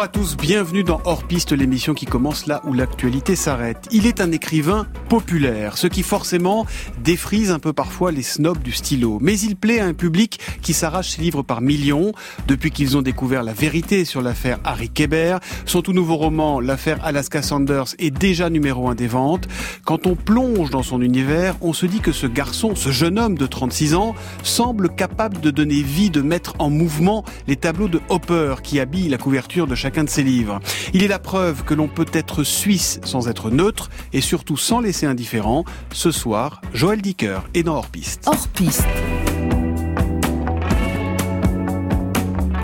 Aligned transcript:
Bonjour 0.00 0.14
à 0.14 0.18
tous, 0.18 0.36
bienvenue 0.38 0.82
dans 0.82 1.02
Hors 1.04 1.24
Piste, 1.24 1.52
l'émission 1.52 1.92
qui 1.92 2.06
commence 2.06 2.46
là 2.46 2.62
où 2.64 2.72
l'actualité 2.72 3.36
s'arrête. 3.36 3.86
Il 3.92 4.06
est 4.06 4.22
un 4.22 4.32
écrivain 4.32 4.86
populaire, 5.10 5.76
ce 5.76 5.88
qui 5.88 6.02
forcément 6.02 6.64
défrise 7.04 7.50
un 7.50 7.58
peu 7.58 7.74
parfois 7.74 8.10
les 8.10 8.22
snobs 8.22 8.62
du 8.62 8.72
stylo. 8.72 9.18
Mais 9.20 9.38
il 9.38 9.56
plaît 9.56 9.78
à 9.78 9.84
un 9.84 9.92
public 9.92 10.40
qui 10.62 10.72
s'arrache 10.72 11.10
ses 11.10 11.20
livres 11.20 11.42
par 11.42 11.60
millions. 11.60 12.12
Depuis 12.48 12.70
qu'ils 12.70 12.96
ont 12.96 13.02
découvert 13.02 13.42
la 13.42 13.52
vérité 13.52 14.06
sur 14.06 14.22
l'affaire 14.22 14.58
Harry 14.64 14.88
Kéber, 14.88 15.36
son 15.66 15.82
tout 15.82 15.92
nouveau 15.92 16.16
roman, 16.16 16.60
l'affaire 16.60 17.04
Alaska 17.04 17.42
Sanders, 17.42 17.94
est 17.98 18.10
déjà 18.10 18.48
numéro 18.48 18.88
un 18.88 18.94
des 18.94 19.06
ventes. 19.06 19.48
Quand 19.84 20.06
on 20.06 20.14
plonge 20.14 20.70
dans 20.70 20.82
son 20.82 21.02
univers, 21.02 21.56
on 21.60 21.74
se 21.74 21.84
dit 21.84 22.00
que 22.00 22.12
ce 22.12 22.26
garçon, 22.26 22.74
ce 22.74 22.88
jeune 22.88 23.18
homme 23.18 23.36
de 23.36 23.46
36 23.46 23.94
ans, 23.96 24.14
semble 24.44 24.88
capable 24.88 25.40
de 25.40 25.50
donner 25.50 25.82
vie, 25.82 26.08
de 26.08 26.22
mettre 26.22 26.54
en 26.58 26.70
mouvement 26.70 27.22
les 27.48 27.56
tableaux 27.56 27.88
de 27.88 28.00
Hopper 28.08 28.54
qui 28.62 28.80
habillent 28.80 29.10
la 29.10 29.18
couverture 29.18 29.66
de 29.66 29.74
chacun 29.90 30.04
de 30.04 30.08
ses 30.08 30.22
livres. 30.22 30.60
Il 30.94 31.02
est 31.02 31.08
la 31.08 31.18
preuve 31.18 31.64
que 31.64 31.74
l'on 31.74 31.88
peut 31.88 32.06
être 32.12 32.44
suisse 32.44 33.00
sans 33.02 33.26
être 33.26 33.50
neutre 33.50 33.90
et 34.12 34.20
surtout 34.20 34.56
sans 34.56 34.78
laisser 34.78 35.04
indifférent. 35.04 35.64
Ce 35.92 36.12
soir, 36.12 36.62
Joël 36.72 37.02
Dicker 37.02 37.40
est 37.54 37.64
dans 37.64 37.74
Hors 37.74 37.88
Piste. 37.88 38.22
Hors 38.26 38.46
Piste. 38.54 38.86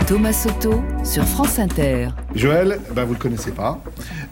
Thomas 0.07 0.31
Soto 0.31 0.81
sur 1.03 1.25
France 1.25 1.59
Inter. 1.59 2.07
Joël, 2.33 2.79
ben 2.95 3.03
vous 3.03 3.11
le 3.11 3.19
connaissez 3.19 3.51
pas. 3.51 3.83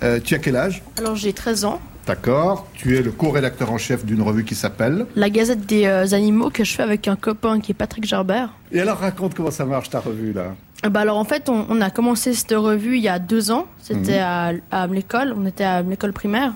Euh, 0.01 0.21
tu 0.23 0.33
as 0.33 0.39
quel 0.39 0.55
âge? 0.55 0.81
Alors 0.97 1.17
j'ai 1.17 1.33
13 1.33 1.65
ans. 1.65 1.81
D'accord. 2.07 2.65
Tu 2.75 2.97
es 2.97 3.01
le 3.01 3.11
co-rédacteur 3.11 3.73
en 3.73 3.77
chef 3.77 4.05
d'une 4.05 4.21
revue 4.21 4.45
qui 4.45 4.55
s'appelle 4.55 5.05
La 5.17 5.29
Gazette 5.29 5.65
des 5.65 5.85
euh, 5.85 6.13
Animaux 6.13 6.49
que 6.49 6.63
je 6.63 6.71
fais 6.71 6.83
avec 6.83 7.09
un 7.09 7.17
copain 7.17 7.59
qui 7.59 7.73
est 7.73 7.75
Patrick 7.75 8.05
Gerbert. 8.05 8.51
Et 8.71 8.79
alors 8.79 8.99
raconte 8.99 9.33
comment 9.33 9.51
ça 9.51 9.65
marche 9.65 9.89
ta 9.89 9.99
revue 9.99 10.31
là? 10.31 10.55
Bah 10.89 11.01
alors 11.01 11.17
en 11.17 11.23
fait, 11.23 11.49
on, 11.49 11.81
a 11.81 11.89
commencé 11.89 12.33
cette 12.33 12.51
revue 12.51 12.97
il 12.97 13.03
y 13.03 13.07
a 13.07 13.19
deux 13.19 13.51
ans. 13.51 13.65
C'était 13.79 14.19
mhm. 14.19 14.61
à 14.71 14.87
l'école, 14.87 15.33
on 15.37 15.45
était 15.45 15.63
à 15.63 15.81
l'école 15.81 16.13
primaire. 16.13 16.53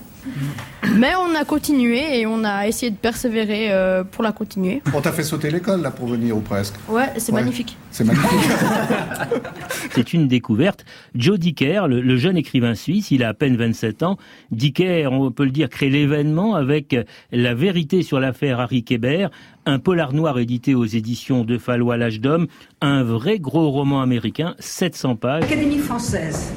Mais 0.95 1.13
on 1.16 1.36
a 1.36 1.45
continué 1.45 2.19
et 2.19 2.25
on 2.25 2.44
a 2.44 2.67
essayé 2.67 2.91
de 2.91 2.95
persévérer 2.95 3.71
euh, 3.71 4.03
pour 4.03 4.23
la 4.23 4.31
continuer. 4.31 4.81
On 4.94 5.02
t'a 5.02 5.11
fait 5.11 5.23
sauter 5.23 5.49
l'école 5.49 5.81
là 5.81 5.91
pour 5.91 6.08
venir 6.08 6.36
ou 6.36 6.41
presque 6.41 6.75
Ouais, 6.89 7.08
c'est 7.17 7.31
magnifique. 7.31 7.77
C'est 7.91 8.03
magnifique. 8.03 8.30
c'est 9.91 10.13
une 10.13 10.27
découverte. 10.27 10.86
Joe 11.16 11.39
Dicker, 11.39 11.88
le, 11.88 12.17
jeune 12.17 12.38
écrivain 12.38 12.75
suisse, 12.75 13.11
il 13.11 13.23
a 13.23 13.30
à 13.30 13.33
peine 13.33 13.55
27 13.55 14.03
ans. 14.03 14.17
Dicker, 14.52 15.08
on 15.11 15.31
peut 15.31 15.45
le 15.45 15.52
dire, 15.52 15.69
crée 15.69 15.89
l'événement 15.89 16.55
avec 16.55 16.95
La 17.31 17.53
vérité 17.53 18.03
sur 18.03 18.19
l'affaire 18.19 18.59
Harry 18.59 18.83
Kéber, 18.83 19.27
un 19.70 19.80
polar 19.80 20.14
noir 20.14 20.39
édité 20.39 20.73
aux 20.73 20.86
éditions 20.86 21.44
de 21.44 21.58
Fallois 21.58 21.95
l'âge 21.95 22.20
d'homme, 22.20 22.48
un 22.81 23.03
vrai 23.03 23.38
gros 23.38 23.70
roman 23.70 24.02
américain, 24.02 24.56
700 24.59 25.16
pages. 25.16 25.42
L'Académie 25.44 25.78
française, 25.78 26.52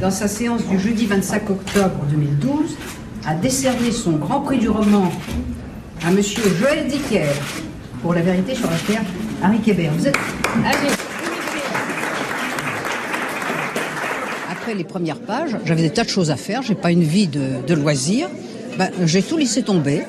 dans 0.00 0.10
sa 0.10 0.28
séance 0.28 0.66
du 0.66 0.78
jeudi 0.78 1.04
25 1.04 1.50
octobre 1.50 2.06
2012, 2.10 2.76
a 3.26 3.34
décerné 3.34 3.92
son 3.92 4.12
grand 4.12 4.40
prix 4.40 4.58
du 4.58 4.68
roman 4.68 5.12
à 6.06 6.10
monsieur 6.10 6.42
Joël 6.58 6.86
Dicker 6.86 7.26
pour 8.02 8.14
la 8.14 8.22
vérité 8.22 8.54
sur 8.54 8.70
l'affaire 8.70 9.02
Harry 9.42 9.58
Kéber. 9.60 9.90
Vous 9.96 10.06
êtes... 10.06 10.18
Allez. 10.64 10.92
Après 14.50 14.74
les 14.74 14.84
premières 14.84 15.20
pages, 15.20 15.58
j'avais 15.66 15.82
des 15.82 15.90
tas 15.90 16.04
de 16.04 16.08
choses 16.08 16.30
à 16.30 16.36
faire, 16.36 16.62
j'ai 16.62 16.74
pas 16.74 16.90
une 16.90 17.02
vie 17.02 17.28
de, 17.28 17.74
loisirs. 17.74 18.28
Ben, 18.78 18.90
j'ai 19.04 19.22
tout 19.22 19.36
laissé 19.36 19.62
tomber, 19.62 20.02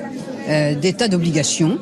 euh, 0.48 0.74
des 0.74 0.94
tas 0.94 1.08
d'obligations. 1.08 1.78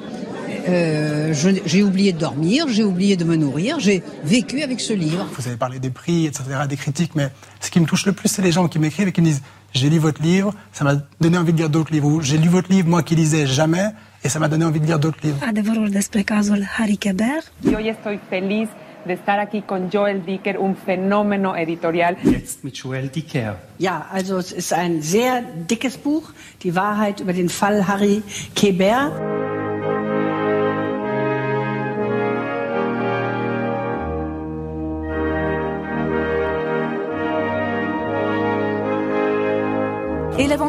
Euh, 0.66 1.32
j'ai 1.66 1.82
oublié 1.82 2.12
de 2.12 2.18
dormir, 2.18 2.66
j'ai 2.68 2.84
oublié 2.84 3.16
de 3.16 3.24
me 3.24 3.36
nourrir, 3.36 3.80
j'ai 3.80 4.02
vécu 4.24 4.62
avec 4.62 4.80
ce 4.80 4.92
livre. 4.92 5.26
Vous 5.36 5.46
avez 5.46 5.56
parlé 5.56 5.78
des 5.78 5.90
prix, 5.90 6.26
etc., 6.26 6.44
des 6.68 6.76
critiques, 6.76 7.14
mais 7.14 7.30
ce 7.60 7.70
qui 7.70 7.80
me 7.80 7.86
touche 7.86 8.06
le 8.06 8.12
plus, 8.12 8.28
c'est 8.28 8.42
les 8.42 8.52
gens 8.52 8.68
qui 8.68 8.78
m'écrivent 8.78 9.08
et 9.08 9.12
qui 9.12 9.20
me 9.20 9.26
disent 9.26 9.42
j'ai 9.72 9.90
lu 9.90 9.98
votre 9.98 10.22
livre, 10.22 10.54
ça 10.72 10.84
m'a 10.84 10.94
donné 11.20 11.36
envie 11.36 11.52
de 11.52 11.58
lire 11.58 11.68
d'autres 11.68 11.92
livres. 11.92 12.22
J'ai 12.22 12.38
lu 12.38 12.48
votre 12.48 12.70
livre, 12.70 12.88
moi 12.88 13.02
qui 13.02 13.16
lisais 13.16 13.46
jamais, 13.46 13.88
et 14.22 14.28
ça 14.28 14.38
m'a 14.38 14.48
donné 14.48 14.64
envie 14.64 14.80
de 14.80 14.86
lire 14.86 14.98
d'autres 14.98 15.18
livres. 15.22 15.38
Adevărul 15.42 15.90
despre 15.90 16.22
cazul 16.22 16.64
Harry 16.78 16.96
Keber. 16.96 17.42
Yo 17.64 17.78
estoy 17.78 18.20
feliz 18.30 18.68
de 19.04 19.14
estar 19.14 19.38
aquí 19.38 19.62
con 19.62 19.90
Joel 19.90 20.24
Dicker, 20.24 20.58
un 20.58 20.76
fenómeno 20.76 21.56
editorial. 21.56 22.16
Jetzt 22.24 22.64
mit 22.64 22.76
Joel 22.76 23.08
Dicker. 23.08 23.56
Ja, 23.78 24.06
also 24.12 24.38
es 24.38 24.52
ist 24.52 24.72
ein 24.72 25.02
sehr 25.02 25.42
dickes 25.68 25.98
Buch, 25.98 26.32
die 26.62 26.74
Wahrheit 26.74 27.20
über 27.20 27.32
den 27.32 27.48
Fall 27.48 27.86
Harry 27.86 28.22
Keber. 28.54 29.53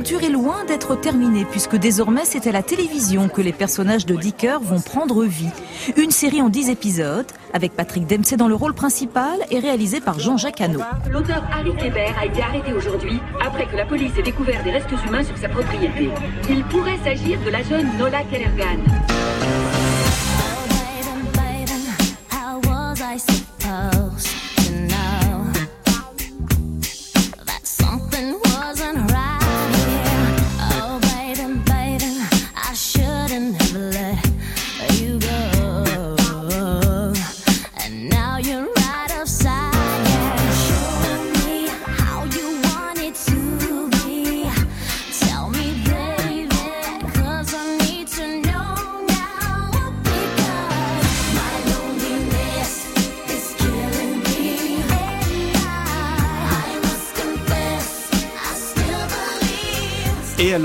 Et 0.06 0.08
l'aventure 0.08 0.30
est 0.30 0.34
loin 0.34 0.66
d'être 0.66 0.96
terminée 0.96 1.46
puisque 1.50 1.78
désormais 1.78 2.26
c'est 2.26 2.46
à 2.46 2.52
la 2.52 2.62
télévision 2.62 3.28
que 3.28 3.42
les 3.42 3.54
personnages 3.54 4.06
de 4.06 4.16
Dicker 4.16 4.60
vont 4.62 4.80
prendre 4.80 5.24
vie. 5.24 5.50
Une 5.98 6.12
série 6.12 6.44
en 6.44 6.50
10 6.50 6.70
épisodes 6.70 7.26
avec 7.54 7.74
Patrick 7.74 8.06
Dempsey 8.06 8.38
dans 8.38 8.48
le 8.48 8.54
rôle 8.54 8.76
principal 8.76 9.40
et 9.50 9.58
réalisée 9.58 10.02
par 10.02 10.20
Jean-Jacques 10.20 10.62
Hano. 10.62 10.82
L'auteur 11.10 11.44
Harry 11.52 11.76
Kéber 11.76 12.14
a 12.22 12.26
été 12.26 12.40
arrêté 12.40 12.72
aujourd'hui 12.74 13.20
après 13.44 13.66
que 13.66 13.76
la 13.76 13.86
police 13.86 14.12
ait 14.20 14.24
découvert 14.24 14.64
des 14.64 14.72
restes 14.72 14.94
humains 15.08 15.24
sur 15.24 15.38
sa 15.40 15.50
propriété. 15.50 16.12
Il 16.50 16.64
pourrait 16.66 17.00
s'agir 17.04 17.40
de 17.44 17.50
la 17.50 17.64
jeune 17.64 17.88
Nola 17.98 18.22
Kellergan. 18.30 18.84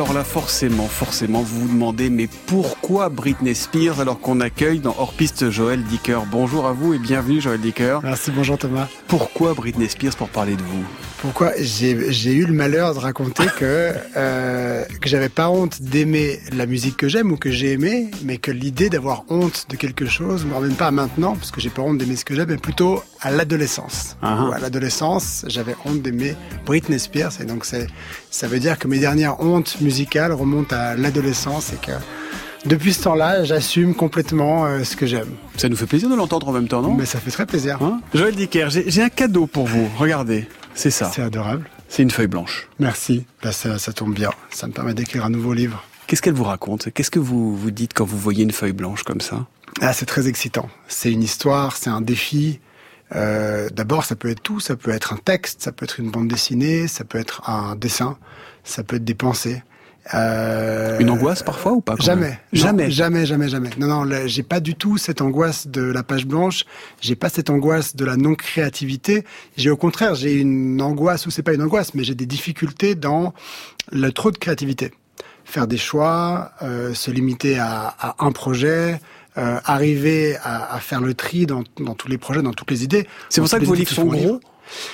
Alors 0.01 0.15
là, 0.15 0.25
forcément, 0.25 0.87
forcément, 0.87 1.43
vous 1.43 1.61
vous 1.61 1.69
demandez, 1.69 2.09
mais 2.09 2.27
pourquoi 2.47 3.11
Britney 3.11 3.55
Spears 3.55 4.01
alors 4.01 4.19
qu'on 4.19 4.41
accueille 4.41 4.79
dans 4.79 4.95
Hors 4.99 5.13
Piste 5.13 5.51
Joël 5.51 5.85
Dicker? 5.85 6.21
Bonjour 6.31 6.67
à 6.67 6.73
vous 6.73 6.95
et 6.95 6.99
bienvenue 6.99 7.39
Joël 7.39 7.61
Dicker. 7.61 7.99
Merci, 8.03 8.31
bonjour 8.31 8.57
Thomas. 8.57 8.89
Pourquoi 9.09 9.53
Britney 9.53 9.91
Spears 9.91 10.17
pour 10.17 10.31
parler 10.31 10.57
de 10.57 10.63
vous? 10.63 10.85
Pourquoi 11.21 11.53
J'ai 11.59 12.33
eu 12.33 12.47
le 12.47 12.53
malheur 12.55 12.95
de 12.95 12.99
raconter 12.99 13.45
que, 13.59 13.93
euh, 14.17 14.85
que 15.01 15.09
j'avais 15.09 15.29
pas 15.29 15.51
honte 15.51 15.83
d'aimer 15.83 16.41
la 16.57 16.65
musique 16.65 16.97
que 16.97 17.09
j'aime 17.09 17.31
ou 17.31 17.37
que 17.37 17.51
j'ai 17.51 17.73
aimé, 17.73 18.11
mais 18.25 18.39
que 18.39 18.51
l'idée 18.51 18.89
d'avoir 18.89 19.25
honte 19.29 19.67
de 19.69 19.77
quelque 19.77 20.07
chose 20.07 20.47
me 20.47 20.55
ramène 20.55 20.75
pas 20.75 20.87
à 20.87 20.91
maintenant, 20.91 21.35
parce 21.35 21.51
que 21.51 21.61
j'ai 21.61 21.69
pas 21.69 21.83
honte 21.83 21.99
d'aimer 21.99 22.17
ce 22.17 22.25
que 22.25 22.35
j'aime, 22.35 22.49
mais 22.49 22.57
plutôt 22.57 23.03
à 23.21 23.31
l'adolescence. 23.31 24.17
Uh 24.23 24.51
À 24.55 24.59
l'adolescence, 24.61 25.45
j'avais 25.47 25.77
honte 25.85 26.01
d'aimer 26.01 26.37
Britney 26.65 26.99
Spears, 26.99 27.39
et 27.41 27.45
donc 27.45 27.67
ça 27.67 28.49
veut 28.49 28.59
dire 28.59 28.79
que 28.79 28.89
mes 28.89 28.99
dernières 28.99 29.41
hontes 29.41 29.79
musicale 29.83 30.33
remonte 30.33 30.73
à 30.73 30.97
l'adolescence 30.97 31.75
et 31.75 31.87
que 31.87 31.93
depuis 32.65 32.93
ce 32.93 33.03
temps-là, 33.03 33.45
j'assume 33.45 33.95
complètement 33.95 34.67
euh, 34.67 34.85
ce 34.85 34.97
que 34.97 35.07
j'aime. 35.07 35.31
Ça 35.57 35.69
nous 35.69 35.77
fait 35.77 35.87
plaisir 35.87 36.09
de 36.09 36.15
l'entendre 36.15 36.49
en 36.49 36.53
même 36.53 36.69
temps, 36.69 36.83
non? 36.83 36.95
Mais 36.95 37.07
ça 37.07 37.19
fait 37.19 37.31
très 37.31 37.47
plaisir. 37.47 37.83
Hein? 37.83 38.01
Joël 38.15 38.35
Dicker, 38.35 38.69
j'ai 38.71 39.03
un 39.03 39.09
cadeau 39.09 39.47
pour 39.47 39.67
vous. 39.67 39.89
Regardez, 39.99 40.47
c'est 40.75 40.91
ça. 40.91 41.11
C'est 41.13 41.23
adorable. 41.23 41.69
C'est 41.89 42.03
une 42.03 42.11
feuille 42.11 42.29
blanche. 42.29 42.69
Merci. 42.79 43.27
Bah, 43.43 43.53
ça, 43.53 43.79
ça 43.79 43.93
tombe 43.93 44.15
bien. 44.15 44.31
Ça 44.51 44.67
me 44.67 44.73
permet 44.73 44.95
d'écrire 44.95 45.25
un 45.25 45.31
nouveau 45.31 45.53
livre. 45.55 45.85
Qu'est-ce 46.07 46.23
qu'elle 46.23 46.35
vous 46.35 46.45
raconte? 46.45 46.91
Qu'est-ce 46.93 47.11
que 47.11 47.19
vous 47.19 47.57
vous 47.57 47.71
dites 47.71 47.95
quand 47.95 48.05
vous 48.05 48.19
voyez 48.19 48.45
une 48.45 48.53
feuille 48.53 48.73
blanche 48.73 49.03
comme 49.05 49.21
ça? 49.21 49.47
Ah, 49.81 49.93
c'est 49.93 50.07
très 50.07 50.29
excitant. 50.29 50.69
C'est 50.89 51.13
une 51.13 51.23
histoire, 51.23 51.77
c'est 51.77 51.91
un 51.91 52.01
défi. 52.01 52.61
Euh, 53.15 53.69
D'abord, 53.71 54.05
ça 54.05 54.17
peut 54.17 54.29
être 54.29 54.43
tout. 54.43 54.61
Ça 54.61 54.77
peut 54.77 54.91
être 54.91 55.13
un 55.13 55.17
texte, 55.17 55.63
ça 55.63 55.73
peut 55.73 55.85
être 55.85 55.99
une 55.99 56.11
bande 56.11 56.29
dessinée, 56.29 56.89
ça 56.89 57.05
peut 57.05 57.19
être 57.19 57.49
un 57.49 57.75
dessin, 57.75 58.19
ça 58.65 58.83
peut 58.83 58.97
être 58.97 59.05
des 59.05 59.15
pensées. 59.15 59.63
Euh, 60.15 60.99
Une 60.99 61.11
angoisse 61.11 61.43
parfois 61.43 61.73
ou 61.73 61.81
pas 61.81 61.95
Jamais, 62.01 62.39
jamais, 62.53 62.91
jamais, 62.91 63.27
jamais, 63.27 63.49
jamais. 63.49 63.71
Non, 63.79 63.87
non, 63.87 64.27
j'ai 64.27 64.43
pas 64.43 64.61
du 64.61 64.75
tout 64.75 64.99
cette 64.99 65.21
angoisse 65.21 65.69
de 65.69 65.83
la 65.83 66.03
page 66.03 66.27
blanche. 66.27 66.65
J'ai 67.01 67.15
pas 67.15 67.29
cette 67.29 67.51
angoisse 67.51 67.95
de 67.95 68.05
la 68.05 68.17
non 68.17 68.35
créativité. 68.35 69.25
J'ai 69.57 69.71
au 69.71 69.77
contraire, 69.77 70.15
j'ai 70.15 70.35
une 70.35 70.81
angoisse 70.83 71.27
ou 71.27 71.31
c'est 71.31 71.43
pas 71.43 71.53
une 71.53 71.63
angoisse, 71.63 71.95
mais 71.95 72.05
j'ai 72.05 72.15
des 72.15 72.27
difficultés 72.27 72.95
dans 72.95 73.35
le 73.93 74.11
trop 74.11 74.31
de 74.31 74.39
créativité. 74.39 74.93
Faire 75.45 75.67
des 75.67 75.79
choix, 75.79 76.53
euh, 76.63 76.95
se 76.95 77.11
limiter 77.11 77.59
à, 77.59 77.95
à 77.99 78.17
un 78.19 78.33
projet, 78.33 79.01
euh, 79.39 79.59
arriver 79.65 80.37
à, 80.43 80.75
à, 80.75 80.81
faire 80.81 81.01
le 81.01 81.15
tri 81.15 81.47
dans, 81.47 81.63
dans, 81.79 81.95
tous 81.95 82.09
les 82.09 82.19
projets, 82.19 82.43
dans 82.43 82.53
toutes 82.53 82.71
les 82.71 82.85
idées. 82.85 83.07
C'est 83.29 83.41
pour 83.41 83.49
ça 83.49 83.61
que 83.61 83.65
vos 83.65 83.75
livres 83.75 83.91
sont 83.91 84.07
gros? 84.07 84.41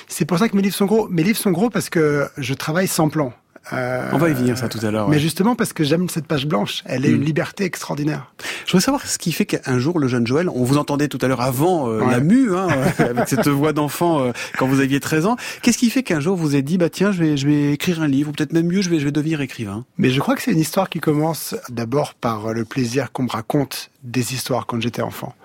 C'est 0.07 0.25
pour 0.25 0.39
ça 0.39 0.49
que 0.49 0.55
mes 0.55 0.61
livres 0.61 0.75
sont 0.75 0.85
gros. 0.85 1.07
Mes 1.09 1.23
livres 1.23 1.37
sont 1.37 1.51
gros 1.51 1.69
parce 1.69 1.89
que 1.89 2.27
je 2.37 2.53
travaille 2.53 2.87
sans 2.87 3.09
plan. 3.09 3.33
Euh, 3.73 4.09
On 4.13 4.17
va 4.17 4.29
y 4.29 4.33
venir 4.33 4.57
ça 4.57 4.69
tout 4.69 4.79
à 4.85 4.91
l'heure. 4.91 5.09
Mais 5.09 5.19
justement 5.19 5.55
parce 5.55 5.73
que 5.73 5.83
j'aime 5.83 6.09
cette 6.09 6.27
page 6.27 6.45
blanche, 6.45 6.83
elle 6.85 7.05
est 7.05 7.09
une 7.09 7.21
mm. 7.21 7.25
liberté 7.25 7.63
extraordinaire. 7.65 8.31
Je 8.65 8.71
voudrais 8.71 8.83
savoir 8.83 9.05
ce 9.05 9.17
qui 9.17 9.31
fait 9.31 9.45
qu'un 9.45 9.79
jour 9.79 9.99
le 9.99 10.07
jeune 10.07 10.25
Joël, 10.25 10.49
on 10.49 10.63
vous 10.63 10.77
entendait 10.77 11.07
tout 11.07 11.19
à 11.21 11.27
l'heure 11.27 11.41
avant 11.41 11.89
euh, 11.89 12.05
la 12.09 12.19
mue, 12.19 12.55
hein, 12.55 12.67
avec 12.99 13.27
cette 13.27 13.47
voix 13.47 13.73
d'enfant 13.73 14.21
euh, 14.21 14.31
quand 14.57 14.67
vous 14.67 14.79
aviez 14.79 14.99
13 14.99 15.25
ans. 15.25 15.35
Qu'est-ce 15.61 15.77
qui 15.77 15.89
fait 15.89 16.03
qu'un 16.03 16.19
jour 16.19 16.35
vous 16.35 16.53
avez 16.53 16.61
dit 16.61 16.77
bah 16.77 16.89
tiens 16.89 17.11
je 17.11 17.23
vais 17.23 17.37
je 17.37 17.47
vais 17.47 17.73
écrire 17.73 18.01
un 18.01 18.07
livre 18.07 18.29
ou 18.29 18.33
peut-être 18.33 18.53
même 18.53 18.67
mieux 18.67 18.81
je 18.81 18.89
vais 18.89 18.99
je 18.99 19.05
vais 19.05 19.11
devenir 19.11 19.41
écrivain? 19.41 19.85
Mais 19.97 20.09
je 20.09 20.19
crois 20.19 20.35
que 20.35 20.41
c'est 20.41 20.51
une 20.51 20.59
histoire 20.59 20.89
qui 20.89 20.99
commence 20.99 21.55
d'abord 21.69 22.13
par 22.13 22.53
le 22.53 22.65
plaisir 22.65 23.11
qu'on 23.11 23.23
me 23.23 23.31
raconte 23.31 23.91
des 24.03 24.33
histoires 24.33 24.65
quand 24.65 24.81
j'étais 24.81 25.01
enfant. 25.01 25.35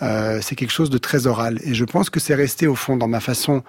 c'est 0.00 0.54
quelque 0.54 0.72
chose 0.72 0.90
de 0.90 0.98
très 0.98 1.26
oral 1.26 1.58
et 1.64 1.74
je 1.74 1.84
pense 1.84 2.10
que 2.10 2.20
c'est 2.20 2.34
resté 2.34 2.66
au 2.66 2.74
fond 2.74 2.96
dans 2.96 3.08
ma 3.08 3.20
façon 3.20 3.62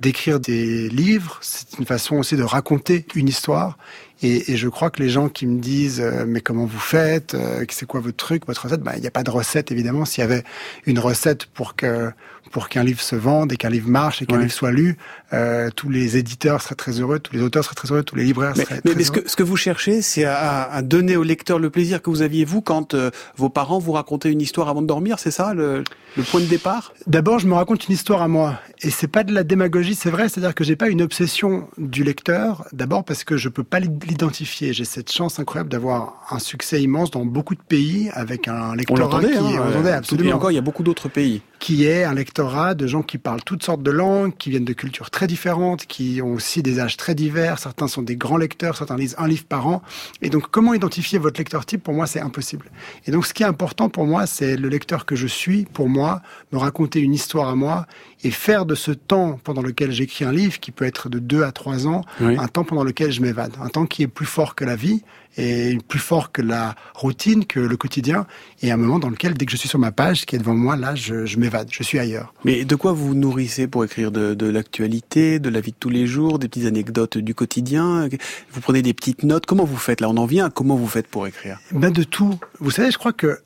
d'écrire 0.00 0.40
des 0.40 0.88
livres, 0.88 1.38
c'est 1.40 1.78
une 1.78 1.86
façon 1.86 2.16
aussi 2.16 2.36
de 2.36 2.42
raconter 2.42 3.06
une 3.14 3.28
histoire. 3.28 3.78
Et, 4.22 4.56
je 4.56 4.68
crois 4.68 4.90
que 4.90 5.02
les 5.02 5.10
gens 5.10 5.28
qui 5.28 5.46
me 5.46 5.60
disent 5.60 6.00
euh, 6.00 6.24
mais 6.26 6.40
comment 6.40 6.64
vous 6.64 6.78
faites, 6.78 7.34
euh, 7.34 7.64
c'est 7.68 7.86
quoi 7.86 8.00
votre 8.00 8.16
truc, 8.16 8.46
votre 8.46 8.62
recette, 8.62 8.80
bah, 8.80 8.92
il 8.96 9.00
n'y 9.00 9.06
a 9.06 9.10
pas 9.10 9.22
de 9.22 9.30
recette 9.30 9.70
évidemment. 9.70 10.04
S'il 10.04 10.22
y 10.22 10.24
avait 10.24 10.44
une 10.86 10.98
recette 10.98 11.46
pour 11.46 11.76
que 11.76 12.10
pour 12.50 12.68
qu'un 12.68 12.84
livre 12.84 13.00
se 13.00 13.16
vende 13.16 13.52
et 13.52 13.56
qu'un 13.56 13.70
livre 13.70 13.88
marche 13.88 14.22
et 14.22 14.26
qu'un 14.26 14.38
livre 14.38 14.52
soit 14.52 14.70
lu, 14.70 14.96
euh, 15.32 15.70
tous 15.74 15.90
les 15.90 16.16
éditeurs 16.16 16.62
seraient 16.62 16.74
très 16.74 17.00
heureux, 17.00 17.18
tous 17.18 17.34
les 17.34 17.42
auteurs 17.42 17.64
seraient 17.64 17.74
très 17.74 17.90
heureux, 17.90 18.02
tous 18.02 18.16
les 18.16 18.24
libraires 18.24 18.56
seraient 18.56 18.80
mais, 18.84 18.90
très 18.90 18.98
mais 18.98 19.04
ce 19.04 19.10
que, 19.10 19.28
ce 19.28 19.36
que 19.36 19.42
vous 19.42 19.56
cherchez, 19.56 20.02
c'est 20.02 20.24
à, 20.24 20.62
à, 20.70 20.82
donner 20.82 21.16
au 21.16 21.22
lecteur 21.22 21.58
le 21.58 21.70
plaisir 21.70 22.02
que 22.02 22.10
vous 22.10 22.22
aviez 22.22 22.44
vous 22.44 22.62
quand 22.62 22.94
euh, 22.94 23.10
vos 23.36 23.48
parents 23.48 23.78
vous 23.78 23.92
racontaient 23.92 24.30
une 24.30 24.40
histoire 24.40 24.68
avant 24.68 24.82
de 24.82 24.86
dormir, 24.86 25.18
c'est 25.18 25.30
ça 25.30 25.54
le, 25.54 25.84
le, 26.16 26.22
point 26.22 26.40
de 26.40 26.46
départ? 26.46 26.92
D'abord, 27.06 27.38
je 27.38 27.48
me 27.48 27.54
raconte 27.54 27.88
une 27.88 27.94
histoire 27.94 28.22
à 28.22 28.28
moi, 28.28 28.60
et 28.82 28.90
c'est 28.90 29.08
pas 29.08 29.24
de 29.24 29.32
la 29.32 29.42
démagogie, 29.44 29.94
c'est 29.94 30.10
vrai, 30.10 30.28
c'est-à-dire 30.28 30.54
que 30.54 30.64
j'ai 30.64 30.76
pas 30.76 30.88
une 30.88 31.02
obsession 31.02 31.68
du 31.78 32.04
lecteur. 32.04 32.66
D'abord 32.72 33.04
parce 33.04 33.24
que 33.24 33.36
je 33.36 33.48
peux 33.48 33.64
pas 33.64 33.80
l'identifier. 33.80 34.72
J'ai 34.72 34.84
cette 34.84 35.10
chance 35.10 35.38
incroyable 35.38 35.70
d'avoir 35.70 36.24
un 36.30 36.38
succès 36.38 36.82
immense 36.82 37.10
dans 37.10 37.24
beaucoup 37.24 37.54
de 37.54 37.62
pays 37.62 38.10
avec 38.12 38.48
un 38.48 38.74
lectorat 38.74 39.20
qui, 39.20 39.36
hein, 39.36 39.62
on 39.76 39.86
absolument. 39.86 40.30
Et 40.30 40.32
encore, 40.32 40.50
il 40.50 40.54
y 40.54 40.58
a 40.58 40.62
beaucoup 40.62 40.82
d'autres 40.82 41.08
pays 41.08 41.42
qui 41.64 41.86
est 41.86 42.04
un 42.04 42.12
lectorat 42.12 42.74
de 42.74 42.86
gens 42.86 43.02
qui 43.02 43.16
parlent 43.16 43.42
toutes 43.42 43.62
sortes 43.62 43.82
de 43.82 43.90
langues, 43.90 44.36
qui 44.36 44.50
viennent 44.50 44.66
de 44.66 44.74
cultures 44.74 45.10
très 45.10 45.26
différentes, 45.26 45.86
qui 45.86 46.20
ont 46.20 46.34
aussi 46.34 46.62
des 46.62 46.78
âges 46.78 46.98
très 46.98 47.14
divers. 47.14 47.58
Certains 47.58 47.88
sont 47.88 48.02
des 48.02 48.16
grands 48.16 48.36
lecteurs, 48.36 48.76
certains 48.76 48.98
lisent 48.98 49.14
un 49.16 49.26
livre 49.26 49.46
par 49.46 49.66
an. 49.66 49.82
Et 50.20 50.28
donc, 50.28 50.50
comment 50.50 50.74
identifier 50.74 51.18
votre 51.18 51.40
lecteur 51.40 51.64
type? 51.64 51.82
Pour 51.82 51.94
moi, 51.94 52.06
c'est 52.06 52.20
impossible. 52.20 52.70
Et 53.06 53.12
donc, 53.12 53.24
ce 53.24 53.32
qui 53.32 53.44
est 53.44 53.46
important 53.46 53.88
pour 53.88 54.04
moi, 54.04 54.26
c'est 54.26 54.58
le 54.58 54.68
lecteur 54.68 55.06
que 55.06 55.16
je 55.16 55.26
suis, 55.26 55.64
pour 55.64 55.88
moi, 55.88 56.20
me 56.52 56.58
raconter 56.58 57.00
une 57.00 57.14
histoire 57.14 57.48
à 57.48 57.54
moi 57.54 57.86
et 58.24 58.30
faire 58.30 58.64
de 58.66 58.74
ce 58.74 58.90
temps 58.90 59.38
pendant 59.44 59.62
lequel 59.62 59.92
j'écris 59.92 60.24
un 60.24 60.32
livre, 60.32 60.58
qui 60.58 60.72
peut 60.72 60.84
être 60.84 61.08
de 61.08 61.18
deux 61.18 61.44
à 61.44 61.52
trois 61.52 61.86
ans, 61.86 62.04
un 62.20 62.48
temps 62.48 62.64
pendant 62.64 62.82
lequel 62.82 63.12
je 63.12 63.20
m'évade, 63.20 63.52
un 63.60 63.68
temps 63.68 63.86
qui 63.86 64.02
est 64.02 64.08
plus 64.08 64.26
fort 64.26 64.54
que 64.54 64.64
la 64.64 64.76
vie 64.76 65.02
et 65.36 65.78
plus 65.88 65.98
fort 65.98 66.30
que 66.30 66.42
la 66.42 66.76
routine, 66.94 67.44
que 67.44 67.58
le 67.58 67.76
quotidien, 67.76 68.24
et 68.62 68.70
un 68.70 68.76
moment 68.76 69.00
dans 69.00 69.10
lequel, 69.10 69.34
dès 69.34 69.46
que 69.46 69.50
je 69.52 69.56
suis 69.56 69.68
sur 69.68 69.80
ma 69.80 69.90
page, 69.90 70.26
qui 70.26 70.36
est 70.36 70.38
devant 70.38 70.54
moi, 70.54 70.76
là, 70.76 70.94
je, 70.94 71.26
je 71.26 71.38
m'évade, 71.38 71.68
je 71.72 71.82
suis 71.82 71.98
ailleurs. 71.98 72.32
Mais 72.44 72.64
de 72.64 72.74
quoi 72.76 72.92
vous 72.92 73.08
vous 73.08 73.14
nourrissez 73.14 73.66
pour 73.66 73.84
écrire 73.84 74.12
de, 74.12 74.34
de 74.34 74.46
l'actualité, 74.46 75.40
de 75.40 75.48
la 75.48 75.60
vie 75.60 75.72
de 75.72 75.76
tous 75.78 75.90
les 75.90 76.06
jours, 76.06 76.38
des 76.38 76.48
petites 76.48 76.66
anecdotes 76.66 77.18
du 77.18 77.34
quotidien? 77.34 78.08
Vous 78.52 78.60
prenez 78.60 78.80
des 78.82 78.94
petites 78.94 79.24
notes? 79.24 79.44
Comment 79.44 79.64
vous 79.64 79.76
faites 79.76 80.00
Là, 80.00 80.08
on 80.08 80.16
en 80.16 80.26
vient. 80.26 80.50
Comment 80.50 80.76
vous 80.76 80.86
faites 80.86 81.08
pour 81.08 81.26
écrire? 81.26 81.58
Ben 81.72 81.90
de 81.90 82.04
tout. 82.04 82.38
Vous 82.60 82.70
savez, 82.70 82.92
je 82.92 82.98
crois 82.98 83.12
que 83.12 83.40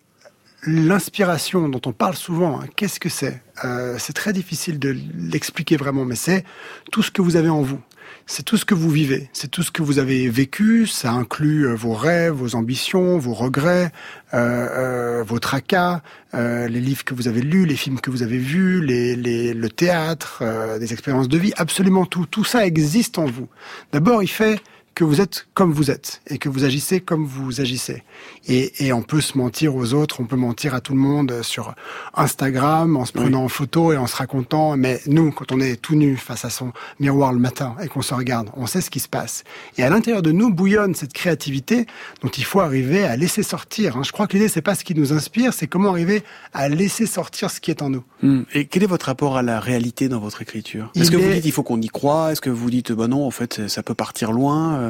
l'inspiration 0.69 1.69
dont 1.69 1.81
on 1.87 1.93
parle 1.93 2.15
souvent, 2.15 2.61
hein, 2.61 2.67
qu'est-ce 2.76 3.00
que 3.00 3.09
c'est 3.09 3.43
euh, 3.65 3.97
C'est 3.99 4.12
très 4.12 4.32
difficile 4.32 4.79
de 4.79 4.94
l'expliquer 5.17 5.76
vraiment, 5.76 6.05
mais 6.05 6.17
c'est 6.17 6.44
tout 6.93 7.03
ce 7.03 7.11
que 7.11 7.23
vous 7.23 7.37
avez 7.37 7.49
en 7.49 7.62
vous. 7.62 7.81
C'est 8.26 8.43
tout 8.43 8.59
ce 8.59 8.67
que 8.67 8.75
vous 8.75 8.91
vivez, 8.91 9.31
c'est 9.32 9.50
tout 9.50 9.62
ce 9.62 9.70
que 9.70 9.81
vous 9.81 9.99
avez 9.99 10.29
vécu, 10.29 10.87
ça 10.87 11.12
inclut 11.12 11.67
euh, 11.67 11.75
vos 11.75 11.94
rêves, 11.94 12.35
vos 12.35 12.55
ambitions, 12.55 13.17
vos 13.17 13.32
regrets, 13.32 13.91
euh, 14.35 15.23
vos 15.26 15.38
tracas, 15.38 16.03
les 16.35 16.69
livres 16.69 17.05
que 17.05 17.15
vous 17.15 17.26
avez 17.26 17.41
lus, 17.41 17.65
les 17.65 17.76
films 17.76 18.00
que 18.00 18.11
vous 18.11 18.23
avez 18.23 18.37
vus, 18.37 18.82
le 18.82 19.69
théâtre, 19.69 20.43
des 20.79 20.93
expériences 20.93 21.29
de 21.29 21.38
vie, 21.38 21.53
absolument 21.56 22.05
tout, 22.05 22.26
tout 22.26 22.44
ça 22.44 22.67
existe 22.67 23.19
en 23.19 23.25
vous. 23.25 23.49
D'abord, 23.93 24.23
il 24.23 24.29
fait 24.29 24.61
que 24.99 25.05
vous 25.05 25.21
êtes 25.21 25.47
comme 25.55 25.73
vous 25.73 25.93
êtes 25.93 26.23
et 26.27 26.39
que 26.39 26.49
vous 26.49 26.65
agissez 26.65 27.00
comme 27.00 27.25
vous 27.25 27.61
agissez. 27.61 28.03
Et, 28.49 28.85
et, 28.85 28.93
on 28.93 29.03
peut 29.03 29.21
se 29.21 29.39
mentir 29.39 29.77
aux 29.77 29.95
autres, 29.95 30.19
on 30.19 30.25
peut 30.25 30.35
mentir 30.35 30.75
à 30.75 30.81
tout 30.81 30.93
le 30.93 30.99
monde 30.99 31.43
sur 31.43 31.77
Instagram 32.15 32.97
en 32.97 33.05
se 33.05 33.12
prenant 33.12 33.45
en 33.45 33.49
photo 33.49 33.93
et 33.93 33.97
en 33.97 34.09
se 34.09 34.17
racontant. 34.17 34.77
Mais 34.77 35.00
nous, 35.06 35.31
quand 35.31 35.53
on 35.53 35.61
est 35.61 35.77
tout 35.81 35.95
nu 35.95 36.17
face 36.17 36.45
à 36.45 36.50
son 36.50 36.73
miroir 36.99 37.33
le 37.33 37.39
matin 37.39 37.77
et 37.81 37.87
qu'on 37.87 38.03
se 38.03 38.12
regarde, 38.12 38.50
on 38.56 38.67
sait 38.67 38.81
ce 38.81 38.91
qui 38.91 38.99
se 38.99 39.06
passe. 39.06 39.45
Et 39.77 39.85
à 39.85 39.89
l'intérieur 39.89 40.21
de 40.21 40.33
nous 40.33 40.53
bouillonne 40.53 40.97
cette 40.97 41.12
créativité 41.12 41.87
dont 42.21 42.31
il 42.31 42.43
faut 42.43 42.59
arriver 42.59 43.05
à 43.05 43.15
laisser 43.15 43.44
sortir. 43.44 43.99
Hein. 43.99 44.03
Je 44.05 44.11
crois 44.11 44.27
que 44.27 44.33
l'idée 44.33 44.49
c'est 44.49 44.62
pas 44.62 44.75
ce 44.75 44.83
qui 44.83 44.97
nous 44.97 45.12
inspire, 45.12 45.55
c'est 45.55 45.69
comment 45.69 45.91
arriver 45.91 46.25
à 46.55 46.69
laisser 46.69 47.06
sortir 47.06 47.53
ce 47.53 47.61
qui 47.61 47.71
est 47.71 47.83
en 47.83 47.91
nous. 47.91 48.03
Hmm. 48.23 48.43
Et 48.53 48.65
quel 48.65 48.83
est 48.83 48.87
votre 48.87 49.06
rapport 49.06 49.37
à 49.37 49.43
la 49.43 49.61
réalité 49.61 50.09
dans 50.09 50.19
votre 50.19 50.43
écriture? 50.43 50.91
Est-ce 50.97 51.12
que 51.12 51.17
vous 51.17 51.33
dites 51.35 51.44
il 51.44 51.53
faut 51.53 51.62
qu'on 51.62 51.81
y 51.81 51.87
croit? 51.87 52.33
Est-ce 52.33 52.41
que 52.41 52.51
vous 52.51 52.69
dites 52.69 52.91
bah 52.91 53.06
non 53.06 53.25
en 53.25 53.31
fait 53.31 53.69
ça 53.69 53.85
peut 53.85 53.94
partir 53.94 54.33
loin 54.33 54.88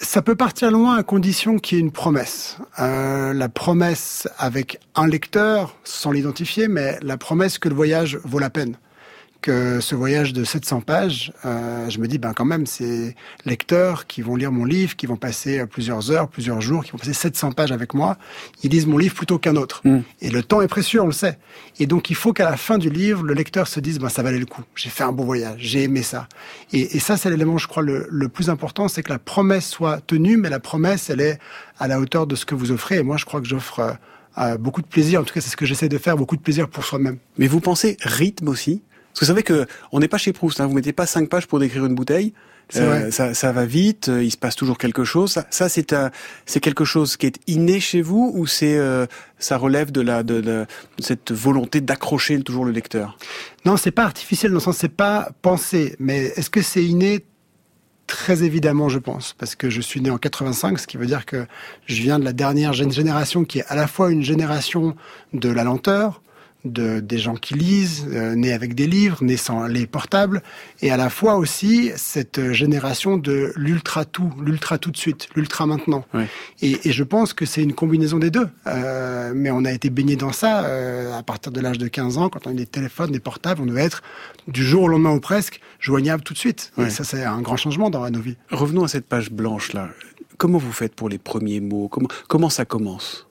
ça 0.00 0.22
peut 0.22 0.34
partir 0.34 0.70
loin 0.70 0.96
à 0.96 1.02
condition 1.02 1.58
qu'il 1.58 1.76
y 1.76 1.80
ait 1.80 1.84
une 1.84 1.92
promesse. 1.92 2.56
Euh, 2.78 3.34
la 3.34 3.48
promesse 3.48 4.28
avec 4.38 4.80
un 4.94 5.06
lecteur, 5.06 5.76
sans 5.84 6.10
l'identifier, 6.10 6.68
mais 6.68 6.98
la 7.02 7.18
promesse 7.18 7.58
que 7.58 7.68
le 7.68 7.74
voyage 7.74 8.18
vaut 8.24 8.38
la 8.38 8.50
peine 8.50 8.76
que 9.40 9.80
ce 9.80 9.94
voyage 9.94 10.32
de 10.32 10.44
700 10.44 10.80
pages, 10.82 11.32
euh, 11.44 11.88
je 11.88 11.98
me 11.98 12.06
dis, 12.06 12.18
ben 12.18 12.32
quand 12.32 12.44
même, 12.44 12.66
c'est 12.66 13.14
lecteurs 13.44 14.06
qui 14.06 14.22
vont 14.22 14.36
lire 14.36 14.52
mon 14.52 14.64
livre, 14.64 14.96
qui 14.96 15.06
vont 15.06 15.16
passer 15.16 15.66
plusieurs 15.66 16.10
heures, 16.10 16.28
plusieurs 16.28 16.60
jours, 16.60 16.84
qui 16.84 16.92
vont 16.92 16.98
passer 16.98 17.12
700 17.12 17.52
pages 17.52 17.72
avec 17.72 17.94
moi, 17.94 18.16
ils 18.62 18.70
lisent 18.70 18.86
mon 18.86 18.98
livre 18.98 19.14
plutôt 19.14 19.38
qu'un 19.38 19.56
autre. 19.56 19.80
Mm. 19.84 20.00
Et 20.20 20.30
le 20.30 20.42
temps 20.42 20.62
est 20.62 20.68
précieux, 20.68 21.00
on 21.00 21.06
le 21.06 21.12
sait. 21.12 21.38
Et 21.78 21.86
donc, 21.86 22.10
il 22.10 22.16
faut 22.16 22.32
qu'à 22.32 22.48
la 22.48 22.56
fin 22.56 22.78
du 22.78 22.90
livre, 22.90 23.22
le 23.22 23.34
lecteur 23.34 23.68
se 23.68 23.80
dise, 23.80 23.98
ben 23.98 24.08
ça 24.08 24.22
valait 24.22 24.38
le 24.38 24.46
coup, 24.46 24.62
j'ai 24.74 24.90
fait 24.90 25.04
un 25.04 25.12
beau 25.12 25.24
voyage, 25.24 25.58
j'ai 25.60 25.82
aimé 25.82 26.02
ça. 26.02 26.28
Et, 26.72 26.96
et 26.96 27.00
ça, 27.00 27.16
c'est 27.16 27.30
l'élément, 27.30 27.58
je 27.58 27.68
crois, 27.68 27.82
le, 27.82 28.06
le 28.10 28.28
plus 28.28 28.50
important, 28.50 28.88
c'est 28.88 29.02
que 29.02 29.12
la 29.12 29.18
promesse 29.18 29.68
soit 29.68 30.00
tenue, 30.06 30.36
mais 30.36 30.50
la 30.50 30.60
promesse, 30.60 31.10
elle 31.10 31.20
est 31.20 31.38
à 31.78 31.88
la 31.88 32.00
hauteur 32.00 32.26
de 32.26 32.34
ce 32.34 32.44
que 32.44 32.54
vous 32.54 32.72
offrez. 32.72 32.96
Et 32.96 33.02
moi, 33.02 33.16
je 33.16 33.24
crois 33.24 33.40
que 33.40 33.46
j'offre... 33.46 33.80
Euh, 34.38 34.56
beaucoup 34.56 34.80
de 34.80 34.86
plaisir, 34.86 35.20
en 35.20 35.24
tout 35.24 35.34
cas 35.34 35.40
c'est 35.40 35.50
ce 35.50 35.56
que 35.56 35.66
j'essaie 35.66 35.88
de 35.88 35.98
faire, 35.98 36.16
beaucoup 36.16 36.36
de 36.36 36.40
plaisir 36.40 36.68
pour 36.68 36.84
soi-même. 36.84 37.18
Mais 37.36 37.48
vous 37.48 37.60
pensez 37.60 37.96
rythme 38.00 38.48
aussi? 38.48 38.82
Parce 39.12 39.20
que 39.20 39.24
vous 39.24 39.26
savez 39.26 39.42
que 39.42 39.66
on 39.92 40.00
n'est 40.00 40.08
pas 40.08 40.18
chez 40.18 40.32
Proust. 40.32 40.60
Hein, 40.60 40.66
vous 40.66 40.74
mettez 40.74 40.92
pas 40.92 41.06
cinq 41.06 41.28
pages 41.28 41.46
pour 41.46 41.58
décrire 41.58 41.84
une 41.86 41.94
bouteille. 41.94 42.32
Euh, 42.76 43.10
ça, 43.10 43.34
ça, 43.34 43.52
va 43.52 43.64
vite, 43.64 44.08
euh, 44.08 44.22
il 44.22 44.30
se 44.30 44.36
passe 44.36 44.54
toujours 44.54 44.78
quelque 44.78 45.04
chose. 45.04 45.32
Ça, 45.32 45.46
ça 45.50 45.68
c'est 45.68 45.94
c'est 46.46 46.60
quelque 46.60 46.84
chose 46.84 47.16
qui 47.16 47.26
est 47.26 47.38
inné 47.46 47.80
chez 47.80 48.02
vous 48.02 48.32
ou 48.34 48.46
c'est 48.46 48.76
euh, 48.76 49.06
ça 49.38 49.56
relève 49.56 49.90
de 49.90 50.00
la 50.00 50.22
de, 50.22 50.40
de 50.40 50.66
cette 50.98 51.32
volonté 51.32 51.80
d'accrocher 51.80 52.40
toujours 52.42 52.64
le 52.64 52.72
lecteur? 52.72 53.18
Non, 53.64 53.76
c'est 53.76 53.90
pas 53.90 54.04
artificiel 54.04 54.52
dans 54.52 54.58
le 54.58 54.60
sens 54.60 54.76
c'est 54.76 54.88
pas 54.88 55.30
pensé, 55.42 55.96
mais 55.98 56.26
est-ce 56.36 56.50
que 56.50 56.62
c'est 56.62 56.84
inné? 56.84 57.24
Très 58.06 58.42
évidemment, 58.42 58.88
je 58.88 58.98
pense, 58.98 59.36
parce 59.38 59.54
que 59.54 59.70
je 59.70 59.80
suis 59.80 60.00
né 60.00 60.10
en 60.10 60.18
85, 60.18 60.80
ce 60.80 60.88
qui 60.88 60.96
veut 60.96 61.06
dire 61.06 61.26
que 61.26 61.46
je 61.86 62.02
viens 62.02 62.18
de 62.18 62.24
la 62.24 62.32
dernière 62.32 62.72
génération 62.72 63.44
qui 63.44 63.60
est 63.60 63.66
à 63.68 63.76
la 63.76 63.86
fois 63.86 64.10
une 64.10 64.24
génération 64.24 64.96
de 65.32 65.48
la 65.48 65.62
lenteur, 65.62 66.20
de, 66.64 67.00
des 67.00 67.18
gens 67.18 67.34
qui 67.34 67.54
lisent, 67.54 68.06
euh, 68.10 68.34
nés 68.34 68.52
avec 68.52 68.74
des 68.74 68.86
livres, 68.86 69.18
nés 69.22 69.36
sans 69.36 69.66
les 69.66 69.86
portables, 69.86 70.42
et 70.82 70.90
à 70.90 70.96
la 70.96 71.10
fois 71.10 71.36
aussi 71.36 71.90
cette 71.96 72.52
génération 72.52 73.16
de 73.16 73.52
l'ultra 73.56 74.04
tout, 74.04 74.32
l'ultra 74.42 74.78
tout 74.78 74.90
de 74.90 74.96
suite, 74.96 75.28
l'ultra 75.34 75.66
maintenant. 75.66 76.04
Et, 76.60 76.88
et, 76.88 76.92
je 76.92 77.04
pense 77.04 77.32
que 77.32 77.46
c'est 77.46 77.62
une 77.62 77.72
combinaison 77.72 78.18
des 78.18 78.30
deux. 78.30 78.48
Euh, 78.66 79.32
mais 79.34 79.50
on 79.50 79.64
a 79.64 79.72
été 79.72 79.90
baigné 79.90 80.16
dans 80.16 80.32
ça 80.32 80.64
euh, 80.64 81.16
à 81.18 81.22
partir 81.22 81.52
de 81.52 81.60
l'âge 81.60 81.78
de 81.78 81.88
15 81.88 82.18
ans, 82.18 82.28
quand 82.28 82.46
on 82.46 82.50
a 82.50 82.54
des 82.54 82.66
téléphones, 82.66 83.10
des 83.10 83.20
portables, 83.20 83.60
on 83.62 83.66
devait 83.66 83.82
être 83.82 84.02
du 84.48 84.64
jour 84.64 84.84
au 84.84 84.88
lendemain 84.88 85.12
ou 85.12 85.20
presque 85.20 85.60
joignable 85.78 86.22
tout 86.22 86.34
de 86.34 86.38
suite. 86.38 86.72
Et 86.78 86.90
ça, 86.90 87.04
c'est 87.04 87.24
un 87.24 87.40
grand 87.40 87.56
changement 87.56 87.90
dans 87.90 88.08
nos 88.10 88.20
vies. 88.20 88.36
Revenons 88.50 88.84
à 88.84 88.88
cette 88.88 89.06
page 89.06 89.30
blanche 89.30 89.72
là. 89.72 89.90
Comment 90.36 90.58
vous 90.58 90.72
faites 90.72 90.94
pour 90.94 91.08
les 91.08 91.18
premiers 91.18 91.60
mots? 91.60 91.88
Comment, 91.88 92.08
comment 92.28 92.48
ça 92.48 92.64
commence? 92.64 93.26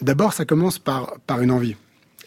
D'abord, 0.00 0.32
ça 0.32 0.44
commence 0.44 0.78
par, 0.78 1.14
par 1.26 1.42
une 1.42 1.50
envie. 1.50 1.76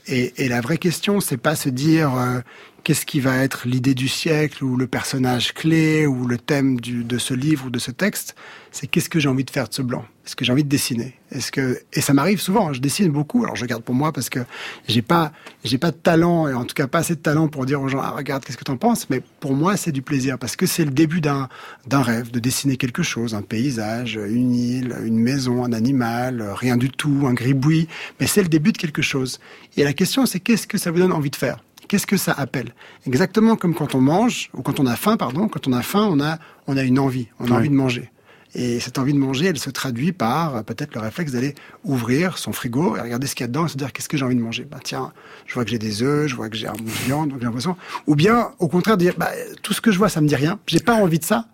Et, 0.07 0.47
la 0.47 0.61
vraie 0.61 0.77
question, 0.77 1.19
c'est 1.19 1.37
pas 1.37 1.55
se 1.55 1.69
dire 1.69 2.15
euh, 2.15 2.39
qu'est-ce 2.85 3.07
qui 3.07 3.19
va 3.19 3.37
être 3.37 3.67
l'idée 3.67 3.95
du 3.95 4.07
siècle 4.07 4.63
ou 4.63 4.77
le 4.77 4.85
personnage 4.85 5.55
clé 5.55 6.05
ou 6.05 6.27
le 6.27 6.37
thème 6.37 6.79
du, 6.79 7.03
de 7.03 7.17
ce 7.17 7.33
livre 7.33 7.65
ou 7.65 7.69
de 7.71 7.79
ce 7.79 7.89
texte. 7.89 8.35
C'est 8.71 8.85
qu'est-ce 8.85 9.09
que 9.09 9.19
j'ai 9.19 9.27
envie 9.27 9.43
de 9.43 9.49
faire 9.49 9.67
de 9.67 9.73
ce 9.73 9.81
blanc? 9.81 10.05
Est-ce 10.23 10.35
que 10.35 10.45
j'ai 10.45 10.51
envie 10.51 10.63
de 10.63 10.69
dessiner? 10.69 11.15
Est-ce 11.31 11.51
que 11.51 11.79
et 11.93 12.01
ça 12.01 12.13
m'arrive 12.13 12.39
souvent. 12.39 12.73
Je 12.73 12.81
dessine 12.81 13.09
beaucoup. 13.09 13.43
Alors 13.43 13.55
je 13.55 13.65
garde 13.65 13.81
pour 13.81 13.95
moi 13.95 14.13
parce 14.13 14.29
que 14.29 14.39
j'ai 14.87 15.01
pas 15.01 15.31
j'ai 15.63 15.79
pas 15.79 15.89
de 15.89 15.95
talent 15.95 16.47
et 16.47 16.53
en 16.53 16.63
tout 16.63 16.75
cas 16.75 16.85
pas 16.85 16.99
assez 16.99 17.15
de 17.15 17.21
talent 17.21 17.47
pour 17.47 17.65
dire 17.65 17.81
aux 17.81 17.87
gens 17.87 18.01
ah, 18.03 18.11
regarde 18.11 18.45
qu'est-ce 18.45 18.57
que 18.57 18.63
t'en 18.63 18.77
penses? 18.77 19.09
Mais 19.09 19.19
pour 19.39 19.55
moi 19.55 19.77
c'est 19.77 19.91
du 19.91 20.03
plaisir 20.03 20.37
parce 20.37 20.55
que 20.55 20.67
c'est 20.67 20.85
le 20.85 20.91
début 20.91 21.21
d'un 21.21 21.49
d'un 21.87 22.03
rêve 22.03 22.29
de 22.29 22.39
dessiner 22.39 22.77
quelque 22.77 23.01
chose, 23.01 23.33
un 23.33 23.41
paysage, 23.41 24.19
une 24.29 24.53
île, 24.53 24.95
une 25.03 25.17
maison, 25.17 25.63
un 25.63 25.73
animal, 25.73 26.47
rien 26.53 26.77
du 26.77 26.91
tout, 26.91 27.23
un 27.25 27.33
gribouille. 27.33 27.87
Mais 28.19 28.27
c'est 28.27 28.43
le 28.43 28.49
début 28.49 28.73
de 28.73 28.77
quelque 28.77 29.01
chose. 29.01 29.39
Et 29.75 29.83
la 29.83 29.93
question 29.93 30.27
c'est 30.27 30.39
qu'est-ce 30.39 30.67
que 30.67 30.77
ça 30.77 30.91
vous 30.91 30.99
donne 30.99 31.13
envie 31.13 31.31
de 31.31 31.35
faire? 31.35 31.64
Qu'est-ce 31.87 32.07
que 32.07 32.17
ça 32.17 32.33
appelle? 32.33 32.73
Exactement 33.05 33.55
comme 33.55 33.75
quand 33.75 33.95
on 33.95 34.01
mange, 34.01 34.49
ou 34.53 34.61
quand 34.61 34.79
on 34.79 34.85
a 34.85 34.95
faim, 34.95 35.17
pardon, 35.17 35.47
quand 35.47 35.67
on 35.67 35.73
a 35.73 35.81
faim, 35.81 36.07
on 36.11 36.19
a, 36.19 36.39
on 36.67 36.77
a 36.77 36.83
une 36.83 36.99
envie, 36.99 37.27
on 37.39 37.51
a 37.51 37.55
envie 37.55 37.69
de 37.69 37.75
manger. 37.75 38.11
Et 38.57 38.79
cette 38.79 38.97
envie 38.97 39.13
de 39.13 39.19
manger, 39.19 39.47
elle 39.47 39.59
se 39.59 39.69
traduit 39.69 40.13
par 40.13 40.55
euh, 40.55 40.61
peut-être 40.61 40.95
le 40.95 41.01
réflexe 41.01 41.33
d'aller 41.33 41.55
ouvrir 41.83 42.37
son 42.37 42.53
frigo 42.53 42.95
et 42.95 43.01
regarder 43.01 43.27
ce 43.27 43.35
qu'il 43.35 43.43
y 43.43 43.45
a 43.45 43.47
dedans 43.47 43.65
et 43.65 43.69
se 43.69 43.75
dire 43.75 43.91
qu'est-ce 43.91 44.07
que 44.07 44.15
j'ai 44.15 44.23
envie 44.23 44.35
de 44.35 44.41
manger? 44.41 44.65
Bah 44.69 44.79
tiens, 44.81 45.11
je 45.45 45.53
vois 45.53 45.65
que 45.65 45.71
j'ai 45.71 45.77
des 45.77 46.01
œufs, 46.01 46.27
je 46.27 46.35
vois 46.35 46.49
que 46.49 46.55
j'ai 46.55 46.67
un 46.67 46.73
bout 46.73 46.85
de 46.85 47.05
viande, 47.05 47.29
donc 47.31 47.39
j'ai 47.39 47.45
l'impression. 47.45 47.75
Ou 48.07 48.15
bien 48.15 48.51
au 48.59 48.69
contraire 48.69 48.95
dire 48.95 49.15
bah, 49.17 49.31
tout 49.61 49.73
ce 49.73 49.81
que 49.81 49.91
je 49.91 49.97
vois, 49.97 50.07
ça 50.07 50.21
me 50.21 50.27
dit 50.27 50.35
rien. 50.37 50.57
J'ai 50.67 50.79
pas 50.79 50.95
envie 50.95 51.19
de 51.19 51.25
ça. 51.25 51.47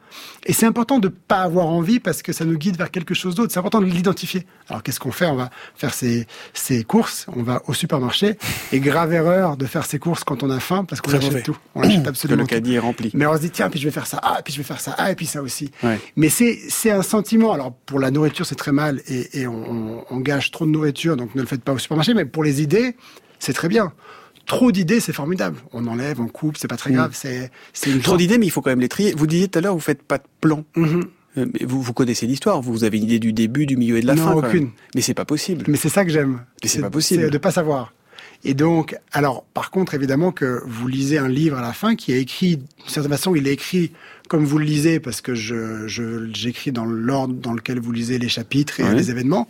Et 0.45 0.53
c'est 0.53 0.65
important 0.65 0.99
de 0.99 1.07
pas 1.07 1.41
avoir 1.41 1.67
envie 1.67 1.99
parce 1.99 2.21
que 2.21 2.33
ça 2.33 2.45
nous 2.45 2.57
guide 2.57 2.77
vers 2.77 2.91
quelque 2.91 3.13
chose 3.13 3.35
d'autre. 3.35 3.51
C'est 3.51 3.59
important 3.59 3.79
de 3.81 3.85
l'identifier. 3.85 4.45
Alors 4.69 4.83
qu'est-ce 4.83 4.99
qu'on 4.99 5.11
fait? 5.11 5.25
On 5.25 5.35
va 5.35 5.49
faire 5.75 5.93
ses, 5.93 6.27
ses 6.53 6.83
courses, 6.83 7.25
on 7.35 7.43
va 7.43 7.61
au 7.67 7.73
supermarché. 7.73 8.37
Et 8.71 8.79
grave 8.79 9.13
erreur 9.13 9.57
de 9.57 9.65
faire 9.65 9.85
ses 9.85 9.99
courses 9.99 10.23
quand 10.23 10.43
on 10.43 10.49
a 10.49 10.59
faim 10.59 10.85
parce 10.85 11.01
qu'on 11.01 11.13
achète 11.13 11.43
tout. 11.43 11.57
On 11.75 11.83
achète 11.83 12.03
Que 12.03 12.09
absolument 12.09 12.41
le 12.41 12.47
tout. 12.47 12.55
caddie 12.55 12.75
est 12.75 12.79
rempli. 12.79 13.11
Mais 13.13 13.25
on 13.25 13.35
se 13.35 13.41
dit, 13.41 13.51
tiens, 13.51 13.69
puis 13.69 13.79
je 13.79 13.85
vais 13.85 13.91
faire 13.91 14.07
ça, 14.07 14.19
ah, 14.23 14.41
puis 14.43 14.53
je 14.53 14.57
vais 14.59 14.63
faire 14.63 14.79
ça, 14.79 14.95
ah, 14.97 15.11
et 15.11 15.15
puis 15.15 15.25
ça 15.25 15.41
aussi. 15.41 15.71
Ouais. 15.83 15.99
Mais 16.15 16.29
c'est, 16.29 16.59
c'est 16.69 16.91
un 16.91 17.01
sentiment. 17.01 17.53
Alors, 17.53 17.73
pour 17.85 17.99
la 17.99 18.11
nourriture, 18.11 18.45
c'est 18.45 18.55
très 18.55 18.71
mal 18.71 19.01
et, 19.07 19.41
et 19.41 19.47
on, 19.47 19.53
on, 19.71 20.05
on 20.09 20.17
gâche 20.19 20.51
trop 20.51 20.65
de 20.65 20.71
nourriture, 20.71 21.17
donc 21.17 21.35
ne 21.35 21.41
le 21.41 21.47
faites 21.47 21.63
pas 21.63 21.73
au 21.73 21.77
supermarché. 21.77 22.13
Mais 22.13 22.25
pour 22.25 22.43
les 22.43 22.61
idées, 22.61 22.95
c'est 23.39 23.53
très 23.53 23.67
bien. 23.67 23.91
Trop 24.45 24.71
d'idées, 24.71 24.99
c'est 24.99 25.13
formidable. 25.13 25.57
On 25.71 25.85
enlève, 25.87 26.19
on 26.19 26.27
coupe, 26.27 26.57
c'est 26.57 26.67
pas 26.67 26.77
très 26.77 26.91
grave. 26.91 27.11
C'est, 27.13 27.51
c'est 27.73 27.89
une 27.91 27.99
Trop 28.01 28.17
d'idées, 28.17 28.37
mais 28.37 28.45
il 28.47 28.49
faut 28.49 28.61
quand 28.61 28.69
même 28.71 28.79
les 28.81 28.89
trier. 28.89 29.13
Vous 29.15 29.27
disiez 29.27 29.47
tout 29.47 29.59
à 29.59 29.61
l'heure, 29.61 29.73
vous 29.73 29.79
faites 29.79 30.01
pas 30.03 30.17
de 30.17 30.23
plan. 30.41 30.63
Mhm. 30.75 31.05
Euh, 31.37 31.45
mais 31.53 31.65
vous, 31.65 31.81
vous 31.81 31.93
connaissez 31.93 32.27
l'histoire, 32.27 32.61
vous 32.61 32.83
avez 32.83 32.97
une 32.97 33.05
idée 33.05 33.19
du 33.19 33.31
début, 33.31 33.65
du 33.65 33.77
milieu 33.77 33.97
et 33.97 34.01
de 34.01 34.07
la 34.07 34.15
Non, 34.15 34.23
fin. 34.25 34.31
quand 34.41 34.47
aucune. 34.47 34.63
même. 34.63 34.71
Mais 34.95 35.01
c'est 35.01 35.13
pas 35.13 35.23
possible. 35.23 35.63
Mais 35.69 35.77
c'est 35.77 35.87
ça 35.89 36.03
que 36.03 36.11
j'aime. 36.11 36.41
Mais 36.61 36.67
c'est 36.67 36.81
pas 36.81 36.89
possible. 36.89 37.29
De 37.29 37.37
pas 37.37 37.51
savoir. 37.51 37.93
Et 38.43 38.53
donc, 38.53 38.97
alors, 39.13 39.45
par 39.53 39.69
contre, 39.71 39.93
évidemment 39.93 40.31
que 40.31 40.61
vous 40.65 40.87
lisez 40.87 41.19
un 41.19 41.29
livre 41.29 41.57
à 41.57 41.61
la 41.61 41.73
fin 41.73 41.95
qui 41.95 42.11
est 42.11 42.19
écrit, 42.19 42.57
d'une 42.57 42.65
certaine 42.87 43.11
façon, 43.11 43.35
il 43.35 43.47
est 43.47 43.53
écrit 43.53 43.91
comme 44.31 44.45
vous 44.45 44.59
le 44.59 44.63
lisez 44.63 45.01
parce 45.01 45.19
que 45.19 45.35
je, 45.35 45.87
je, 45.89 46.29
j'écris 46.33 46.71
dans 46.71 46.85
l'ordre 46.85 47.33
dans 47.33 47.51
lequel 47.51 47.81
vous 47.81 47.91
lisez 47.91 48.17
les 48.17 48.29
chapitres 48.29 48.79
et 48.79 48.83
Ouais. 48.83 48.95
les 48.95 49.11
événements. 49.11 49.49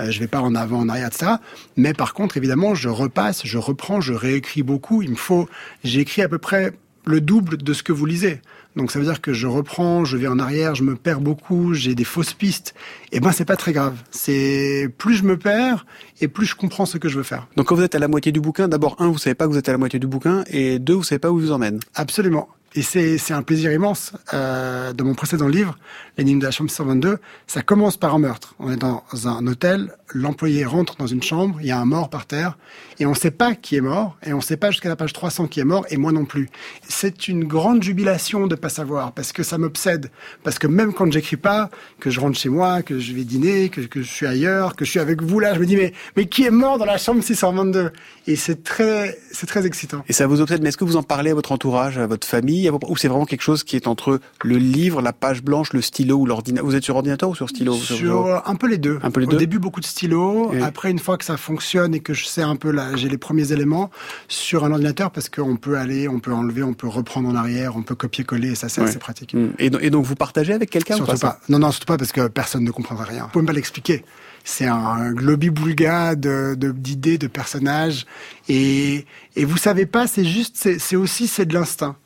Euh, 0.00 0.10
je 0.10 0.18
vais 0.20 0.26
pas 0.26 0.40
en 0.40 0.54
avant, 0.54 0.78
en 0.80 0.88
arrière, 0.88 1.08
etc. 1.08 1.32
Mais 1.76 1.92
par 1.92 2.14
contre, 2.14 2.38
évidemment, 2.38 2.74
je 2.74 2.88
repasse, 2.88 3.42
je 3.44 3.58
reprends, 3.58 4.00
je 4.00 4.14
réécris 4.14 4.62
beaucoup. 4.62 5.02
Il 5.02 5.10
me 5.10 5.16
faut, 5.16 5.50
j'écris 5.84 6.22
à 6.22 6.30
peu 6.30 6.38
près 6.38 6.72
le 7.04 7.20
double 7.20 7.58
de 7.58 7.72
ce 7.74 7.82
que 7.82 7.92
vous 7.92 8.06
lisez. 8.06 8.40
Donc 8.74 8.90
ça 8.90 8.98
veut 8.98 9.04
dire 9.04 9.20
que 9.20 9.34
je 9.34 9.46
reprends, 9.46 10.06
je 10.06 10.16
vais 10.16 10.28
en 10.28 10.38
arrière, 10.38 10.74
je 10.74 10.82
me 10.82 10.96
perds 10.96 11.20
beaucoup, 11.20 11.74
j'ai 11.74 11.94
des 11.94 12.04
fausses 12.04 12.32
pistes. 12.32 12.72
Et 13.12 13.20
ben 13.20 13.32
c'est 13.32 13.44
pas 13.44 13.56
très 13.56 13.74
grave. 13.74 13.96
C'est 14.12 14.88
plus 14.96 15.14
je 15.16 15.24
me 15.24 15.36
perds 15.36 15.84
et 16.22 16.28
plus 16.28 16.46
je 16.46 16.54
comprends 16.56 16.86
ce 16.86 16.96
que 16.96 17.10
je 17.10 17.18
veux 17.18 17.22
faire. 17.22 17.48
Donc 17.56 17.66
quand 17.66 17.74
vous 17.74 17.82
êtes 17.82 17.94
à 17.94 17.98
la 17.98 18.08
moitié 18.08 18.32
du 18.32 18.40
bouquin, 18.40 18.66
d'abord, 18.68 18.96
un, 18.98 19.08
vous 19.08 19.18
savez 19.18 19.34
pas 19.34 19.44
que 19.46 19.50
vous 19.52 19.58
êtes 19.58 19.68
à 19.68 19.72
la 19.72 19.78
moitié 19.78 19.98
du 19.98 20.06
bouquin, 20.06 20.42
et 20.46 20.78
deux, 20.78 20.94
vous 20.94 21.02
savez 21.02 21.18
pas 21.18 21.30
où 21.30 21.38
il 21.38 21.44
vous 21.44 21.52
emmène. 21.52 21.80
Absolument. 21.94 22.48
Et 22.74 22.82
c'est 22.82 23.32
un 23.32 23.42
plaisir 23.42 23.72
immense. 23.72 24.12
Euh, 24.32 24.92
de 24.92 25.02
mon 25.02 25.14
précédent 25.14 25.48
livre, 25.48 25.76
L'énigme 26.18 26.40
de 26.40 26.44
la 26.44 26.50
chambre 26.50 26.68
622, 26.68 27.18
ça 27.46 27.62
commence 27.62 27.96
par 27.96 28.14
un 28.14 28.18
meurtre. 28.18 28.54
On 28.58 28.70
est 28.70 28.76
dans 28.76 29.02
un 29.24 29.46
hôtel, 29.46 29.94
l'employé 30.12 30.66
rentre 30.66 30.96
dans 30.96 31.06
une 31.06 31.22
chambre, 31.22 31.56
il 31.62 31.66
y 31.66 31.70
a 31.70 31.78
un 31.78 31.86
mort 31.86 32.10
par 32.10 32.26
terre, 32.26 32.58
et 33.00 33.06
on 33.06 33.10
ne 33.10 33.14
sait 33.14 33.30
pas 33.30 33.54
qui 33.54 33.76
est 33.76 33.80
mort, 33.80 34.18
et 34.22 34.34
on 34.34 34.36
ne 34.36 34.42
sait 34.42 34.58
pas 34.58 34.70
jusqu'à 34.70 34.90
la 34.90 34.96
page 34.96 35.14
300 35.14 35.46
qui 35.46 35.60
est 35.60 35.64
mort, 35.64 35.86
et 35.88 35.96
moi 35.96 36.12
non 36.12 36.26
plus. 36.26 36.50
C'est 36.86 37.28
une 37.28 37.44
grande 37.44 37.82
jubilation 37.82 38.46
de 38.46 38.54
pas 38.54 38.68
savoir, 38.68 39.12
parce 39.12 39.32
que 39.32 39.42
ça 39.42 39.56
m'obsède. 39.56 40.10
Parce 40.42 40.58
que 40.58 40.66
même 40.66 40.92
quand 40.92 41.10
j'écris 41.10 41.38
pas, 41.38 41.70
que 41.98 42.10
je 42.10 42.20
rentre 42.20 42.38
chez 42.38 42.50
moi, 42.50 42.82
que 42.82 42.98
je 42.98 43.14
vais 43.14 43.24
dîner, 43.24 43.70
que, 43.70 43.80
que 43.80 44.02
je 44.02 44.08
suis 44.08 44.26
ailleurs, 44.26 44.76
que 44.76 44.84
je 44.84 44.90
suis 44.90 45.00
avec 45.00 45.22
vous 45.22 45.40
là, 45.40 45.54
je 45.54 45.60
me 45.60 45.66
dis 45.66 45.76
mais 45.76 45.94
mais 46.18 46.26
qui 46.26 46.44
est 46.44 46.50
mort 46.50 46.76
dans 46.76 46.84
la 46.84 46.98
chambre 46.98 47.22
622 47.22 47.90
Et 48.26 48.36
c'est 48.36 48.62
très 48.62 49.16
très 49.46 49.64
excitant. 49.64 50.04
Et 50.08 50.12
ça 50.12 50.26
vous 50.26 50.42
obsède, 50.42 50.62
mais 50.62 50.68
est-ce 50.68 50.76
que 50.76 50.84
vous 50.84 50.96
en 50.96 51.02
parlez 51.02 51.30
à 51.30 51.34
votre 51.34 51.52
entourage, 51.52 51.96
à 51.96 52.06
votre 52.06 52.26
famille, 52.26 52.61
ou 52.70 52.96
c'est 52.96 53.08
vraiment 53.08 53.26
quelque 53.26 53.42
chose 53.42 53.64
qui 53.64 53.76
est 53.76 53.86
entre 53.86 54.20
le 54.44 54.56
livre, 54.56 55.02
la 55.02 55.12
page 55.12 55.42
blanche, 55.42 55.72
le 55.72 55.82
stylo 55.82 56.16
ou 56.18 56.26
l'ordinateur 56.26 56.64
Vous 56.66 56.74
êtes 56.74 56.84
sur 56.84 56.96
ordinateur 56.96 57.28
ou 57.30 57.34
sur 57.34 57.48
stylo 57.48 57.74
Sur 57.74 58.26
euh, 58.26 58.38
un 58.44 58.54
peu 58.54 58.68
les 58.68 58.78
deux. 58.78 58.98
Un 59.02 59.10
peu 59.10 59.20
les 59.20 59.26
Au 59.26 59.30
deux 59.30 59.36
début 59.38 59.58
beaucoup 59.58 59.80
de 59.80 59.86
stylos. 59.86 60.52
Après 60.62 60.90
une 60.90 60.98
fois 60.98 61.16
que 61.18 61.24
ça 61.24 61.36
fonctionne 61.36 61.94
et 61.94 62.00
que 62.00 62.14
je 62.14 62.26
sais 62.26 62.42
un 62.42 62.56
peu 62.56 62.70
là, 62.70 62.94
j'ai 62.96 63.08
les 63.08 63.18
premiers 63.18 63.52
éléments 63.52 63.90
sur 64.28 64.64
un 64.64 64.70
ordinateur 64.72 65.10
parce 65.10 65.28
qu'on 65.28 65.56
peut 65.56 65.76
aller, 65.76 66.08
on 66.08 66.20
peut 66.20 66.32
enlever, 66.32 66.62
on 66.62 66.74
peut 66.74 66.88
reprendre 66.88 67.28
en 67.28 67.34
arrière, 67.34 67.76
on 67.76 67.82
peut 67.82 67.94
copier-coller 67.94 68.52
et 68.52 68.54
ça 68.54 68.68
c'est 68.68 68.80
assez 68.82 68.98
pratique. 68.98 69.34
Mm. 69.34 69.48
Et, 69.58 69.70
do- 69.70 69.78
et 69.80 69.90
donc 69.90 70.04
vous 70.04 70.14
partagez 70.16 70.52
avec 70.52 70.70
quelqu'un 70.70 70.94
ou 70.94 71.04
Surtout 71.04 71.18
pas. 71.20 71.38
Non 71.48 71.58
non 71.58 71.70
surtout 71.70 71.86
pas 71.86 71.96
parce 71.98 72.12
que 72.12 72.28
personne 72.28 72.64
ne 72.64 72.70
comprendra 72.70 73.04
rien. 73.04 73.24
Vous 73.24 73.30
pouvez 73.30 73.46
pas 73.46 73.52
l'expliquer. 73.52 74.04
C'est 74.44 74.66
un 74.66 75.12
globi-boulga 75.12 76.16
de 76.16 76.54
de- 76.56 76.72
d'idées, 76.72 77.16
de, 77.18 77.26
personnages 77.28 78.06
et 78.48 79.06
et 79.36 79.44
vous 79.44 79.56
savez 79.56 79.86
pas. 79.86 80.06
C'est 80.06 80.24
juste, 80.24 80.56
c'est 80.78 80.96
aussi 80.96 81.26
c'est 81.28 81.46
de 81.46 81.54
l'instinct. 81.54 81.96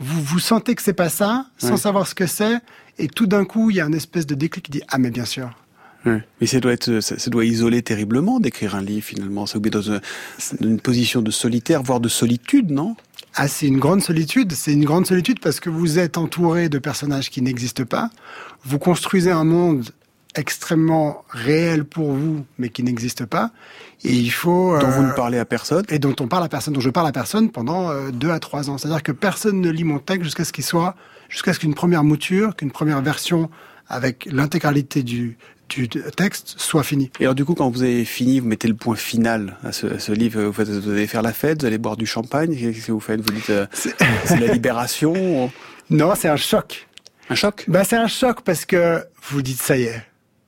Vous 0.00 0.22
vous 0.22 0.38
sentez 0.40 0.74
que 0.74 0.82
c'est 0.82 0.92
pas 0.92 1.08
ça, 1.08 1.46
sans 1.58 1.70
Ouais. 1.72 1.76
savoir 1.76 2.06
ce 2.06 2.14
que 2.14 2.26
c'est, 2.26 2.58
et 2.98 3.08
tout 3.08 3.26
d'un 3.26 3.44
coup 3.44 3.70
il 3.70 3.76
y 3.76 3.80
a 3.80 3.84
un 3.86 3.92
espèce 3.92 4.26
de 4.26 4.34
déclic 4.34 4.64
qui 4.66 4.70
dit 4.72 4.82
ah 4.88 4.98
mais 4.98 5.10
bien 5.10 5.24
sûr. 5.24 5.50
Ouais. 6.04 6.22
Mais 6.40 6.46
ça 6.46 6.60
doit 6.60 6.72
être, 6.72 7.00
ça, 7.00 7.18
ça 7.18 7.30
doit 7.30 7.46
isoler 7.46 7.80
terriblement 7.80 8.38
d'écrire 8.38 8.74
un 8.74 8.82
livre 8.82 9.06
finalement. 9.06 9.46
Ça 9.46 9.56
vous 9.58 9.64
met 9.64 9.70
dans 9.70 9.80
une, 9.80 10.00
une 10.60 10.78
position 10.78 11.22
de 11.22 11.30
solitaire, 11.30 11.82
voire 11.82 11.98
de 12.00 12.10
solitude, 12.10 12.70
non? 12.70 12.94
Ah, 13.36 13.48
c'est 13.48 13.66
une 13.66 13.78
grande 13.78 14.02
solitude. 14.02 14.52
C'est 14.52 14.74
une 14.74 14.84
grande 14.84 15.06
solitude 15.06 15.40
parce 15.40 15.60
que 15.60 15.70
vous 15.70 15.98
êtes 15.98 16.18
entouré 16.18 16.68
de 16.68 16.78
personnages 16.78 17.30
qui 17.30 17.40
n'existent 17.40 17.84
pas. 17.86 18.10
Vous 18.64 18.78
construisez 18.78 19.30
un 19.30 19.44
monde 19.44 19.88
extrêmement 20.36 21.24
réel 21.30 21.84
pour 21.84 22.12
vous, 22.12 22.44
mais 22.58 22.68
qui 22.68 22.82
n'existe 22.82 23.24
pas. 23.26 23.50
Et 24.04 24.12
il 24.12 24.30
faut 24.30 24.78
Dont 24.78 24.86
euh, 24.86 24.90
vous 24.90 25.02
ne 25.02 25.12
parlez 25.12 25.38
à 25.38 25.44
personne. 25.44 25.84
et 25.88 25.98
dont 25.98 26.14
on 26.20 26.26
parle 26.28 26.44
à 26.44 26.48
personne, 26.48 26.74
dont 26.74 26.80
je 26.80 26.90
parle 26.90 27.06
à 27.08 27.12
personne 27.12 27.50
pendant 27.50 27.90
euh, 27.90 28.10
deux 28.10 28.30
à 28.30 28.38
trois 28.40 28.68
ans. 28.70 28.78
C'est-à-dire 28.78 29.02
que 29.02 29.12
personne 29.12 29.60
ne 29.60 29.70
lit 29.70 29.84
mon 29.84 29.98
texte 29.98 30.24
jusqu'à 30.24 30.44
ce 30.44 30.52
qu'il 30.52 30.64
soit, 30.64 30.94
jusqu'à 31.28 31.52
ce 31.52 31.58
qu'une 31.60 31.74
première 31.74 32.04
mouture, 32.04 32.56
qu'une 32.56 32.70
première 32.70 33.00
version 33.00 33.50
avec 33.88 34.26
l'intégralité 34.30 35.02
du, 35.02 35.36
du 35.68 35.88
texte 35.88 36.54
soit 36.58 36.82
finie. 36.82 37.10
Et 37.20 37.24
alors 37.24 37.34
du 37.34 37.44
coup, 37.44 37.54
quand 37.54 37.70
vous 37.70 37.82
avez 37.82 38.04
fini, 38.04 38.40
vous 38.40 38.48
mettez 38.48 38.66
le 38.68 38.74
point 38.74 38.96
final 38.96 39.56
à 39.62 39.72
ce, 39.72 39.86
à 39.86 39.98
ce 39.98 40.12
livre. 40.12 40.42
Vous, 40.42 40.52
faites- 40.52 40.68
vous 40.68 40.90
allez 40.90 41.06
faire 41.06 41.22
la 41.22 41.32
fête, 41.32 41.60
vous 41.60 41.66
allez 41.66 41.78
boire 41.78 41.96
du 41.96 42.06
champagne. 42.06 42.56
Qu'est-ce 42.56 42.86
que 42.86 42.92
vous 42.92 43.00
faites? 43.00 43.20
Vous 43.20 43.34
dites, 43.34 43.50
euh, 43.50 43.66
c'est 43.72 43.94
la 44.40 44.52
libération 44.52 45.50
Non, 45.90 46.14
c'est 46.16 46.28
un 46.28 46.36
choc. 46.36 46.88
Un 47.30 47.34
choc? 47.34 47.64
Bah, 47.68 47.84
c'est 47.84 47.96
un 47.96 48.06
choc 48.08 48.40
parce 48.42 48.64
que 48.66 49.02
vous 49.30 49.40
dites 49.42 49.60
ça 49.62 49.76
y 49.78 49.84
est. 49.84 50.02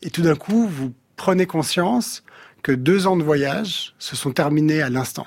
Et 0.06 0.10
tout 0.10 0.22
d'un 0.22 0.36
coup, 0.36 0.68
vous 0.68 0.94
prenez 1.16 1.46
conscience 1.46 2.22
que 2.62 2.70
deux 2.70 3.08
ans 3.08 3.16
de 3.16 3.25
voyage 3.25 3.92
se 3.98 4.14
sont 4.14 4.30
terminés 4.30 4.80
à 4.80 4.88
l'instant. 4.88 5.26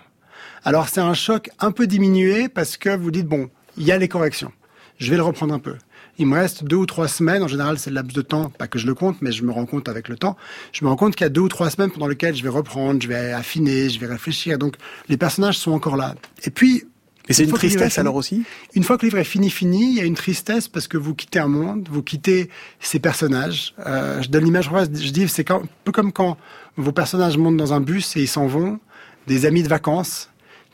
Alors 0.64 0.88
c'est 0.88 1.02
un 1.02 1.14
choc 1.14 1.50
un 1.60 1.72
peu 1.72 1.86
diminué 1.86 2.48
parce 2.48 2.78
que 2.78 2.96
vous 2.96 3.12
dites 3.12 3.28
bon, 3.28 3.50
il 3.76 3.86
y 3.86 3.92
a 3.92 3.98
les 3.98 4.08
corrections. 4.08 4.54
Je 4.98 5.10
vais 5.10 5.18
le 5.18 5.24
reprendre 5.24 5.54
un 5.54 5.60
peu. 5.60 5.76
Il 6.18 6.28
me 6.28 6.36
reste 6.36 6.64
deux 6.64 6.78
ou 6.78 6.86
trois 6.86 7.10
semaines. 7.10 7.44
En 7.44 7.50
général, 7.50 7.78
c'est 7.78 7.90
le 7.90 7.96
laps 7.96 8.16
de 8.16 8.22
temps, 8.22 8.50
pas 8.50 8.68
que 8.68 8.80
je 8.80 8.88
le 8.88 8.94
compte, 8.94 9.22
mais 9.22 9.34
je 9.34 9.44
me 9.44 9.52
rends 9.52 9.66
compte 9.66 9.90
avec 9.90 10.08
le 10.08 10.16
temps. 10.16 10.38
Je 10.72 10.86
me 10.86 10.90
rends 10.90 10.96
compte 10.96 11.14
qu'il 11.16 11.26
y 11.26 11.28
a 11.28 11.30
deux 11.30 11.42
ou 11.42 11.50
trois 11.50 11.70
semaines 11.70 11.92
pendant 11.92 12.08
lesquelles 12.08 12.36
je 12.36 12.44
vais 12.44 12.50
reprendre, 12.50 13.02
je 13.02 13.10
vais 13.10 13.34
affiner, 13.34 13.90
je 13.90 14.00
vais 14.00 14.08
réfléchir. 14.08 14.58
Donc 14.58 14.76
les 15.10 15.18
personnages 15.18 15.58
sont 15.58 15.72
encore 15.72 15.98
là. 15.98 16.16
Et 16.46 16.52
puis 16.52 16.86
Et 17.30 17.34
c'est 17.34 17.44
une 17.44 17.54
tristesse 17.54 17.98
alors 18.00 18.16
aussi 18.16 18.44
une 18.76 18.84
fois 18.84 18.98
que 18.98 19.04
le 19.04 19.10
livre 19.10 19.20
est 19.20 19.24
fini, 19.24 19.50
fini, 19.50 19.92
il 19.92 19.98
y 19.98 20.02
a 20.02 20.06
une 20.06 20.16
tristesse 20.16 20.68
parce 20.68 20.88
que 20.88 20.98
vous 20.98 21.16
quittez 21.16 21.40
un 21.40 21.48
monde, 21.48 21.88
vous 21.92 22.04
quittez 22.04 22.50
ces 22.80 23.00
personnages. 23.00 23.74
Euh, 23.86 24.22
je 24.22 24.30
donne 24.30 24.44
l'image, 24.44 24.70
je 24.94 25.12
dis, 25.12 25.28
c'est 25.28 25.50
un 25.52 25.62
peu 25.84 25.92
comme 25.92 26.12
quand 26.12 26.38
vos 26.78 26.92
personnages 26.92 27.38
montent 27.38 27.58
dans 27.58 27.74
un 27.74 27.82
bus 27.82 28.16
et 28.16 28.22
ils 28.22 28.28
s'en 28.28 28.48
vont, 28.48 28.80
des 29.28 29.46
amis 29.46 29.64
de 29.64 29.68
vacances 29.68 30.29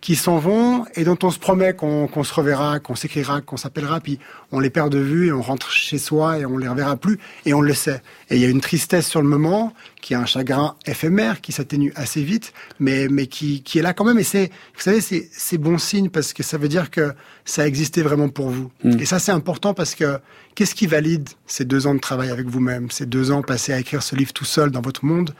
qui 0.05 0.15
s'en 0.15 0.37
vont 0.37 0.85
et 0.93 1.03
dont 1.03 1.17
on 1.23 1.31
se 1.31 1.39
promet 1.39 1.73
qu'on 1.73 2.23
se 2.23 2.31
reverra, 2.31 2.79
qu'on 2.79 2.93
s'écrira, 2.93 3.41
qu'on 3.41 3.57
s'appellera, 3.57 3.99
puis 4.01 4.19
on 4.51 4.59
les 4.59 4.69
perd 4.69 4.91
de 4.91 4.99
vue 4.99 5.29
et 5.29 5.31
on 5.31 5.41
rentre 5.41 5.71
chez 5.71 5.97
soi 5.97 6.37
et 6.37 6.45
on 6.45 6.59
les 6.59 6.67
reverra 6.67 6.95
plus 6.95 7.17
et 7.47 7.55
on 7.55 7.61
le 7.61 7.73
sait. 7.73 8.03
Et 8.29 8.35
il 8.35 8.41
y 8.43 8.45
a 8.45 8.49
une 8.49 8.61
tristesse 8.61 9.07
sur 9.07 9.23
le 9.23 9.27
moment, 9.27 9.73
qui 10.01 10.13
est 10.13 10.15
un 10.15 10.27
chagrin 10.27 10.75
éphémère, 10.85 11.41
qui 11.41 11.51
s'atténue 11.51 11.91
assez 11.95 12.21
vite, 12.21 12.53
mais, 12.79 13.07
mais 13.07 13.25
qui, 13.25 13.63
qui 13.63 13.79
est 13.79 13.81
là 13.81 13.93
quand 13.93 14.05
même. 14.05 14.19
Et 14.19 14.23
c'est, 14.23 14.51
vous 14.75 14.81
savez, 14.81 15.01
c'est, 15.01 15.27
c'est 15.31 15.57
bon 15.57 15.79
signe 15.79 16.11
parce 16.11 16.33
que 16.33 16.43
ça 16.43 16.59
veut 16.59 16.69
dire 16.69 16.91
que 16.91 17.11
ça 17.43 17.63
a 17.63 17.65
existé 17.65 18.03
vraiment 18.03 18.29
pour 18.29 18.51
vous. 18.51 18.69
Mm. 18.83 18.99
Et 18.99 19.05
ça, 19.05 19.17
c'est 19.17 19.31
important 19.31 19.73
parce 19.73 19.95
que 19.95 20.19
qu'est-ce 20.53 20.75
qui 20.75 20.85
valide 20.85 21.29
ces 21.47 21.65
deux 21.65 21.87
ans 21.87 21.95
de 21.95 21.99
travail 21.99 22.29
avec 22.29 22.45
vous-même, 22.45 22.91
ces 22.91 23.07
deux 23.07 23.31
ans 23.31 23.41
passés 23.41 23.73
à 23.73 23.79
écrire 23.79 24.03
ce 24.03 24.15
livre 24.15 24.33
tout 24.33 24.45
seul 24.45 24.69
dans 24.69 24.81
votre 24.81 25.03
monde? 25.03 25.33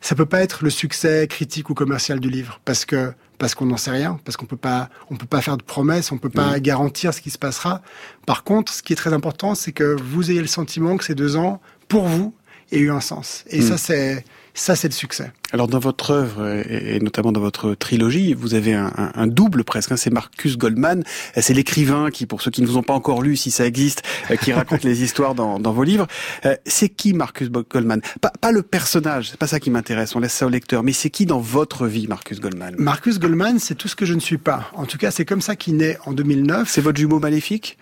Ça 0.00 0.14
peut 0.14 0.26
pas 0.26 0.42
être 0.42 0.62
le 0.62 0.70
succès 0.70 1.26
critique 1.26 1.70
ou 1.70 1.74
commercial 1.74 2.20
du 2.20 2.30
livre 2.30 2.60
parce 2.64 2.84
que 2.84 3.12
parce 3.38 3.54
qu'on 3.54 3.66
n'en 3.66 3.76
sait 3.76 3.90
rien, 3.90 4.18
parce 4.24 4.36
qu'on 4.36 4.46
peut 4.46 4.56
pas 4.56 4.88
on 5.10 5.16
peut 5.16 5.26
pas 5.26 5.40
faire 5.42 5.56
de 5.56 5.62
promesses, 5.62 6.10
on 6.12 6.18
peut 6.18 6.30
pas 6.30 6.58
garantir 6.60 7.12
ce 7.14 7.20
qui 7.20 7.30
se 7.30 7.38
passera. 7.38 7.82
Par 8.26 8.44
contre, 8.44 8.72
ce 8.72 8.82
qui 8.82 8.92
est 8.92 8.96
très 8.96 9.12
important, 9.12 9.54
c'est 9.54 9.72
que 9.72 9.96
vous 10.00 10.30
ayez 10.30 10.40
le 10.40 10.46
sentiment 10.46 10.96
que 10.96 11.04
ces 11.04 11.14
deux 11.14 11.36
ans, 11.36 11.60
pour 11.88 12.06
vous, 12.06 12.34
ait 12.72 12.78
eu 12.78 12.90
un 12.90 13.00
sens. 13.00 13.44
Et 13.48 13.60
Mm. 13.60 13.62
ça, 13.62 13.78
c'est 13.78 14.24
ça, 14.58 14.74
c'est 14.74 14.88
le 14.88 14.94
succès. 14.94 15.30
Alors 15.52 15.68
dans 15.68 15.78
votre 15.78 16.10
œuvre 16.10 16.46
et 16.68 16.98
notamment 17.00 17.30
dans 17.30 17.40
votre 17.40 17.74
trilogie, 17.74 18.34
vous 18.34 18.54
avez 18.54 18.74
un, 18.74 18.90
un- 18.96 19.12
un 19.14 19.26
double 19.26 19.62
presque. 19.64 19.92
hein, 19.92 19.96
c'est 19.96 20.10
Marcus 20.10 20.58
Goldman, 20.58 21.04
c'est 21.36 21.54
l'écrivain 21.54 22.10
qui, 22.10 22.26
pour 22.26 22.42
ceux 22.42 22.50
qui 22.50 22.62
ne 22.62 22.66
vous 22.66 22.76
ont 22.76 22.82
pas 22.82 22.94
encore 22.94 23.22
lu, 23.22 23.36
si 23.36 23.50
ça 23.50 23.64
existe, 23.66 24.02
euh, 24.30 24.36
qui 24.36 24.52
raconte 24.52 24.82
les 24.84 25.02
histoires 25.04 25.34
dans, 25.34 25.60
dans 25.60 25.72
vos 25.72 25.84
livres. 25.84 26.06
Euh, 26.46 26.56
C'est 26.66 26.88
qui 26.88 27.12
Marcus 27.12 27.48
Goldman? 27.50 28.00
Pas, 28.20 28.32
pas 28.40 28.50
le 28.50 28.62
personnage, 28.62 29.30
c'est 29.30 29.38
pas 29.38 29.46
ça 29.46 29.60
qui 29.60 29.70
m'intéresse. 29.70 30.16
On 30.16 30.20
laisse 30.20 30.32
ça 30.34 30.46
au 30.46 30.50
lecteur. 30.50 30.82
Mais 30.82 30.92
c'est 30.92 31.10
qui 31.10 31.26
dans 31.26 31.38
votre 31.40 31.86
vie, 31.86 32.06
Marcus 32.08 32.40
Goldman? 32.40 32.74
Marcus 32.78 33.18
Goldman, 33.18 33.58
c'est 33.58 33.74
tout 33.76 33.88
ce 33.88 33.94
que 33.96 34.04
je 34.06 34.14
ne 34.14 34.20
suis 34.20 34.38
pas. 34.38 34.70
En 34.74 34.86
tout 34.86 34.98
cas, 34.98 35.10
c'est 35.10 35.24
comme 35.24 35.40
ça 35.42 35.54
qu'il 35.54 35.76
naît 35.76 35.98
en 36.06 36.12
2009. 36.12 36.68
C'est 36.68 36.80
votre 36.80 36.98
jumeau 36.98 37.20
maléfique? 37.20 37.78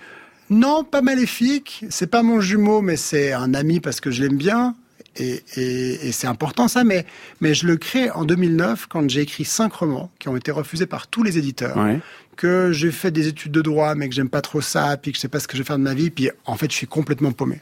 Non, 0.51 0.85
pas 0.85 1.01
maléfique. 1.01 1.85
C'est 1.89 2.09
pas 2.09 2.23
mon 2.23 2.41
jumeau, 2.41 2.83
mais 2.83 2.97
c'est 2.97 3.33
un 3.33 3.55
ami 3.55 3.81
parce 3.81 4.01
que 4.01 4.11
je 4.11 4.23
l'aime 4.23 4.37
bien. 4.37 4.75
Et, 5.17 5.43
et- 5.57 6.09
et 6.09 6.13
c'est 6.13 6.27
important 6.27 6.67
ça, 6.69 6.83
mais, 6.85 7.07
mais 7.41 7.55
je 7.55 7.67
le 7.67 7.77
crée 7.77 8.11
en 8.11 8.25
2009 8.25 8.87
quand 8.89 9.09
j'ai 9.09 9.21
écrit 9.23 9.45
cinq 9.45 9.73
romans 9.75 10.11
qui 10.19 10.29
ont 10.29 10.37
été 10.37 10.51
refusés 10.51 10.87
par 10.87 11.07
tous 11.07 11.23
les 11.23 11.39
éditeurs. 11.39 11.77
Ouais. 11.77 12.01
Que 12.37 12.73
j'ai 12.73 12.91
fait 12.91 13.13
des 13.13 13.29
études 13.29 13.53
de 13.53 13.63
droit, 13.63 13.95
mais 13.95 14.09
que 14.09 14.15
j'aime 14.17 14.29
pas 14.29 14.41
trop 14.41 14.61
ça, 14.61 14.97
puis 14.97 15.13
que 15.13 15.17
je 15.17 15.21
sais 15.21 15.29
pas 15.29 15.39
ce 15.39 15.47
que 15.47 15.57
je 15.57 15.63
vais 15.63 15.67
faire 15.69 15.79
de 15.79 15.85
ma 15.85 15.95
vie, 15.95 16.11
puis 16.11 16.31
en 16.47 16.57
fait 16.57 16.69
je 16.69 16.75
suis 16.75 16.89
complètement 16.89 17.31
paumé. 17.31 17.61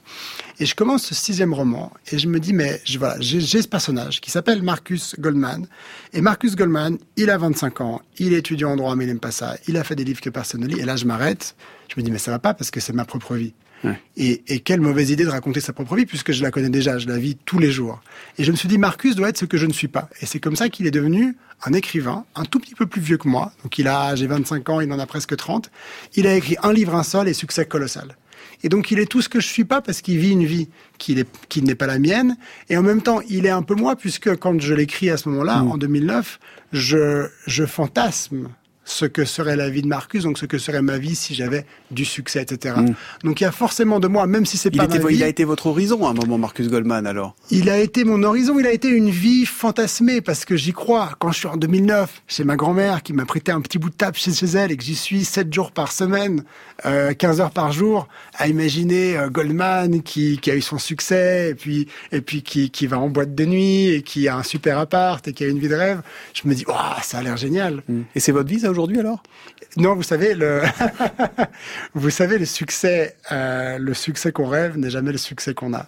Et 0.61 0.65
je 0.65 0.75
commence 0.75 1.03
ce 1.05 1.15
sixième 1.15 1.53
roman 1.53 1.93
et 2.11 2.19
je 2.19 2.27
me 2.27 2.41
dis 2.41 2.55
mais 2.55 2.81
je, 2.87 2.99
voilà 2.99 3.17
j'ai 3.21 3.39
j'ai 3.43 3.61
ce 3.61 3.69
personnage 3.69 4.23
qui 4.23 4.31
s'appelle 4.31 4.63
Marcus 4.63 5.15
Goldman 5.19 5.67
et 6.15 6.23
Marcus 6.23 6.57
Goldman 6.57 6.97
il 7.19 7.29
a 7.29 7.37
25 7.37 7.83
ans, 7.83 8.01
il 8.19 8.33
est 8.33 8.39
étudiant 8.39 8.71
en 8.71 8.77
droit 8.77 8.97
mais 8.97 9.05
il 9.05 9.09
n'aime 9.09 9.21
pas 9.21 9.31
ça, 9.31 9.59
il 9.69 9.77
a 9.77 9.85
fait 9.85 9.95
des 9.95 10.05
livres 10.05 10.23
que 10.23 10.31
personne 10.31 10.63
ne 10.63 10.67
lit 10.67 10.81
et 10.81 10.87
là 10.87 10.97
je 10.97 11.05
m'arrête, 11.05 11.55
je 11.95 12.01
me 12.01 12.03
dis 12.07 12.11
mais 12.11 12.17
ça 12.17 12.31
va 12.31 12.39
pas 12.39 12.55
parce 12.55 12.71
que 12.71 12.81
c'est 12.81 12.95
ma 12.95 13.05
propre 13.05 13.35
vie. 13.35 13.53
Ouais. 13.85 14.01
Et, 14.17 14.43
et 14.49 14.61
quelle 14.61 14.81
mauvaise 14.81 15.11
idée 15.11 15.25
de 15.25 15.31
raconter 15.31 15.61
sa 15.61 15.73
propre 15.73 15.97
vie 15.97 16.07
puisque 16.07 16.33
je 16.33 16.43
la 16.43 16.51
connais 16.51 16.71
déjà, 16.71 16.99
je 16.99 17.09
la 17.09 17.19
vis 17.19 17.37
tous 17.45 17.59
les 17.59 17.71
jours. 17.71 18.01
Et 18.39 18.45
je 18.45 18.51
me 18.53 18.57
suis 18.57 18.69
dit, 18.69 18.79
Marcus 18.79 19.17
doit 19.17 19.29
être 19.29 19.39
ce 19.39 19.45
que 19.45 19.57
je 19.57 19.67
ne 19.67 19.73
suis 19.73 19.89
pas. 19.89 20.09
Et 20.21 20.27
c'est 20.27 20.41
comme 20.41 20.57
ça 20.57 20.69
qu'il 20.69 20.87
est 20.87 20.93
devenu 20.93 21.37
un 21.65 21.73
écrivain, 21.73 22.25
un 22.35 22.45
tout 22.45 22.59
petit 22.59 22.75
peu 22.75 22.87
plus 22.87 23.01
vieux 23.01 23.19
que 23.19 23.29
moi. 23.29 23.53
Donc 23.62 23.79
il 23.79 23.89
a, 23.89 24.15
j'ai 24.15 24.27
25 24.27 24.69
ans, 24.69 24.81
il 24.81 24.93
en 24.93 24.99
a 24.99 25.07
presque 25.07 25.37
30. 25.37 25.71
Il 26.15 26.27
a 26.27 26.35
écrit 26.35 26.57
un 26.62 26.73
livre, 26.73 26.95
un 26.95 27.03
seul 27.03 27.29
et 27.29 27.35
succès 27.35 27.67
colossal. 27.67 28.17
Et 28.65 28.69
donc 28.69 28.91
il 28.91 28.99
est 28.99 29.07
tout 29.07 29.23
ce 29.23 29.29
que 29.29 29.41
je 29.41 29.47
suis 29.47 29.65
pas 29.65 29.81
parce 29.81 30.01
qu'il 30.01 30.19
vit 30.19 30.31
une 30.31 30.45
vie 30.45 30.69
qui, 30.99 31.19
est, 31.19 31.29
qui 31.49 31.62
n'est 31.62 31.75
pas 31.75 31.87
la 31.87 31.99
mienne. 31.99 32.37
Et 32.69 32.77
en 32.77 32.83
même 32.83 33.03
temps, 33.03 33.21
il 33.29 33.47
est 33.47 33.51
un 33.51 33.62
peu 33.62 33.75
moi 33.75 33.97
puisque 33.97 34.37
quand 34.37 34.61
je 34.61 34.75
l'écris 34.75 35.11
à 35.11 35.17
ce 35.17 35.29
moment-là, 35.29 35.62
en 35.62 35.77
2009, 35.77 36.39
je, 36.73 37.29
je 37.47 37.67
fantasme 37.67 38.49
ce 38.85 39.05
que 39.05 39.25
serait 39.25 39.57
la 39.57 39.71
vie 39.71 39.83
de 39.83 39.87
Marcus, 39.87 40.25
donc 40.25 40.39
ce 40.39 40.47
que 40.47 40.59
serait 40.59 40.83
ma 40.83 40.99
vie 40.99 41.15
si 41.15 41.35
j'avais 41.35 41.65
du 41.91 42.05
succès, 42.05 42.43
etc. 42.43 42.77
Donc 43.23 43.41
il 43.41 43.45
y 43.45 43.47
a 43.47 43.53
forcément 43.53 44.01
de 44.01 44.09
moi, 44.09 44.27
même 44.27 44.45
si 44.45 44.57
c'est 44.57 44.71
pas 44.71 44.85
était, 44.85 44.99
ma 44.99 45.09
vie, 45.09 45.17
il 45.17 45.23
a 45.23 45.29
été 45.29 45.45
votre 45.45 45.67
horizon 45.67 46.07
à 46.07 46.11
un 46.11 46.15
moment, 46.15 46.39
Marcus 46.39 46.69
Goldman, 46.69 47.07
alors? 47.07 47.37
Il 47.51 47.71
a 47.71 47.79
été 47.79 48.05
mon 48.05 48.23
horizon, 48.23 48.59
il 48.59 48.67
a 48.67 48.73
été 48.73 48.89
une 48.89 49.11
vie 49.11 49.47
fantasmée 49.47 50.21
parce 50.21 50.45
que 50.45 50.57
j'y 50.57 50.73
crois. 50.73 51.11
Quand 51.19 51.31
je 51.31 51.39
suis 51.39 51.49
en 51.49 51.57
2009 51.57 52.23
chez 52.27 52.45
ma 52.45 52.57
grand-mère 52.57 53.03
qui 53.03 53.12
m'a 53.12 53.25
prêté 53.25 53.53
un 53.53 53.61
petit 53.61 53.79
bout 53.79 53.91
de 53.91 53.95
table 53.95 54.17
chez, 54.17 54.33
chez 54.33 54.47
elle 54.47 54.73
et 54.73 54.77
que 54.77 54.85
j'y 54.85 54.97
suis 54.97 55.25
7 55.25 55.53
jours 55.53 55.73
par 55.73 55.93
semaine, 55.93 56.45
euh, 56.87 57.15
15 57.15 57.41
heures 57.41 57.51
par 57.51 57.73
jour, 57.73 58.09
à 58.35 58.49
imaginer 58.49 59.17
euh, 59.17 59.29
Goldman 59.29 60.03
qui, 60.03 60.39
qui 60.39 60.51
a 60.51 60.57
eu 60.57 60.62
son 60.62 60.79
succès 60.79 61.51
et 61.51 61.55
puis 61.55 61.87
et 62.11 62.21
puis 62.21 62.43
qui, 62.43 62.71
qui 62.71 62.87
va 62.87 62.99
en 62.99 63.09
boîte 63.09 63.35
de 63.35 63.45
nuit 63.45 63.89
et 63.89 64.03
qui 64.03 64.29
a 64.29 64.37
un 64.37 64.43
super 64.43 64.79
appart 64.79 65.27
et 65.29 65.33
qui 65.33 65.45
a 65.45 65.49
une 65.49 65.59
vie 65.59 65.69
de 65.69 65.75
rêve, 65.75 66.03
je 66.35 66.49
me 66.49 66.55
dis 66.55 66.65
waouh 66.67 66.77
ça 67.03 67.19
a 67.19 67.23
l'air 67.23 67.37
génial. 67.37 67.83
Et 68.15 68.21
c'est 68.21 68.33
votre 68.33 68.49
vie, 68.49 68.61
ça, 68.61 68.71
aujourd'hui, 68.71 68.82
alors? 68.99 69.23
Non, 69.77 69.95
vous 69.95 70.03
savez 70.03 70.35
le 70.35 70.62
vous 71.95 72.11
savez 72.11 72.39
le 72.39 72.45
succès 72.45 73.17
euh, 73.31 73.79
le 73.79 73.95
succès 73.95 74.33
qu'on 74.33 74.47
rêve 74.47 74.77
n'est 74.79 74.91
jamais 74.91 75.12
le 75.12 75.19
succès 75.19 75.55
qu'on 75.55 75.75
a. 75.75 75.87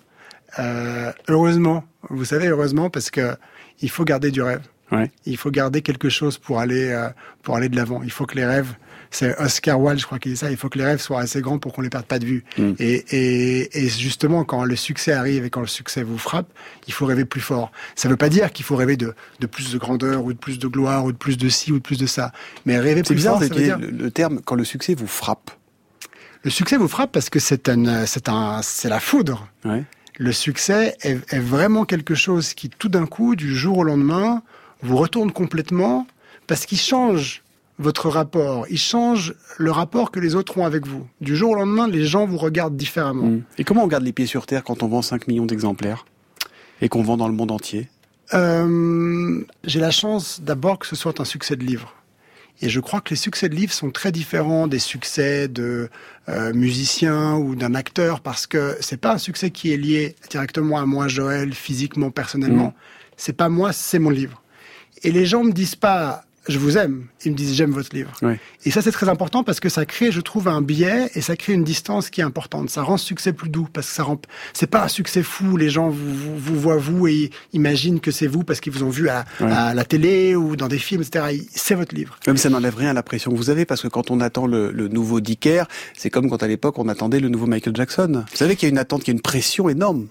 Euh, 0.58 1.12
heureusement, 1.28 1.84
vous 2.10 2.24
savez 2.24 2.48
heureusement 2.48 2.90
parce 2.90 3.10
que 3.10 3.36
il 3.80 3.90
faut 3.90 4.04
garder 4.04 4.30
du 4.30 4.42
rêve. 4.42 4.62
Ouais. 4.92 5.10
Il 5.26 5.36
faut 5.36 5.50
garder 5.50 5.82
quelque 5.82 6.08
chose 6.08 6.38
pour 6.38 6.60
aller 6.60 6.90
euh, 6.90 7.08
pour 7.42 7.56
aller 7.56 7.68
de 7.68 7.76
l'avant. 7.76 8.02
Il 8.02 8.10
faut 8.10 8.26
que 8.26 8.36
les 8.36 8.44
rêves, 8.44 8.74
c'est 9.10 9.36
Oscar 9.40 9.80
Wilde, 9.80 9.98
je 9.98 10.06
crois 10.06 10.18
qu'il 10.18 10.32
dit 10.32 10.36
ça. 10.38 10.50
Il 10.50 10.56
faut 10.56 10.68
que 10.68 10.78
les 10.78 10.84
rêves 10.84 11.00
soient 11.00 11.20
assez 11.20 11.40
grands 11.40 11.58
pour 11.58 11.72
qu'on 11.72 11.80
les 11.82 11.88
perde 11.90 12.04
pas 12.04 12.18
de 12.18 12.26
vue. 12.26 12.44
Mm. 12.58 12.72
Et, 12.78 12.94
et, 13.10 13.84
et 13.84 13.88
justement, 13.88 14.44
quand 14.44 14.64
le 14.64 14.76
succès 14.76 15.12
arrive 15.12 15.44
et 15.44 15.50
quand 15.50 15.62
le 15.62 15.66
succès 15.66 16.02
vous 16.02 16.18
frappe, 16.18 16.48
il 16.86 16.92
faut 16.92 17.06
rêver 17.06 17.24
plus 17.24 17.40
fort. 17.40 17.72
Ça 17.96 18.08
veut 18.08 18.16
pas 18.16 18.28
dire 18.28 18.52
qu'il 18.52 18.64
faut 18.64 18.76
rêver 18.76 18.96
de, 18.96 19.14
de 19.40 19.46
plus 19.46 19.72
de 19.72 19.78
grandeur 19.78 20.24
ou 20.24 20.32
de 20.32 20.38
plus 20.38 20.58
de 20.58 20.68
gloire 20.68 21.04
ou 21.04 21.12
de 21.12 21.16
plus 21.16 21.38
de 21.38 21.48
ci 21.48 21.72
ou 21.72 21.78
de 21.78 21.82
plus 21.82 21.98
de 21.98 22.06
ça. 22.06 22.32
Mais 22.66 22.78
rêver 22.78 23.00
C'est 23.00 23.14
plus 23.14 23.16
bizarre 23.16 23.38
fort, 23.38 23.42
d'utiliser 23.42 23.76
dire 23.76 23.78
le, 23.78 23.90
le 23.90 24.10
terme 24.10 24.40
quand 24.44 24.54
le 24.54 24.64
succès 24.64 24.94
vous 24.94 25.06
frappe. 25.06 25.50
le 26.42 26.50
succès 26.50 26.76
vous 26.76 26.88
frappe 26.88 27.10
parce 27.10 27.30
que 27.30 27.38
c'est 27.40 27.68
un, 27.70 28.04
c'est 28.06 28.28
un, 28.28 28.60
c'est 28.62 28.88
la 28.90 29.00
foudre. 29.00 29.48
Ouais. 29.64 29.82
Le 30.18 30.30
succès 30.30 30.94
est, 31.02 31.18
est 31.32 31.40
vraiment 31.40 31.84
quelque 31.84 32.14
chose 32.14 32.54
qui, 32.54 32.68
tout 32.68 32.88
d'un 32.88 33.06
coup, 33.06 33.34
du 33.34 33.52
jour 33.56 33.78
au 33.78 33.82
lendemain, 33.84 34.42
vous 34.84 34.96
retourne 34.96 35.32
complètement 35.32 36.06
parce 36.46 36.66
qu'il 36.66 36.78
change 36.78 37.42
votre 37.78 38.08
rapport. 38.08 38.66
Il 38.70 38.78
change 38.78 39.34
le 39.58 39.70
rapport 39.70 40.10
que 40.10 40.20
les 40.20 40.34
autres 40.34 40.58
ont 40.58 40.66
avec 40.66 40.86
vous. 40.86 41.06
Du 41.20 41.36
jour 41.36 41.52
au 41.52 41.54
lendemain, 41.54 41.88
les 41.88 42.04
gens 42.04 42.26
vous 42.26 42.38
regardent 42.38 42.76
différemment. 42.76 43.26
Mm. 43.26 43.42
Et 43.58 43.64
comment 43.64 43.84
on 43.84 43.88
garde 43.88 44.04
les 44.04 44.12
pieds 44.12 44.26
sur 44.26 44.46
terre 44.46 44.62
quand 44.62 44.82
on 44.82 44.88
vend 44.88 45.02
5 45.02 45.26
millions 45.26 45.46
d'exemplaires 45.46 46.06
et 46.80 46.88
qu'on 46.88 47.02
vend 47.02 47.16
dans 47.16 47.28
le 47.28 47.34
monde 47.34 47.50
entier? 47.50 47.88
Euh, 48.32 49.42
J'ai 49.64 49.80
la 49.80 49.90
chance 49.90 50.40
d'abord 50.40 50.78
que 50.78 50.86
ce 50.86 50.96
soit 50.96 51.20
un 51.20 51.24
succès 51.24 51.56
de 51.56 51.64
livre. 51.64 51.94
Et 52.62 52.68
je 52.68 52.78
crois 52.78 53.00
que 53.00 53.10
les 53.10 53.16
succès 53.16 53.48
de 53.48 53.54
livres 53.56 53.72
sont 53.72 53.90
très 53.90 54.12
différents 54.12 54.68
des 54.68 54.78
succès 54.78 55.48
de 55.48 55.88
euh, 56.28 56.52
musiciens 56.54 57.34
ou 57.34 57.56
d'un 57.56 57.74
acteur 57.74 58.20
parce 58.20 58.46
que 58.46 58.76
c'est 58.80 58.96
pas 58.96 59.14
un 59.14 59.18
succès 59.18 59.50
qui 59.50 59.72
est 59.72 59.76
lié 59.76 60.14
directement 60.30 60.78
à 60.78 60.86
moi, 60.86 61.08
Joël, 61.08 61.52
physiquement, 61.52 62.10
personnellement. 62.12 62.72
C'est 63.16 63.32
pas 63.32 63.48
moi, 63.48 63.72
c'est 63.72 63.98
mon 63.98 64.10
livre. 64.10 64.43
Et 65.04 65.12
les 65.12 65.26
gens 65.26 65.44
me 65.44 65.52
disent 65.52 65.76
pas 65.76 66.24
je 66.46 66.58
vous 66.58 66.76
aime, 66.76 67.06
ils 67.24 67.32
me 67.32 67.36
disent 67.36 67.54
j'aime 67.54 67.70
votre 67.70 67.94
livre. 67.94 68.12
Et 68.64 68.70
ça 68.70 68.82
c'est 68.82 68.92
très 68.92 69.08
important 69.08 69.44
parce 69.44 69.60
que 69.60 69.68
ça 69.68 69.86
crée, 69.86 70.12
je 70.12 70.20
trouve, 70.20 70.48
un 70.48 70.60
biais 70.60 71.10
et 71.14 71.20
ça 71.20 71.36
crée 71.36 71.54
une 71.54 71.64
distance 71.64 72.10
qui 72.10 72.20
est 72.20 72.24
importante. 72.24 72.70
Ça 72.70 72.82
rend 72.82 72.96
ce 72.96 73.06
succès 73.06 73.32
plus 73.32 73.48
doux 73.48 73.66
parce 73.72 73.88
que 73.88 73.94
ça 73.94 74.02
rend. 74.02 74.20
C'est 74.52 74.66
pas 74.66 74.84
un 74.84 74.88
succès 74.88 75.22
fou. 75.22 75.56
Les 75.56 75.70
gens 75.70 75.88
vous, 75.88 76.14
vous, 76.14 76.36
vous 76.36 76.60
voient 76.60 76.76
vous 76.76 77.06
et 77.06 77.30
imaginent 77.52 78.00
que 78.00 78.10
c'est 78.10 78.26
vous 78.26 78.44
parce 78.44 78.60
qu'ils 78.60 78.72
vous 78.72 78.82
ont 78.82 78.90
vu 78.90 79.08
à 79.08 79.24
la 79.40 79.84
télé 79.84 80.36
ou 80.36 80.56
dans 80.56 80.68
des 80.68 80.78
films, 80.78 81.02
etc. 81.02 81.42
C'est 81.54 81.74
votre 81.74 81.94
livre. 81.94 82.18
Même 82.26 82.36
ça 82.36 82.50
n'enlève 82.50 82.76
rien 82.76 82.90
à 82.90 82.94
la 82.94 83.02
pression 83.02 83.30
que 83.30 83.36
vous 83.36 83.50
avez, 83.50 83.64
parce 83.64 83.80
que 83.82 83.88
quand 83.88 84.10
on 84.10 84.20
attend 84.20 84.46
le, 84.46 84.70
le 84.70 84.88
nouveau 84.88 85.20
Dicker, 85.20 85.64
c'est 85.96 86.10
comme 86.10 86.28
quand 86.28 86.42
à 86.42 86.46
l'époque 86.46 86.78
on 86.78 86.88
attendait 86.88 87.20
le 87.20 87.28
nouveau 87.28 87.46
Michael 87.46 87.74
Jackson. 87.74 88.24
Vous 88.30 88.36
savez 88.36 88.56
qu'il 88.56 88.66
y 88.66 88.70
a 88.70 88.72
une 88.72 88.78
attente, 88.78 89.02
qu'il 89.02 89.12
y 89.12 89.16
a 89.16 89.16
une 89.16 89.22
pression 89.22 89.68
énorme. 89.68 90.08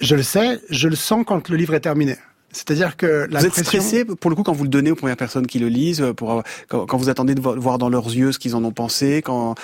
Je 0.00 0.14
le 0.14 0.22
sais, 0.22 0.60
je 0.70 0.88
le 0.88 0.96
sens 0.96 1.24
quand 1.26 1.48
le 1.48 1.56
livre 1.56 1.74
est 1.74 1.80
terminé. 1.80 2.16
C'est-à-dire 2.56 2.96
que 2.96 3.26
la 3.30 3.40
vous 3.40 3.46
êtes 3.46 3.52
pression. 3.52 3.80
stressé 3.80 4.04
pour 4.04 4.30
le 4.30 4.34
coup 4.36 4.42
quand 4.42 4.52
vous 4.54 4.64
le 4.64 4.70
donnez 4.70 4.90
aux 4.90 4.96
premières 4.96 5.16
personnes 5.18 5.46
qui 5.46 5.58
le 5.58 5.68
lisent, 5.68 6.04
pour 6.16 6.30
avoir- 6.30 6.44
quand, 6.68 6.86
quand 6.86 6.96
vous 6.96 7.08
attendez 7.10 7.34
de 7.34 7.40
vo- 7.40 7.54
voir 7.60 7.76
dans 7.78 7.88
leurs 7.90 8.06
yeux 8.06 8.32
ce 8.32 8.38
qu'ils 8.38 8.56
en 8.56 8.64
ont 8.64 8.72
pensé, 8.72 9.20
quand 9.22 9.54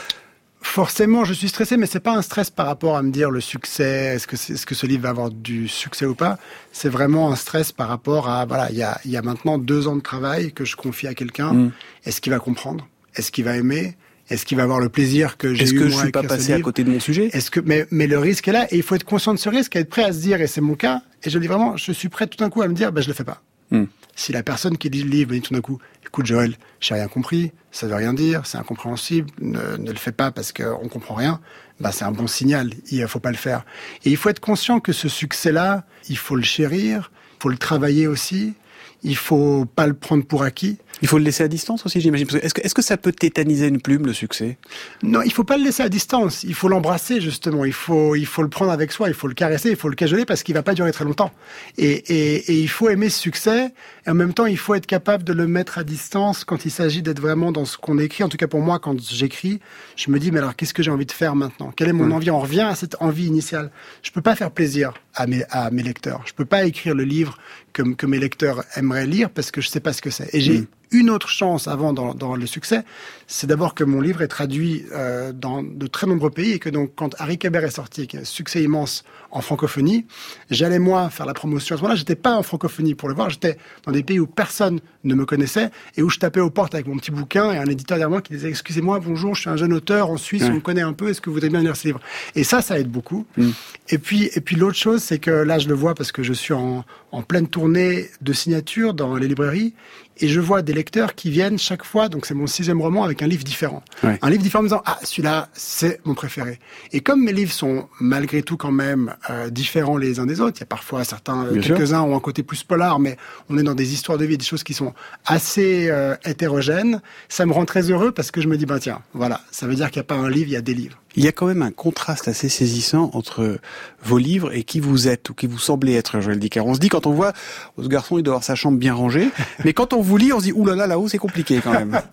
Forcément, 0.65 1.25
je 1.25 1.33
suis 1.33 1.49
stressé, 1.49 1.77
mais 1.77 1.87
c'est 1.87 1.99
pas 1.99 2.13
un 2.15 2.23
stress 2.23 2.49
par 2.49 2.67
rapport 2.67 2.97
à 2.97 3.03
me 3.03 3.11
dire 3.11 3.31
le 3.33 3.41
succès, 3.41 4.15
est-ce 4.15 4.29
que, 4.29 4.37
est-ce 4.37 4.65
que 4.65 4.77
ce 4.77 4.87
livre 4.87 5.03
va 5.03 5.09
avoir 5.09 5.29
du 5.31 5.67
succès 5.67 6.07
ou 6.07 6.15
pas. 6.15 6.39
C'est 6.71 6.89
vraiment 6.89 7.33
un 7.33 7.35
stress 7.37 7.73
par 7.73 7.89
rapport 7.89 8.29
à, 8.29 8.47
voilà, 8.47 8.71
il 8.71 8.77
y 8.77 8.83
a, 8.85 9.01
il 9.05 9.11
y 9.11 9.17
a 9.17 9.23
maintenant 9.23 9.59
deux 9.59 9.89
ans 9.89 9.97
de 9.97 10.01
travail 10.03 10.53
que 10.53 10.65
je 10.65 10.77
confie 10.77 11.09
à 11.09 11.15
quelqu'un. 11.15 11.53
Mm. 11.53 11.73
Est-ce 12.05 12.21
qu'il 12.21 12.33
va 12.33 12.39
comprendre? 12.39 12.87
Est-ce 13.17 13.33
qu'il 13.33 13.45
va 13.45 13.57
aimer? 13.57 13.97
Est-ce 14.33 14.47
qu'il 14.47 14.57
va 14.57 14.63
avoir 14.63 14.81
le 14.81 14.89
plaisir 14.89 15.37
que 15.37 15.53
j'ai 15.53 15.65
est-ce 15.65 15.75
eu 15.75 15.79
que 15.79 15.85
moi, 15.85 15.91
je 15.91 15.97
suis 15.97 16.11
pas 16.11 16.23
passé 16.23 16.55
à 16.55 16.61
côté 16.61 16.85
de 16.85 16.91
mon 16.91 17.01
sujet? 17.01 17.29
Est-ce 17.33 17.51
que, 17.51 17.61
mais, 17.61 17.87
mais 17.91 18.07
le 18.07 18.19
risque 18.19 18.49
est 18.49 18.53
là 18.53 18.67
et 18.71 18.77
il 18.77 18.83
faut 18.83 18.95
être 18.95 19.05
conscient 19.05 19.35
de 19.35 19.39
ce 19.39 19.51
risque 19.51 19.77
être 19.77 19.91
prêt 19.91 20.05
à 20.05 20.13
se 20.13 20.21
dire, 20.21 20.41
et 20.41 20.47
c'est 20.47 20.63
mon 20.63 20.75
cas, 20.75 21.03
et 21.23 21.29
je 21.29 21.39
dis 21.39 21.47
vraiment, 21.47 21.77
je 21.77 21.93
suis 21.93 22.09
prêt 22.09 22.27
tout 22.27 22.39
d'un 22.39 22.49
coup 22.49 22.63
à 22.63 22.69
me 22.69 22.75
dire, 22.75 22.93
ben, 22.93 23.03
je 23.03 23.09
le 23.09 23.15
fais 23.15 23.25
pas. 23.25 23.43
Hmm. 23.71 23.85
Si 24.17 24.33
la 24.33 24.43
personne 24.43 24.79
qui 24.79 24.89
lit 24.89 25.03
le 25.03 25.11
livre 25.11 25.31
me 25.31 25.37
dit 25.37 25.43
tout 25.43 25.53
d'un 25.53 25.61
coup, 25.61 25.79
écoute 26.07 26.25
Joël, 26.25 26.55
j'ai 26.81 26.95
rien 26.95 27.09
compris, 27.09 27.53
ça 27.71 27.87
veut 27.87 27.95
rien 27.95 28.15
dire, 28.15 28.47
c'est 28.47 28.59
incompréhensible, 28.59 29.29
ne, 29.41 29.77
ne 29.77 29.91
le 29.91 29.99
fais 29.99 30.13
pas 30.13 30.31
parce 30.31 30.53
qu'on 30.53 30.89
comprend 30.89 31.15
rien, 31.15 31.41
bah 31.81 31.93
c'est 31.93 32.05
un 32.05 32.13
bon 32.13 32.27
signal, 32.27 32.71
il 32.91 33.07
faut 33.09 33.21
pas 33.21 33.31
le 33.31 33.37
faire. 33.37 33.65
Et 34.05 34.11
il 34.11 34.17
faut 34.17 34.31
être 34.31 34.41
conscient 34.41 34.81
que 34.81 34.93
ce 34.93 35.09
succès-là, 35.09 35.85
il 36.09 36.17
faut 36.17 36.37
le 36.37 36.43
chérir, 36.43 37.11
il 37.39 37.43
faut 37.43 37.49
le 37.51 37.59
travailler 37.59 38.07
aussi, 38.07 38.55
il 39.03 39.17
faut 39.17 39.67
pas 39.67 39.87
le 39.87 39.95
prendre 39.95 40.25
pour 40.25 40.43
acquis. 40.43 40.79
Il 41.03 41.09
faut 41.09 41.19
le 41.19 41.25
laisser 41.25 41.43
à 41.43 41.49
distance 41.49 41.85
aussi, 41.85 42.01
j'imagine. 42.01 42.29
Est-ce 42.41 42.75
que, 42.75 42.83
ça 42.83 42.97
peut 42.97 43.13
tétaniser 43.13 43.67
une 43.67 43.81
plume, 43.81 44.07
le 44.07 44.13
succès? 44.13 44.57
Non, 45.03 45.23
il 45.23 45.33
faut 45.33 45.43
pas 45.43 45.57
le 45.57 45.65
laisser 45.65 45.83
à 45.83 45.89
distance. 45.89 46.45
Il 46.45 46.55
faut 46.55 46.69
l'embrasser 46.69 47.21
justement. 47.21 47.65
Il 47.65 47.73
faut, 47.73 48.15
il 48.15 48.25
faut 48.25 48.43
le 48.43 48.49
prendre 48.49 48.71
avec 48.71 48.93
soi. 48.93 49.09
Il 49.09 49.15
faut 49.15 49.27
le 49.27 49.35
caresser. 49.35 49.71
Il 49.71 49.77
faut 49.77 49.89
le 49.89 49.97
cajoler 49.97 50.25
parce 50.25 50.45
qu'il 50.45 50.55
va 50.55 50.63
pas 50.63 50.75
durer 50.75 50.93
très 50.93 51.05
longtemps. 51.05 51.33
Et, 51.77 51.91
et, 51.91 52.53
et 52.53 52.61
il 52.61 52.69
faut 52.69 52.89
aimer 52.89 53.09
ce 53.11 53.19
succès. 53.19 53.73
Et 54.07 54.11
en 54.11 54.15
même 54.15 54.33
temps, 54.33 54.47
il 54.47 54.57
faut 54.57 54.75
être 54.75 54.87
capable 54.87 55.25
de 55.25 55.33
le 55.33 55.49
mettre 55.49 55.79
à 55.79 55.85
distance 55.85 56.45
quand 56.45 56.65
il 56.65 56.71
s'agit 56.71 57.03
d'être 57.03 57.21
vraiment 57.21 57.51
dans 57.51 57.65
ce 57.65 57.77
qu'on 57.77 57.99
écrit. 57.99 58.23
En 58.23 58.29
tout 58.29 58.37
cas 58.37 58.47
pour 58.47 58.61
moi, 58.61 58.79
quand 58.79 59.01
j'écris, 59.01 59.59
je 59.97 60.09
me 60.11 60.21
dis 60.21 60.31
mais 60.31 60.39
alors 60.39 60.55
qu'est-ce 60.55 60.75
que 60.75 60.85
j'ai 60.85 60.93
envie 60.93 61.07
de 61.07 61.13
faire 61.13 61.35
maintenant? 61.35 61.73
Quelle 61.75 61.89
est 61.89 61.93
mon 61.93 62.13
envie? 62.13 62.31
On 62.31 62.41
revient 62.41 62.61
à 62.61 62.77
cette 62.77 62.97
envie 63.01 63.27
initiale. 63.27 63.73
Je 64.03 64.13
peux 64.13 64.23
pas 64.23 64.37
faire 64.37 64.53
plaisir 64.53 64.95
à 65.15 65.27
mes, 65.27 65.43
à 65.51 65.73
mes 65.73 65.83
lecteurs. 65.83 66.23
Je 66.27 66.33
peux 66.33 66.45
pas 66.45 66.65
écrire 66.65 66.95
le 66.95 67.05
livre 67.05 67.39
que, 67.73 67.83
que 67.83 68.07
mes 68.07 68.21
lecteurs 68.21 68.63
aimeraient 68.77 69.07
lire 69.07 69.31
parce 69.31 69.51
que 69.51 69.61
je 69.61 69.69
sais 69.69 69.81
pas 69.81 69.93
ce 69.93 70.01
que 70.01 70.11
c'est. 70.11 70.33
Et 70.33 70.41
j'ai 70.41 70.61
Mm. 70.61 70.67
Une 70.93 71.11
autre 71.11 71.29
chance 71.29 71.69
avant 71.69 71.93
dans, 71.93 72.15
dans 72.15 72.37
le 72.37 72.47
succès, 72.47 72.85
c'est 73.27 73.47
d'abord 73.47 73.75
que 73.75 73.83
mon 73.83 74.01
livre 74.01 74.23
est 74.23 74.29
traduit 74.29 74.85
euh, 74.93 75.33
dans 75.33 75.63
de 75.63 75.87
très 75.87 76.07
nombreux 76.07 76.31
pays 76.31 76.53
et 76.53 76.59
que 76.59 76.69
donc 76.69 76.93
quand 76.95 77.15
Harry 77.19 77.39
Kéber 77.39 77.61
est 77.65 77.71
sorti, 77.71 78.07
qui 78.07 78.19
un 78.19 78.25
succès 78.25 78.63
immense 78.63 79.05
en 79.31 79.41
francophonie, 79.41 80.07
j'allais 80.51 80.79
moi 80.79 81.09
faire 81.09 81.25
la 81.25 81.33
promotion. 81.33 81.75
À 81.75 81.79
ce 81.79 81.83
moment-là, 81.83 81.97
j'étais 81.99 82.15
pas 82.15 82.37
en 82.37 82.43
francophonie 82.43 82.95
pour 82.95 83.09
le 83.09 83.15
voir, 83.15 83.31
j'étais 83.31 83.57
dans 83.85 83.93
des 83.93 84.03
pays 84.03 84.21
où 84.21 84.27
personne 84.27 84.81
ne 85.05 85.15
me 85.15 85.25
connaissait 85.25 85.71
et 85.97 86.03
où 86.03 86.11
je 86.11 86.19
tapais 86.19 86.41
aux 86.41 86.51
portes 86.51 86.75
avec 86.75 86.87
mon 86.87 86.97
petit 86.97 87.11
bouquin 87.11 87.53
et 87.53 87.57
un 87.57 87.65
éditeur 87.65 87.97
derrière 87.97 88.11
moi 88.11 88.21
qui 88.21 88.35
disait 88.35 88.51
excusez-moi, 88.51 89.01
bonjour, 89.01 89.35
je 89.35 89.41
suis 89.41 89.51
un 89.51 89.57
jeune 89.57 89.73
auteur 89.73 90.11
en 90.11 90.19
Suisse, 90.19 90.45
on 90.45 90.55
me 90.55 90.61
connaît 90.61 90.83
un 90.83 90.93
peu, 90.93 91.09
est-ce 91.09 91.21
que 91.21 91.31
vous 91.31 91.35
voudriez 91.35 91.51
bien 91.51 91.63
lire 91.63 91.77
ce 91.77 91.89
livre? 91.89 92.01
Et 92.35 92.45
ça, 92.45 92.61
ça 92.61 92.79
aide 92.79 92.89
beaucoup. 92.89 93.27
Mm. 93.37 93.51
Et 93.89 93.99
puis, 93.99 94.31
et 94.35 94.41
puis 94.41 94.57
l'autre 94.57 94.77
chose, 94.77 95.03
c'est 95.03 95.19
que 95.19 95.31
là, 95.31 95.59
je 95.59 95.69
le 95.69 95.75
vois 95.75 95.95
parce 95.95 96.13
que 96.13 96.23
je 96.23 96.33
suis 96.33 96.53
en, 96.53 96.85
en 97.13 97.23
pleine 97.23 97.49
tournée 97.49 98.11
de 98.21 98.33
signature 98.33 98.95
dans 98.95 99.17
les 99.17 99.29
librairies 99.29 99.75
et 100.23 100.29
je 100.29 100.41
vois 100.41 100.63
des 100.63 100.73
lecteurs 100.73 101.15
qui 101.15 101.31
viennent 101.31 101.59
chaque 101.59 101.85
fois, 101.85 102.09
donc 102.09 102.27
c'est 102.27 102.35
mon 102.35 102.47
sixième 102.47 102.81
roman 102.81 103.03
avec 103.03 103.23
un 103.23 103.27
livre 103.27 103.43
différent. 103.43 103.83
Ouais. 104.05 104.19
Un 104.23 104.31
livre 104.31 104.43
différent 104.43 104.61
en 104.61 104.63
me 104.63 104.69
disant, 104.69 104.83
ah, 104.87 104.99
celui-là, 105.03 105.49
c'est 105.53 106.01
mon 106.05 106.15
préféré. 106.15 106.61
Et 106.93 107.01
comme 107.01 107.23
mes 107.25 107.33
livres 107.33 107.53
sont 107.53 107.89
malgré 108.01 108.43
tout 108.43 108.57
quand 108.57 108.71
même 108.71 109.15
euh, 109.31 109.51
différents 109.51 109.97
les 109.97 110.21
uns 110.21 110.27
des 110.27 110.41
autres, 110.41 110.59
il 110.59 110.61
y 110.61 110.63
a 110.63 110.67
parfois 110.67 111.03
certains, 111.03 111.49
sûr. 111.53 111.61
quelques-uns 111.61 112.03
ont 112.03 112.17
un 112.17 112.21
côté 112.21 112.45
plus 112.45 112.63
polar, 112.63 113.01
mais 113.01 113.17
on 113.51 113.59
est 113.59 113.65
dans 113.65 113.75
des 113.75 113.93
histoires 113.93 114.17
de 114.17 114.25
vie, 114.25 114.39
des 114.39 114.45
choses 114.45 114.63
qui 114.63 114.75
sont 114.75 114.95
assez 115.27 115.89
euh, 115.91 116.15
hétérogènes, 116.25 117.03
ça 117.29 117.45
me 117.45 117.53
rend 117.53 117.65
très 117.65 117.91
heureux 117.91 118.13
parce 118.13 118.31
que 118.31 118.41
je 118.41 118.47
me 118.47 118.57
dis, 118.57 118.65
ben 118.65 118.79
tiens, 118.79 119.01
voilà, 119.15 119.41
ça 119.51 119.67
veut 119.67 119.75
dire 119.75 119.91
qu'il 119.91 119.99
n'y 119.99 120.05
a 120.05 120.09
pas 120.09 120.15
un 120.15 120.31
livre, 120.31 120.49
il 120.49 120.53
y 120.53 120.57
a 120.57 120.63
des 120.63 120.75
livres. 120.75 121.02
Il 121.17 121.25
y 121.25 121.29
a 121.29 121.33
quand 121.33 121.47
même 121.47 121.63
un 121.63 121.71
contraste 121.71 122.29
assez 122.29 122.49
saisissant 122.49 123.11
entre 123.15 123.59
vos 124.03 124.19
livres 124.19 124.53
et 124.53 124.65
qui 124.65 124.81
vous 124.81 125.09
êtes 125.09 125.31
ou 125.31 125.35
qui 125.35 125.47
vous 125.47 125.59
semblez 125.59 125.95
être, 125.95 126.21
Joël 126.21 126.39
Dicker. 126.39 126.65
On 126.65 126.75
se 126.75 126.81
dit 126.81 126.89
quand 126.89 127.07
on 127.07 127.13
voit 127.13 127.33
ce 127.81 127.89
garçon, 127.89 128.19
il 128.19 128.23
doit 128.23 128.35
avoir 128.35 128.45
sa 128.45 128.55
chambre 128.55 128.79
bien 128.79 128.95
rangée, 128.95 129.29
mais 129.65 129.73
quand 129.73 129.93
on 129.93 130.01
vous 130.01 130.17
lit, 130.17 130.33
on 130.33 130.39
se 130.39 130.45
dit 130.45 130.53
ouh 130.53 130.65
là 130.65 130.75
là, 130.75 130.87
là-haut 130.87 131.09
c'est 131.09 131.19
compliqué 131.19 131.61
quand 131.63 131.73
même. 131.73 132.01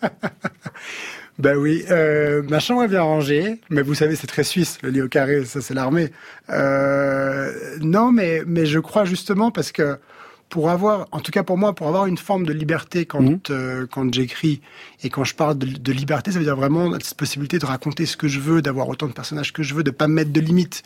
Ben 1.40 1.56
oui, 1.56 1.86
euh, 1.90 2.44
ma 2.50 2.60
chambre 2.60 2.84
est 2.84 2.90
bien 2.90 3.02
rangée, 3.02 3.62
mais 3.70 3.82
vous 3.82 3.94
savez, 3.94 4.18
c'est 4.18 4.28
très 4.28 4.44
suisse, 4.44 4.78
le 4.84 4.90
lit 4.90 5.02
au 5.02 5.08
carré, 5.08 5.46
ça 5.46 5.62
c'est 5.62 5.74
l'armée. 5.74 6.12
Euh, 6.50 7.78
non, 7.80 8.12
mais, 8.12 8.44
mais 8.46 8.66
je 8.66 8.78
crois 8.78 9.06
justement 9.06 9.50
parce 9.50 9.72
que 9.72 9.98
pour 10.50 10.70
avoir, 10.72 11.08
en 11.12 11.20
tout 11.20 11.32
cas 11.32 11.44
pour 11.44 11.58
moi, 11.58 11.74
pour 11.74 11.88
avoir 11.88 12.08
une 12.08 12.18
forme 12.18 12.46
de 12.46 12.54
liberté 12.54 13.06
quand, 13.06 13.22
Mhm. 13.22 13.40
euh, 13.52 13.86
quand 13.90 14.12
j'écris 14.14 14.62
et 15.04 15.10
quand 15.10 15.24
je 15.24 15.36
parle 15.36 15.58
de, 15.58 15.68
de 15.68 15.92
liberté, 15.92 16.32
ça 16.32 16.40
veut 16.40 16.44
dire 16.46 16.56
vraiment 16.56 16.92
cette 17.00 17.14
possibilité 17.16 17.60
de 17.60 17.66
raconter 17.66 18.06
ce 18.08 18.18
que 18.18 18.28
je 18.28 18.40
veux, 18.40 18.62
d'avoir 18.62 18.90
autant 18.90 19.08
de 19.08 19.14
personnages 19.14 19.54
que 19.54 19.62
je 19.64 19.76
veux, 19.76 19.84
de 19.84 19.92
pas 19.92 20.08
me 20.08 20.14
mettre 20.16 20.32
de 20.32 20.40
limites. 20.42 20.82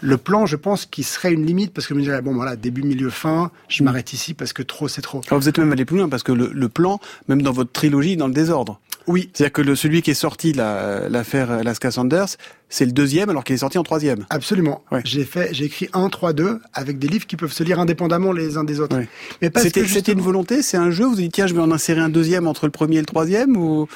Le 0.00 0.16
plan, 0.16 0.46
je 0.46 0.56
pense, 0.56 0.86
qui 0.86 1.02
serait 1.02 1.32
une 1.32 1.44
limite 1.44 1.74
parce 1.74 1.86
que 1.86 1.94
je 1.94 1.98
me 1.98 2.04
dirais, 2.04 2.22
bon 2.22 2.34
voilà, 2.34 2.54
début, 2.56 2.82
milieu, 2.82 3.10
fin, 3.10 3.50
je 3.68 3.82
m'arrête 3.82 4.12
ici 4.12 4.32
parce 4.32 4.52
que 4.52 4.62
trop, 4.62 4.86
c'est 4.88 5.02
trop. 5.02 5.20
Alors 5.28 5.40
vous 5.40 5.48
êtes 5.48 5.58
même 5.58 5.72
allé 5.72 5.84
plus 5.84 5.98
loin 5.98 6.08
parce 6.08 6.22
que 6.22 6.32
le, 6.32 6.50
le 6.54 6.68
plan, 6.68 7.00
même 7.28 7.42
dans 7.42 7.52
votre 7.52 7.72
trilogie, 7.72 8.12
est 8.12 8.16
dans 8.16 8.28
le 8.28 8.32
désordre. 8.34 8.80
Oui, 9.10 9.28
C'est-à-dire 9.34 9.52
que 9.52 9.62
le, 9.62 9.74
celui 9.74 10.02
qui 10.02 10.10
est 10.12 10.14
sorti, 10.14 10.52
la- 10.52 11.08
l'affaire 11.08 11.50
Alaska 11.50 11.90
Sanders, 11.90 12.28
c'est 12.68 12.84
le 12.86 12.92
deuxième 12.92 13.28
alors 13.28 13.42
qu'il 13.44 13.54
est 13.54 13.58
sorti 13.58 13.76
en 13.78 13.82
troisième. 13.82 14.24
Absolument. 14.30 14.84
Ouais. 14.92 15.00
J'ai 15.04 15.24
fait, 15.24 15.52
j'ai 15.52 15.64
écrit 15.64 15.88
1, 15.92 16.08
3, 16.08 16.32
2 16.32 16.60
avec 16.72 16.98
des 16.98 17.08
livres 17.08 17.26
qui 17.26 17.36
peuvent 17.36 17.52
se 17.52 17.64
lire 17.64 17.80
indépendamment 17.80 18.32
les 18.32 18.56
uns 18.56 18.64
des 18.64 18.78
autres. 18.80 18.96
Ouais. 18.96 19.08
Mais 19.42 19.50
C'était 19.56 20.12
une 20.12 20.20
volonté, 20.20 20.62
c'est 20.62 20.76
un 20.76 20.90
jeu, 20.90 21.04
vous 21.04 21.14
avez 21.14 21.22
dit 21.24 21.30
tiens 21.30 21.46
je 21.48 21.54
vais 21.54 21.60
en 21.60 21.72
insérer 21.72 22.00
un 22.00 22.08
deuxième 22.08 22.46
entre 22.46 22.66
le 22.66 22.70
premier 22.72 22.96
et 22.96 23.00
le 23.00 23.06
troisième 23.06 23.56
ou 23.56 23.88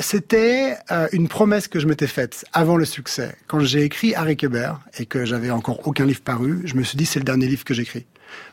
c'était 0.00 0.76
euh, 0.90 1.08
une 1.12 1.28
promesse 1.28 1.68
que 1.68 1.80
je 1.80 1.86
m'étais 1.86 2.06
faite 2.06 2.44
avant 2.52 2.76
le 2.76 2.84
succès. 2.84 3.34
Quand 3.46 3.60
j'ai 3.60 3.82
écrit 3.82 4.14
Harry 4.14 4.36
Kéber 4.36 4.72
et 4.98 5.06
que 5.06 5.24
j'avais 5.24 5.50
encore 5.50 5.86
aucun 5.86 6.06
livre 6.06 6.22
paru, 6.22 6.62
je 6.64 6.74
me 6.74 6.82
suis 6.82 6.96
dit 6.96 7.06
c'est 7.06 7.18
le 7.18 7.24
dernier 7.24 7.46
livre 7.46 7.64
que 7.64 7.74
j'écris. 7.74 8.06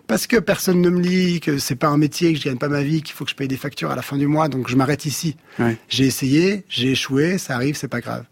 Parce 0.07 0.27
que 0.27 0.37
personne 0.37 0.81
ne 0.81 0.89
me 0.89 1.01
lit, 1.01 1.39
que 1.39 1.57
c'est 1.57 1.75
pas 1.75 1.87
un 1.87 1.97
métier, 1.97 2.33
que 2.33 2.39
je 2.39 2.45
gagne 2.45 2.57
pas 2.57 2.69
ma 2.69 2.83
vie, 2.83 3.01
qu'il 3.01 3.15
faut 3.15 3.25
que 3.25 3.31
je 3.31 3.35
paye 3.35 3.47
des 3.47 3.57
factures 3.57 3.91
à 3.91 3.95
la 3.95 4.01
fin 4.01 4.17
du 4.17 4.27
mois, 4.27 4.47
donc 4.47 4.69
je 4.69 4.75
m'arrête 4.75 5.05
ici. 5.05 5.35
Ouais. 5.59 5.77
J'ai 5.89 6.05
essayé, 6.05 6.63
j'ai 6.69 6.91
échoué, 6.91 7.37
ça 7.37 7.55
arrive, 7.55 7.75
c'est 7.75 7.87
pas 7.87 8.01
grave. 8.01 8.25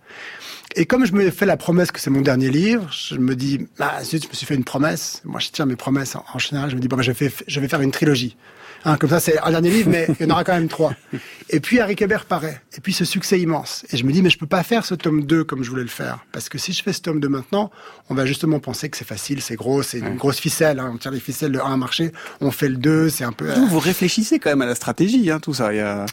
Et 0.76 0.86
comme 0.86 1.06
je 1.06 1.14
me 1.14 1.30
fais 1.30 1.46
la 1.46 1.58
promesse 1.58 1.92
que 1.92 2.00
c'est 2.00 2.10
mon 2.10 2.22
dernier 2.22 2.50
livre, 2.50 2.90
je 2.92 3.16
me 3.16 3.36
dis, 3.36 3.68
ah, 3.80 4.04
zut, 4.04 4.24
je 4.24 4.30
me 4.30 4.34
suis 4.34 4.46
fait 4.46 4.56
une 4.56 4.64
promesse. 4.64 5.22
Moi, 5.24 5.40
je 5.40 5.50
tiens 5.52 5.66
mes 5.66 5.76
promesses 5.76 6.16
en, 6.16 6.26
en 6.34 6.40
général. 6.40 6.70
Je 6.70 6.76
me 6.76 6.82
dis, 6.82 6.88
bon, 6.88 7.02
je, 7.02 7.12
vais, 7.12 7.32
je 7.48 7.60
vais 7.60 7.68
faire 7.68 7.82
une 7.82 7.92
trilogie. 7.92 8.36
Hein, 8.86 8.98
comme 8.98 9.10
ça, 9.10 9.20
c'est 9.20 9.40
un 9.40 9.52
dernier 9.52 9.70
livre, 9.70 9.90
mais 9.90 10.08
il 10.20 10.26
y 10.26 10.30
en 10.30 10.34
aura 10.34 10.44
quand 10.44 10.54
même 10.54 10.68
trois. 10.68 10.94
Et 11.50 11.60
puis, 11.60 11.80
Harry 11.80 11.96
Kéber 11.96 12.20
paraît. 12.28 12.62
Et 12.76 12.82
puis, 12.82 12.94
ce 12.94 13.06
succès 13.06 13.40
immense. 13.40 13.86
Et 13.92 13.98
je 13.98 14.06
me 14.06 14.12
dis, 14.12 14.22
mais 14.22 14.30
je 14.30 14.38
peux 14.38 14.48
pas 14.48 14.64
faire 14.64 14.86
ce 14.86 14.96
tome 14.96 15.24
2 15.24 15.44
comme 15.44 15.64
je 15.64 15.70
voulais 15.70 15.84
le 15.84 15.88
faire. 15.88 16.26
Parce 16.32 16.50
que 16.50 16.58
si 16.58 16.74
je 16.74 16.84
fais 16.84 16.94
ce 16.94 17.02
tome 17.02 17.20
2 17.20 17.30
maintenant, 17.30 17.72
on 18.10 18.16
va 18.16 18.26
justement 18.26 18.60
penser 18.60 18.90
que 18.90 18.98
c'est 18.98 19.08
facile, 19.08 19.42
c'est 19.42 19.56
gros, 19.56 19.84
c'est 19.84 20.00
une 20.00 20.16
grosse 20.16 20.40
ficelle. 20.40 20.80
Hein. 20.80 20.92
On 20.94 20.98
tire 20.98 21.12
les 21.12 21.20
ficelles, 21.20 21.52
le 21.52 21.64
1 21.64 21.74
a 21.74 21.78
marché, 21.78 22.12
on 22.42 22.52
fait 22.52 22.70
le 22.70 22.78
2, 22.78 23.10
c'est 23.10 23.24
un 23.24 23.32
peu... 23.32 23.52
vous, 23.54 23.68
vous 23.68 23.80
réfléchissez 23.80 24.40
quand 24.40 24.50
même 24.50 24.62
à 24.62 24.66
la 24.66 24.76
stratégie, 24.76 25.32
hein, 25.32 25.40
tout 25.40 25.54
ça. 25.54 25.74
Il 25.74 25.78
y 25.78 25.82
a... 25.82 26.06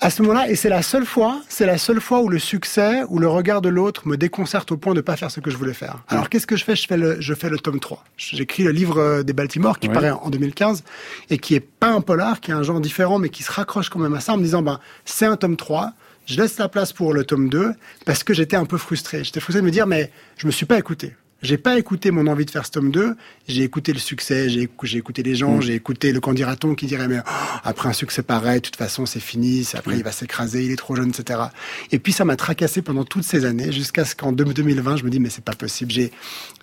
À 0.00 0.10
ce 0.10 0.20
moment-là, 0.22 0.50
et 0.50 0.56
c'est 0.56 0.68
la 0.68 0.82
seule 0.82 1.06
fois, 1.06 1.40
c'est 1.48 1.64
la 1.64 1.78
seule 1.78 2.00
fois 2.00 2.20
où 2.20 2.28
le 2.28 2.38
succès, 2.38 3.02
où 3.08 3.18
le 3.18 3.28
regard 3.28 3.62
de 3.62 3.68
l'autre 3.68 4.06
me 4.06 4.16
déconcerte 4.16 4.70
au 4.72 4.76
point 4.76 4.94
de 4.94 5.00
pas 5.00 5.16
faire 5.16 5.30
ce 5.30 5.40
que 5.40 5.50
je 5.50 5.56
voulais 5.56 5.72
faire. 5.74 6.02
Alors 6.08 6.28
qu'est-ce 6.28 6.46
que 6.46 6.56
je 6.56 6.64
fais? 6.64 6.76
Je 6.76 6.86
fais 6.86 6.96
le, 6.96 7.20
je 7.20 7.34
fais 7.34 7.48
le 7.48 7.58
tome 7.58 7.80
3. 7.80 8.04
J'écris 8.16 8.64
le 8.64 8.72
livre 8.72 8.98
euh, 9.00 9.22
des 9.22 9.32
Baltimore 9.32 9.78
qui 9.78 9.88
Ouais. 9.88 9.94
paraît 9.94 10.10
en 10.10 10.28
2015 10.28 10.82
et 11.30 11.38
qui 11.38 11.54
est 11.54 11.60
pas 11.60 11.88
un 11.88 12.00
polar, 12.00 12.40
qui 12.40 12.50
est 12.50 12.54
un 12.54 12.62
genre 12.62 12.80
différent, 12.80 13.18
mais 13.18 13.28
qui 13.28 13.42
se 13.42 13.52
raccroche 13.52 13.88
quand 13.88 14.00
même 14.00 14.14
à 14.14 14.20
ça 14.20 14.32
en 14.34 14.36
me 14.38 14.42
disant, 14.42 14.60
ben, 14.62 14.80
c'est 15.04 15.26
un 15.26 15.36
tome 15.36 15.56
3. 15.56 15.92
Je 16.26 16.36
laisse 16.40 16.58
la 16.58 16.68
place 16.68 16.92
pour 16.92 17.14
le 17.14 17.24
tome 17.24 17.48
2 17.48 17.72
parce 18.04 18.24
que 18.24 18.34
j'étais 18.34 18.56
un 18.56 18.64
peu 18.66 18.78
frustré. 18.78 19.22
J'étais 19.22 19.38
frustré 19.40 19.60
de 19.60 19.66
me 19.66 19.70
dire, 19.70 19.86
mais 19.86 20.10
je 20.36 20.46
me 20.46 20.52
suis 20.52 20.66
pas 20.66 20.78
écouté. 20.78 21.14
J'ai 21.42 21.58
pas 21.58 21.78
écouté 21.78 22.10
mon 22.10 22.26
envie 22.28 22.46
de 22.46 22.50
faire 22.50 22.64
ce 22.64 22.70
tome 22.70 22.90
2, 22.90 23.14
j'ai 23.46 23.62
écouté 23.62 23.92
le 23.92 23.98
succès, 23.98 24.48
j'ai 24.48 24.62
écou- 24.64 24.86
j'ai 24.86 24.96
écouté 24.98 25.22
les 25.22 25.34
gens, 25.34 25.60
j'ai 25.60 25.74
écouté 25.74 26.10
le 26.12 26.18
candidaton 26.20 26.74
qui 26.74 26.86
dirait 26.86 27.08
mais 27.08 27.18
oh, 27.18 27.30
après 27.62 27.90
un 27.90 27.92
succès 27.92 28.22
pareil, 28.22 28.60
de 28.60 28.64
toute 28.64 28.76
façon 28.76 29.04
c'est 29.04 29.20
fini, 29.20 29.68
après 29.74 29.96
il 29.98 30.02
va 30.02 30.12
s'écraser, 30.12 30.64
il 30.64 30.70
est 30.72 30.76
trop 30.76 30.96
jeune, 30.96 31.10
etc. 31.10 31.38
Et 31.92 31.98
puis 31.98 32.12
ça 32.12 32.24
m'a 32.24 32.36
tracassé 32.36 32.80
pendant 32.80 33.04
toutes 33.04 33.24
ces 33.24 33.44
années 33.44 33.70
jusqu'à 33.70 34.06
ce 34.06 34.16
qu'en 34.16 34.32
deux- 34.32 34.44
2020 34.44 34.96
je 34.96 35.04
me 35.04 35.10
dis 35.10 35.20
mais 35.20 35.28
c'est 35.28 35.44
pas 35.44 35.54
possible. 35.54 35.92
J'ai, 35.92 36.10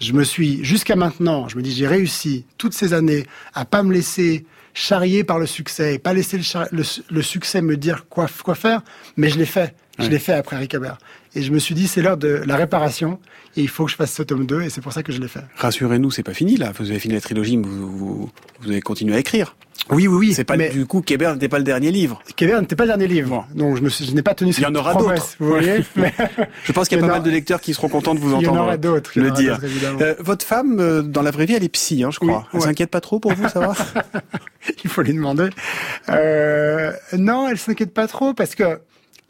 je 0.02 0.12
me 0.14 0.24
suis 0.24 0.66
jusqu'à 0.66 0.96
maintenant, 0.96 1.48
je 1.48 1.56
me 1.58 1.62
dis 1.62 1.72
j'ai 1.72 1.88
réussi 1.88 2.46
toutes 2.58 2.74
ces 2.74 2.94
années 2.94 3.28
à 3.54 3.66
pas 3.66 3.84
me 3.84 3.94
laisser 3.94 4.44
charrier 4.74 5.24
par 5.24 5.38
le 5.38 5.46
succès 5.46 5.94
et 5.94 6.00
pas 6.00 6.14
laisser 6.14 6.36
le, 6.38 6.44
char- 6.44 6.68
le, 6.72 6.82
le 7.12 7.22
succès 7.22 7.62
me 7.62 7.78
dire 7.78 8.08
quoi, 8.10 8.26
quoi 8.44 8.56
faire, 8.56 8.82
mais 9.18 9.30
je 9.30 9.38
l'ai 9.38 9.46
fait. 9.46 9.76
Je 10.00 10.06
Ouais. 10.06 10.10
l'ai 10.10 10.18
fait 10.18 10.34
après 10.34 10.58
Rick 10.58 10.74
Habert. 10.74 10.98
Et 11.36 11.44
je 11.44 11.52
me 11.52 11.60
suis 11.60 11.76
dit, 11.76 11.88
c'est 11.88 12.02
l'heure 12.02 12.18
de 12.18 12.42
la 12.48 12.56
réparation, 12.56 13.20
et 13.56 13.62
il 13.62 13.70
faut 13.70 13.86
que 13.86 13.92
je 13.92 13.96
fasse 13.96 14.14
ce 14.14 14.24
tome 14.24 14.46
2, 14.46 14.64
et 14.64 14.70
c'est 14.70 14.82
pour 14.82 14.94
ça 14.94 15.04
que 15.04 15.12
je 15.12 15.22
l'ai 15.22 15.28
fait. 15.28 15.44
Rassurez-nous, 15.58 16.12
c'est 16.12 16.24
pas 16.24 16.34
fini 16.34 16.58
là. 16.58 16.72
Vous 16.78 16.90
avez 16.90 17.00
fini 17.00 17.14
la 17.14 17.22
trilogie, 17.22 17.58
mais 17.58 17.68
vous, 17.68 17.98
vous, 17.98 18.30
vous 18.62 18.70
avez 18.70 18.82
continué 18.82 19.16
à 19.16 19.20
écrire. 19.20 19.56
Oui, 19.90 20.08
oui, 20.08 20.16
oui. 20.16 20.34
C'est 20.34 20.44
pas 20.44 20.56
mais 20.56 20.70
du 20.70 20.86
coup 20.86 21.02
Kéber 21.02 21.32
n'était 21.34 21.50
pas 21.50 21.58
le 21.58 21.64
dernier 21.64 21.92
livre. 21.92 22.22
Kevin 22.36 22.60
n'était 22.60 22.76
pas 22.76 22.84
le 22.84 22.90
dernier 22.90 23.08
livre. 23.08 23.46
Donc 23.54 23.76
je 23.76 23.82
me 23.82 23.90
suis, 23.90 24.06
je 24.06 24.14
n'ai 24.14 24.22
pas 24.22 24.34
tenu 24.34 24.52
Il 24.52 24.62
y 24.62 24.66
en 24.66 24.76
aura 24.76 24.94
d'autres. 24.96 25.36
Vous 25.40 25.48
voyez 25.48 25.84
Mais 25.96 26.14
Je 26.64 26.72
pense 26.72 26.88
qu'il 26.88 26.98
y 26.98 27.02
a 27.02 27.06
pas 27.08 27.14
mal 27.14 27.24
de 27.24 27.30
lecteurs 27.30 27.60
qui 27.60 27.74
seront 27.74 27.90
contents 27.90 28.16
de 28.16 28.20
vous 28.20 28.30
Il 28.30 28.44
y 28.44 28.48
en 28.48 28.52
entendre 28.52 28.64
aura 28.64 28.78
d'autres, 28.78 29.12
le 29.16 29.28
aura 29.28 29.36
dire. 29.36 29.60
Euh, 30.02 30.16
votre 30.20 30.46
femme, 30.46 30.80
euh, 30.80 31.02
dans 31.02 31.22
la 31.22 31.32
vraie 31.32 31.46
vie, 31.46 31.56
elle 31.56 31.64
est 31.64 31.70
psy, 31.70 32.04
hein, 32.04 32.12
je 32.12 32.20
crois. 32.20 32.38
Oui, 32.38 32.44
elle 32.54 32.60
ouais. 32.60 32.66
s'inquiète 32.66 32.92
pas 32.92 33.02
trop 33.02 33.20
pour 33.20 33.34
vous, 33.34 33.50
ça 33.50 33.60
va 33.60 33.74
il 34.84 34.90
faut 34.90 35.02
lui 35.02 35.14
demander. 35.14 35.50
Euh, 36.10 36.94
non, 37.18 37.50
elle 37.50 37.58
s'inquiète 37.58 37.94
pas 37.94 38.08
trop 38.08 38.34
parce 38.34 38.56
que 38.56 38.80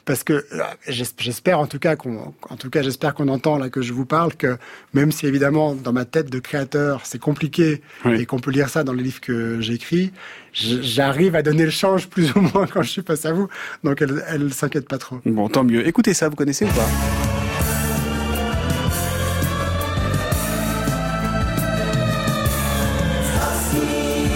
parce 0.06 0.24
que 0.24 0.34
euh, 0.34 0.62
j'es- 0.88 1.06
j'espère 1.18 1.60
en 1.60 1.68
tout 1.68 1.80
cas 1.80 1.96
qu'on 1.96 2.34
en 2.50 2.56
tout 2.58 2.70
cas 2.70 2.82
j'espère 2.82 3.14
qu'on 3.14 3.28
entend 3.30 3.58
là 3.58 3.70
que 3.70 3.82
je 3.82 3.94
vous 3.94 4.06
parle 4.06 4.34
que 4.36 4.58
même 4.94 5.12
si 5.12 5.26
évidemment 5.28 5.76
dans 5.76 5.94
ma 5.94 6.06
tête 6.06 6.30
de 6.30 6.40
créateur 6.40 7.02
c'est 7.06 7.20
compliqué 7.20 7.82
Oui. 8.06 8.22
et 8.22 8.26
qu'on 8.26 8.40
peut 8.40 8.52
lire 8.52 8.70
ça 8.70 8.84
dans 8.84 8.94
les 8.94 9.04
livres 9.04 9.22
que 9.22 9.62
j'écris, 9.62 10.12
j'arrive 10.54 11.36
à 11.36 11.42
donner 11.42 11.64
le 11.66 11.72
change 11.72 12.08
plus 12.10 12.32
ou 12.36 12.42
moins 12.42 12.68
quand 12.68 12.82
je 12.82 12.90
suis 12.90 13.02
face 13.04 13.26
à 13.26 13.32
vous. 13.34 13.48
Donc 13.84 14.02
elle 14.02 14.24
elle 14.28 14.54
s'inquiète 14.54 14.88
pas 14.88 14.98
trop. 14.98 15.20
Bon, 15.26 15.48
tant 15.50 15.64
mieux. 15.64 15.88
Écoutez 15.88 16.14
ça, 16.14 16.28
vous 16.30 16.36
connaissez 16.36 16.66
ou 16.66 16.70
pas? 16.70 16.90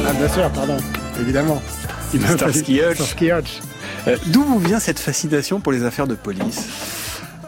Ah 0.08 0.14
bien 0.14 0.30
sûr, 0.30 0.50
pardon, 0.52 0.78
évidemment. 1.20 1.62
Starsky 2.36 2.82
Hutch. 3.30 3.60
Euh, 4.08 4.18
D'où 4.28 4.44
vous 4.44 4.60
vient 4.60 4.80
cette 4.80 5.00
fascination 5.00 5.60
pour 5.60 5.72
les 5.72 5.84
affaires 5.84 6.08
de 6.08 6.16
police 6.16 6.68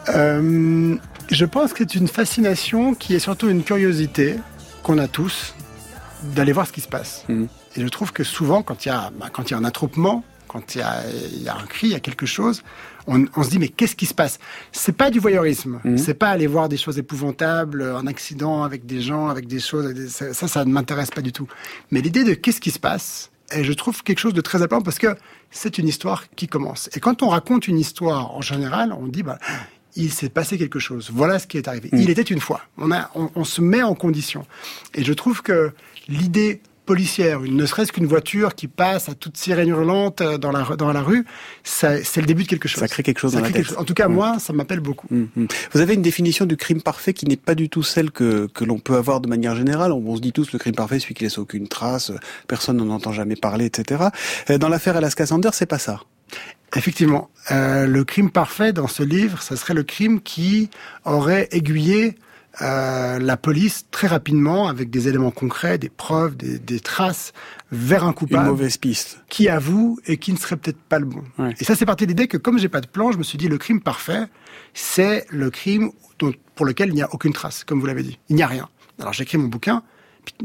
Euh, 0.08 0.96
je 1.30 1.44
pense 1.44 1.72
que 1.72 1.84
c'est 1.86 1.94
une 1.94 2.08
fascination 2.08 2.94
qui 2.94 3.14
est 3.14 3.18
surtout 3.18 3.48
une 3.48 3.62
curiosité 3.62 4.36
qu'on 4.82 4.98
a 4.98 5.08
tous 5.08 5.54
d'aller 6.34 6.52
voir 6.52 6.66
ce 6.66 6.72
qui 6.72 6.80
se 6.80 6.88
passe. 6.88 7.24
Mhm. 7.28 7.48
Et 7.76 7.80
je 7.82 7.88
trouve 7.88 8.12
que 8.12 8.24
souvent, 8.24 8.62
quand 8.62 8.84
il 8.84 8.88
y 8.88 8.92
a, 8.92 9.10
bah, 9.18 9.28
quand 9.32 9.50
il 9.50 9.52
y 9.52 9.54
a 9.54 9.58
un 9.58 9.64
attroupement, 9.64 10.24
quand 10.48 10.74
il 10.74 10.78
y 10.78 10.82
a, 10.82 10.96
il 11.32 11.42
y 11.42 11.48
a 11.48 11.56
un 11.56 11.66
cri, 11.66 11.88
il 11.88 11.92
y 11.92 11.94
a 11.94 12.00
quelque 12.00 12.26
chose, 12.26 12.62
on, 13.06 13.24
on 13.36 13.42
se 13.44 13.50
dit 13.50 13.58
mais 13.58 13.68
qu'est-ce 13.68 13.94
qui 13.94 14.06
se 14.06 14.14
passe? 14.14 14.38
C'est 14.72 14.96
pas 14.96 15.10
du 15.10 15.20
voyeurisme. 15.20 15.80
Mhm. 15.84 15.98
C'est 15.98 16.14
pas 16.14 16.30
aller 16.30 16.46
voir 16.48 16.68
des 16.68 16.76
choses 16.76 16.98
épouvantables, 16.98 17.82
un 17.82 18.06
accident 18.06 18.64
avec 18.64 18.86
des 18.86 19.00
gens, 19.00 19.28
avec 19.28 19.46
des 19.46 19.60
choses. 19.60 19.94
ça, 20.08 20.48
ça 20.48 20.64
ne 20.64 20.72
m'intéresse 20.72 21.10
pas 21.10 21.22
du 21.22 21.32
tout. 21.32 21.46
Mais 21.90 22.00
l'idée 22.00 22.24
de 22.24 22.34
qu'est-ce 22.34 22.60
qui 22.60 22.70
se 22.72 22.80
passe 22.80 23.30
et 23.52 23.64
je 23.64 23.72
trouve 23.72 24.02
quelque 24.02 24.18
chose 24.18 24.34
de 24.34 24.40
très 24.40 24.62
important 24.62 24.82
parce 24.82 24.98
que 24.98 25.16
c'est 25.50 25.78
une 25.78 25.88
histoire 25.88 26.30
qui 26.30 26.46
commence. 26.46 26.88
Et 26.94 27.00
quand 27.00 27.22
on 27.22 27.28
raconte 27.28 27.68
une 27.68 27.78
histoire, 27.78 28.34
en 28.34 28.40
général, 28.40 28.92
on 28.92 29.06
dit, 29.06 29.22
bah, 29.22 29.38
il 29.96 30.12
s'est 30.12 30.28
passé 30.28 30.58
quelque 30.58 30.78
chose. 30.78 31.10
Voilà 31.12 31.38
ce 31.38 31.46
qui 31.46 31.56
est 31.56 31.68
arrivé. 31.68 31.88
Il 31.92 32.10
était 32.10 32.22
une 32.22 32.40
fois. 32.40 32.62
On, 32.78 32.92
a, 32.92 33.10
on, 33.14 33.30
on 33.34 33.44
se 33.44 33.60
met 33.60 33.82
en 33.82 33.94
condition. 33.94 34.46
Et 34.94 35.04
je 35.04 35.12
trouve 35.12 35.42
que 35.42 35.72
l'idée 36.08 36.60
policière, 36.86 37.40
ne 37.40 37.66
serait-ce 37.66 37.92
qu'une 37.92 38.06
voiture 38.06 38.54
qui 38.54 38.66
passe 38.68 39.08
à 39.08 39.14
toute 39.14 39.36
sirène 39.36 39.68
hurlante 39.68 40.20
euh, 40.20 40.38
dans 40.38 40.50
la, 40.52 40.64
dans 40.76 40.92
la 40.92 41.02
rue, 41.02 41.24
c'est 41.62 42.16
le 42.16 42.26
début 42.26 42.42
de 42.44 42.48
quelque 42.48 42.68
chose. 42.68 42.80
Ça 42.80 42.88
crée 42.88 43.02
quelque 43.02 43.18
chose 43.20 43.32
Ça 43.32 43.38
dans 43.40 43.44
la 43.46 43.52
tête. 43.52 43.64
chose. 43.66 43.76
En 43.78 43.84
tout 43.84 43.94
cas, 43.94 44.08
Ouais. 44.08 44.14
moi, 44.14 44.38
ça 44.38 44.52
m'appelle 44.52 44.80
beaucoup. 44.80 45.06
Mm, 45.10 45.24
mm. 45.36 45.46
Vous 45.72 45.80
avez 45.80 45.94
une 45.94 46.02
définition 46.02 46.46
du 46.46 46.56
crime 46.56 46.82
parfait 46.82 47.12
qui 47.12 47.26
n'est 47.26 47.36
pas 47.36 47.54
du 47.54 47.68
tout 47.68 47.82
celle 47.82 48.10
que, 48.10 48.46
que 48.52 48.64
l'on 48.64 48.78
peut 48.78 48.96
avoir 48.96 49.20
de 49.20 49.28
manière 49.28 49.54
générale. 49.54 49.92
On, 49.92 50.02
on 50.06 50.16
se 50.16 50.20
dit 50.20 50.32
tous 50.32 50.52
le 50.52 50.58
crime 50.58 50.74
parfait, 50.74 50.98
celui 50.98 51.14
qui 51.14 51.24
laisse 51.24 51.38
aucune 51.38 51.68
trace, 51.68 52.10
euh, 52.10 52.16
personne 52.48 52.76
n'en 52.78 52.90
entend 52.94 53.12
jamais 53.12 53.36
parler, 53.36 53.66
etc. 53.66 54.04
Euh, 54.50 54.58
Dans 54.58 54.68
l'affaire 54.68 54.96
Alaska 54.96 55.26
Sanders, 55.26 55.54
c'est 55.54 55.66
pas 55.66 55.78
ça. 55.78 56.00
Effectivement, 56.76 57.30
euh, 57.50 57.86
le 57.86 58.04
crime 58.04 58.30
parfait 58.30 58.72
dans 58.72 58.86
ce 58.86 59.02
livre, 59.02 59.42
ça 59.42 59.56
serait 59.56 59.74
le 59.74 59.82
crime 59.82 60.20
qui 60.20 60.70
aurait 61.04 61.48
aiguillé 61.50 62.14
euh, 62.62 63.18
la 63.18 63.36
police 63.36 63.86
très 63.90 64.06
rapidement 64.08 64.68
avec 64.68 64.90
des 64.90 65.06
éléments 65.08 65.30
concrets, 65.30 65.78
des 65.78 65.88
preuves, 65.88 66.36
des, 66.36 66.58
des 66.58 66.80
traces 66.80 67.32
vers 67.70 68.04
un 68.04 68.08
Une 68.08 68.14
coupable 68.14 68.48
mauvaise 68.48 68.76
piste. 68.76 69.22
qui 69.28 69.48
avoue 69.48 69.98
et 70.06 70.16
qui 70.16 70.32
ne 70.32 70.36
serait 70.38 70.56
peut-être 70.56 70.80
pas 70.80 70.98
le 70.98 71.06
bon. 71.06 71.22
Ouais. 71.38 71.54
Et 71.60 71.64
ça, 71.64 71.76
c'est 71.76 71.86
parti 71.86 72.04
de 72.04 72.10
l'idée 72.10 72.26
que 72.28 72.36
comme 72.36 72.58
j'ai 72.58 72.68
pas 72.68 72.80
de 72.80 72.86
plan, 72.88 73.12
je 73.12 73.18
me 73.18 73.22
suis 73.22 73.38
dit 73.38 73.48
le 73.48 73.56
crime 73.58 73.80
parfait, 73.80 74.24
c'est 74.74 75.26
le 75.30 75.50
crime 75.50 75.90
dont- 76.18 76.34
pour 76.54 76.66
lequel 76.66 76.88
il 76.88 76.94
n'y 76.94 77.02
a 77.02 77.12
aucune 77.14 77.32
trace, 77.32 77.62
comme 77.64 77.78
vous 77.80 77.86
l'avez 77.86 78.02
dit. 78.02 78.18
Il 78.28 78.36
n'y 78.36 78.42
a 78.42 78.46
rien. 78.48 78.68
Alors 78.98 79.12
j'écris 79.12 79.38
mon 79.38 79.48
bouquin, 79.48 79.82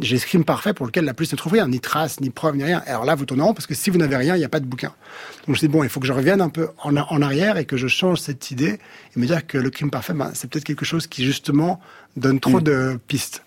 j'ai 0.01 0.17
ce 0.17 0.25
crime 0.25 0.43
parfait 0.43 0.73
pour 0.73 0.85
lequel 0.85 1.05
la 1.05 1.13
police 1.13 1.31
ne 1.31 1.37
trouve 1.37 1.53
rien, 1.53 1.67
ni 1.67 1.79
trace, 1.79 2.19
ni 2.19 2.29
preuve, 2.29 2.55
ni 2.57 2.63
rien. 2.63 2.81
Alors 2.85 3.05
là, 3.05 3.15
vous 3.15 3.25
tournez 3.25 3.43
en 3.43 3.47
rond 3.47 3.53
parce 3.53 3.67
que 3.67 3.73
si 3.75 3.89
vous 3.89 3.97
n'avez 3.97 4.15
rien, 4.15 4.35
il 4.35 4.39
n'y 4.39 4.45
a 4.45 4.49
pas 4.49 4.59
de 4.59 4.65
bouquin. 4.65 4.89
Donc 4.89 5.47
je 5.47 5.51
me 5.51 5.55
suis 5.55 5.67
dit, 5.67 5.73
bon, 5.73 5.83
il 5.83 5.89
faut 5.89 5.99
que 5.99 6.07
je 6.07 6.13
revienne 6.13 6.41
un 6.41 6.49
peu 6.49 6.69
en, 6.83 6.95
en 6.95 7.21
arrière 7.21 7.57
et 7.57 7.65
que 7.65 7.77
je 7.77 7.87
change 7.87 8.19
cette 8.19 8.51
idée 8.51 8.79
et 9.15 9.19
me 9.19 9.25
dire 9.25 9.45
que 9.45 9.57
le 9.57 9.69
crime 9.69 9.91
parfait, 9.91 10.13
ben, 10.13 10.31
c'est 10.33 10.49
peut-être 10.49 10.65
quelque 10.65 10.85
chose 10.85 11.07
qui 11.07 11.23
justement 11.23 11.79
donne 12.17 12.39
trop 12.39 12.59
Mm. 12.59 12.63
de 12.63 12.99
pistes. 13.07 13.43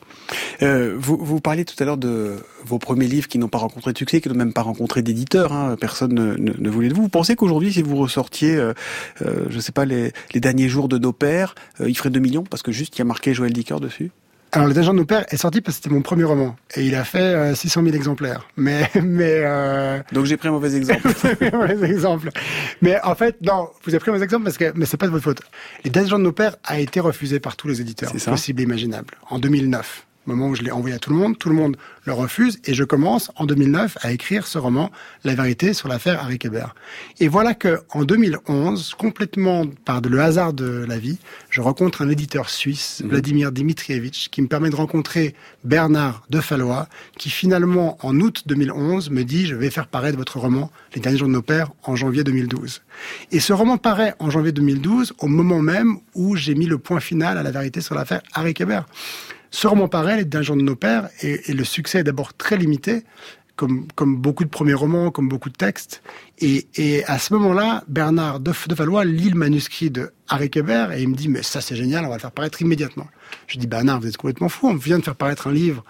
Euh, 0.63 0.95
vous, 0.99 1.17
vous 1.17 1.41
parliez 1.41 1.65
tout 1.65 1.75
à 1.79 1.85
l'heure 1.87 1.97
de 1.97 2.37
vos 2.65 2.79
premiers 2.79 3.07
livres 3.07 3.29
qui 3.29 3.39
n'ont 3.39 3.49
pas 3.49 3.59
rencontré 3.59 3.93
de 3.93 3.99
succès, 3.99 4.21
qui 4.21 4.29
n'ont 4.29 4.35
même 4.35 4.53
pas 4.53 4.63
rencontré 4.63 5.01
d'éditeur. 5.01 5.53
Hein, 5.53 5.77
personne 5.81 6.13
ne, 6.13 6.35
ne, 6.37 6.53
ne 6.59 6.71
voulait 6.71 6.89
de 6.89 6.95
vous. 6.95 7.03
Vous 7.03 7.09
pensez 7.09 7.35
qu'aujourd'hui, 7.35 7.73
si 7.73 7.83
vous 7.83 7.97
ressortiez, 7.97 8.57
euh, 8.57 8.75
euh, 9.23 9.47
je 9.49 9.59
sais 9.59 9.73
pas, 9.73 9.87
les, 9.87 10.13
les 10.35 10.41
derniers 10.41 10.69
jours 10.69 10.89
de 10.89 10.99
nos 10.99 11.13
pères, 11.13 11.55
il 11.81 11.97
ferait 11.97 12.11
2 12.11 12.21
millions 12.21 12.45
parce 12.45 12.63
que 12.63 12.73
juste 12.73 12.97
il 12.97 12.99
y 12.99 13.03
a 13.03 13.05
marqué 13.07 13.33
Joël 13.33 13.53
Dicker 13.53 13.81
dessus? 13.81 14.11
Alors, 14.53 14.69
Les 14.69 14.79
agents 14.79 14.93
de 14.93 14.99
nos 14.99 15.05
pères 15.05 15.27
est 15.29 15.37
sorti 15.37 15.61
parce 15.61 15.77
que 15.77 15.83
c'était 15.85 15.95
mon 15.95 16.03
premier 16.03 16.25
roman 16.25 16.57
et 16.75 16.87
il 16.87 16.95
a 16.95 17.05
fait 17.05 17.19
euh, 17.19 17.55
600 17.55 17.83
000 17.83 17.95
exemplaires. 17.95 18.49
Mais, 18.57 18.91
mais 19.03 19.43
euh, 19.45 19.99
Donc 20.13 20.25
j'ai 20.25 20.37
pris 20.37 20.49
un 20.49 20.53
mauvais 20.53 20.75
exemple. 20.75 21.09
mauvais 21.53 21.91
exemple. 21.91 22.31
Mais 22.81 23.01
en 23.03 23.15
fait, 23.15 23.37
non, 23.43 23.69
vous 23.85 23.91
avez 23.91 23.99
pris 23.99 24.11
un 24.11 24.15
mauvais 24.15 24.25
exemple 24.25 24.45
parce 24.45 24.57
que, 24.57 24.73
mais 24.75 24.87
c'est 24.87 24.97
pas 24.97 25.07
de 25.07 25.13
votre 25.13 25.25
faute. 25.25 25.43
Les 25.85 25.91
Dates 25.91 26.09
de 26.09 26.17
nos 26.17 26.33
pères 26.33 26.57
a 26.65 26.79
été 26.79 27.01
refusé 27.01 27.41
par 27.41 27.57
tous 27.57 27.69
les 27.69 27.81
éditeurs 27.81 28.13
possibles 28.13 28.61
et 28.61 28.65
imaginables 28.65 29.15
en 29.29 29.39
2009. 29.39 30.07
Au 30.29 30.33
moment 30.33 30.49
où 30.51 30.55
je 30.55 30.61
l'ai 30.61 30.71
envoyé 30.71 30.95
à 30.95 30.99
tout 30.99 31.09
le 31.09 31.17
monde, 31.17 31.39
tout 31.39 31.49
le 31.49 31.55
monde 31.55 31.79
le 32.05 32.13
refuse 32.13 32.61
et 32.67 32.75
je 32.75 32.85
commence 32.85 33.31
en 33.37 33.47
2009 33.47 33.97
à 34.03 34.13
écrire 34.13 34.47
ce 34.47 34.59
roman, 34.59 34.91
La 35.25 35.35
vérité 35.35 35.73
sur 35.73 35.89
l'affaire 35.89 36.21
Harry 36.23 36.39
Kéber. 36.39 36.67
Et 37.19 37.29
voilà 37.29 37.55
que 37.55 37.81
en 37.93 38.05
2011, 38.05 38.93
complètement 38.99 39.65
par 39.87 40.03
le 40.03 40.21
hasard 40.21 40.53
de 40.53 40.85
la 40.87 40.99
vie, 40.99 41.17
je 41.49 41.63
rencontre 41.63 42.03
un 42.03 42.11
éditeur 42.11 42.51
suisse, 42.51 43.03
Vladimir 43.07 43.53
Dimitrievitch, 43.53 44.29
qui 44.29 44.43
me 44.43 44.49
permet 44.49 44.69
de 44.69 44.77
rencontrer 44.77 45.35
Bernard 45.65 46.27
de 46.29 46.41
Fallois, 46.41 46.89
qui 47.17 47.31
finalement, 47.31 47.97
en 48.03 48.21
août 48.21 48.43
2011, 48.45 49.09
me 49.09 49.25
dit, 49.25 49.47
je 49.47 49.55
vais 49.55 49.71
faire 49.71 49.87
paraître 49.87 50.19
votre 50.19 50.39
roman, 50.39 50.71
Les 50.95 51.01
derniers 51.01 51.17
jours 51.17 51.29
de 51.29 51.33
nos 51.33 51.43
pères, 51.43 51.71
en 51.85 51.97
janvier 51.97 52.23
2012. 52.23 52.83
Et 53.33 53.41
ce 53.41 53.55
roman 53.55 53.79
paraît 53.79 54.15
en 54.19 54.29
janvier 54.29 54.53
2012, 54.53 55.15
au 55.21 55.27
moment 55.27 55.61
même 55.61 55.97
où 56.15 56.37
j'ai 56.37 56.55
mis 56.55 56.67
le 56.67 56.77
point 56.77 57.01
final 57.01 57.39
à 57.39 57.43
la 57.43 57.51
vérité 57.51 57.81
sur 57.81 57.95
l'affaire 57.95 58.21
Harry 58.35 58.53
Kéber. 58.53 58.83
Ce 59.51 59.67
roman 59.67 59.89
paraît, 59.89 60.17
Les 60.17 60.25
derniers 60.25 60.47
jours 60.47 60.57
de 60.57 60.63
nos 60.63 60.77
pères, 60.77 61.09
et, 61.23 61.51
et 61.51 61.55
le 61.55 61.65
succès 61.65 62.01
est 62.01 62.05
d'abord 62.05 62.35
très 62.35 62.57
limité, 62.57 63.05
comme, 63.59 63.89
comme 63.97 64.17
beaucoup 64.17 64.45
de 64.45 64.49
premiers 64.49 64.75
romans, 64.75 65.11
comme 65.11 65.29
beaucoup 65.29 65.51
de 65.51 65.57
textes. 65.57 66.01
Et, 66.39 66.69
et 66.77 67.05
à 67.07 67.19
ce 67.19 67.35
moment-là, 67.35 67.83
Bernard 67.89 68.39
de, 68.39 68.53
de 68.53 68.75
Valois 68.75 69.05
lit 69.05 69.31
le 69.31 69.37
manuscrit 69.37 69.91
de 69.91 70.13
Harry 70.29 70.49
Kéber 70.49 70.87
et 70.95 71.03
il 71.03 71.09
me 71.09 71.17
dit, 71.17 71.29
mais 71.29 71.43
ça 71.43 71.61
c'est 71.61 71.75
génial, 71.75 72.05
on 72.05 72.09
va 72.09 72.15
le 72.15 72.21
faire 72.21 72.31
paraître 72.31 72.63
immédiatement. 72.63 73.09
Je 73.49 73.59
dis, 73.59 73.67
Bernard, 73.67 74.01
vous 74.01 74.07
êtes 74.07 74.17
complètement 74.17 74.49
fou, 74.49 74.69
on 74.69 74.77
vient 74.77 75.01
de 75.01 75.05
faire 75.05 75.17
paraître 75.17 75.49
un 75.49 75.53
livre 75.53 75.85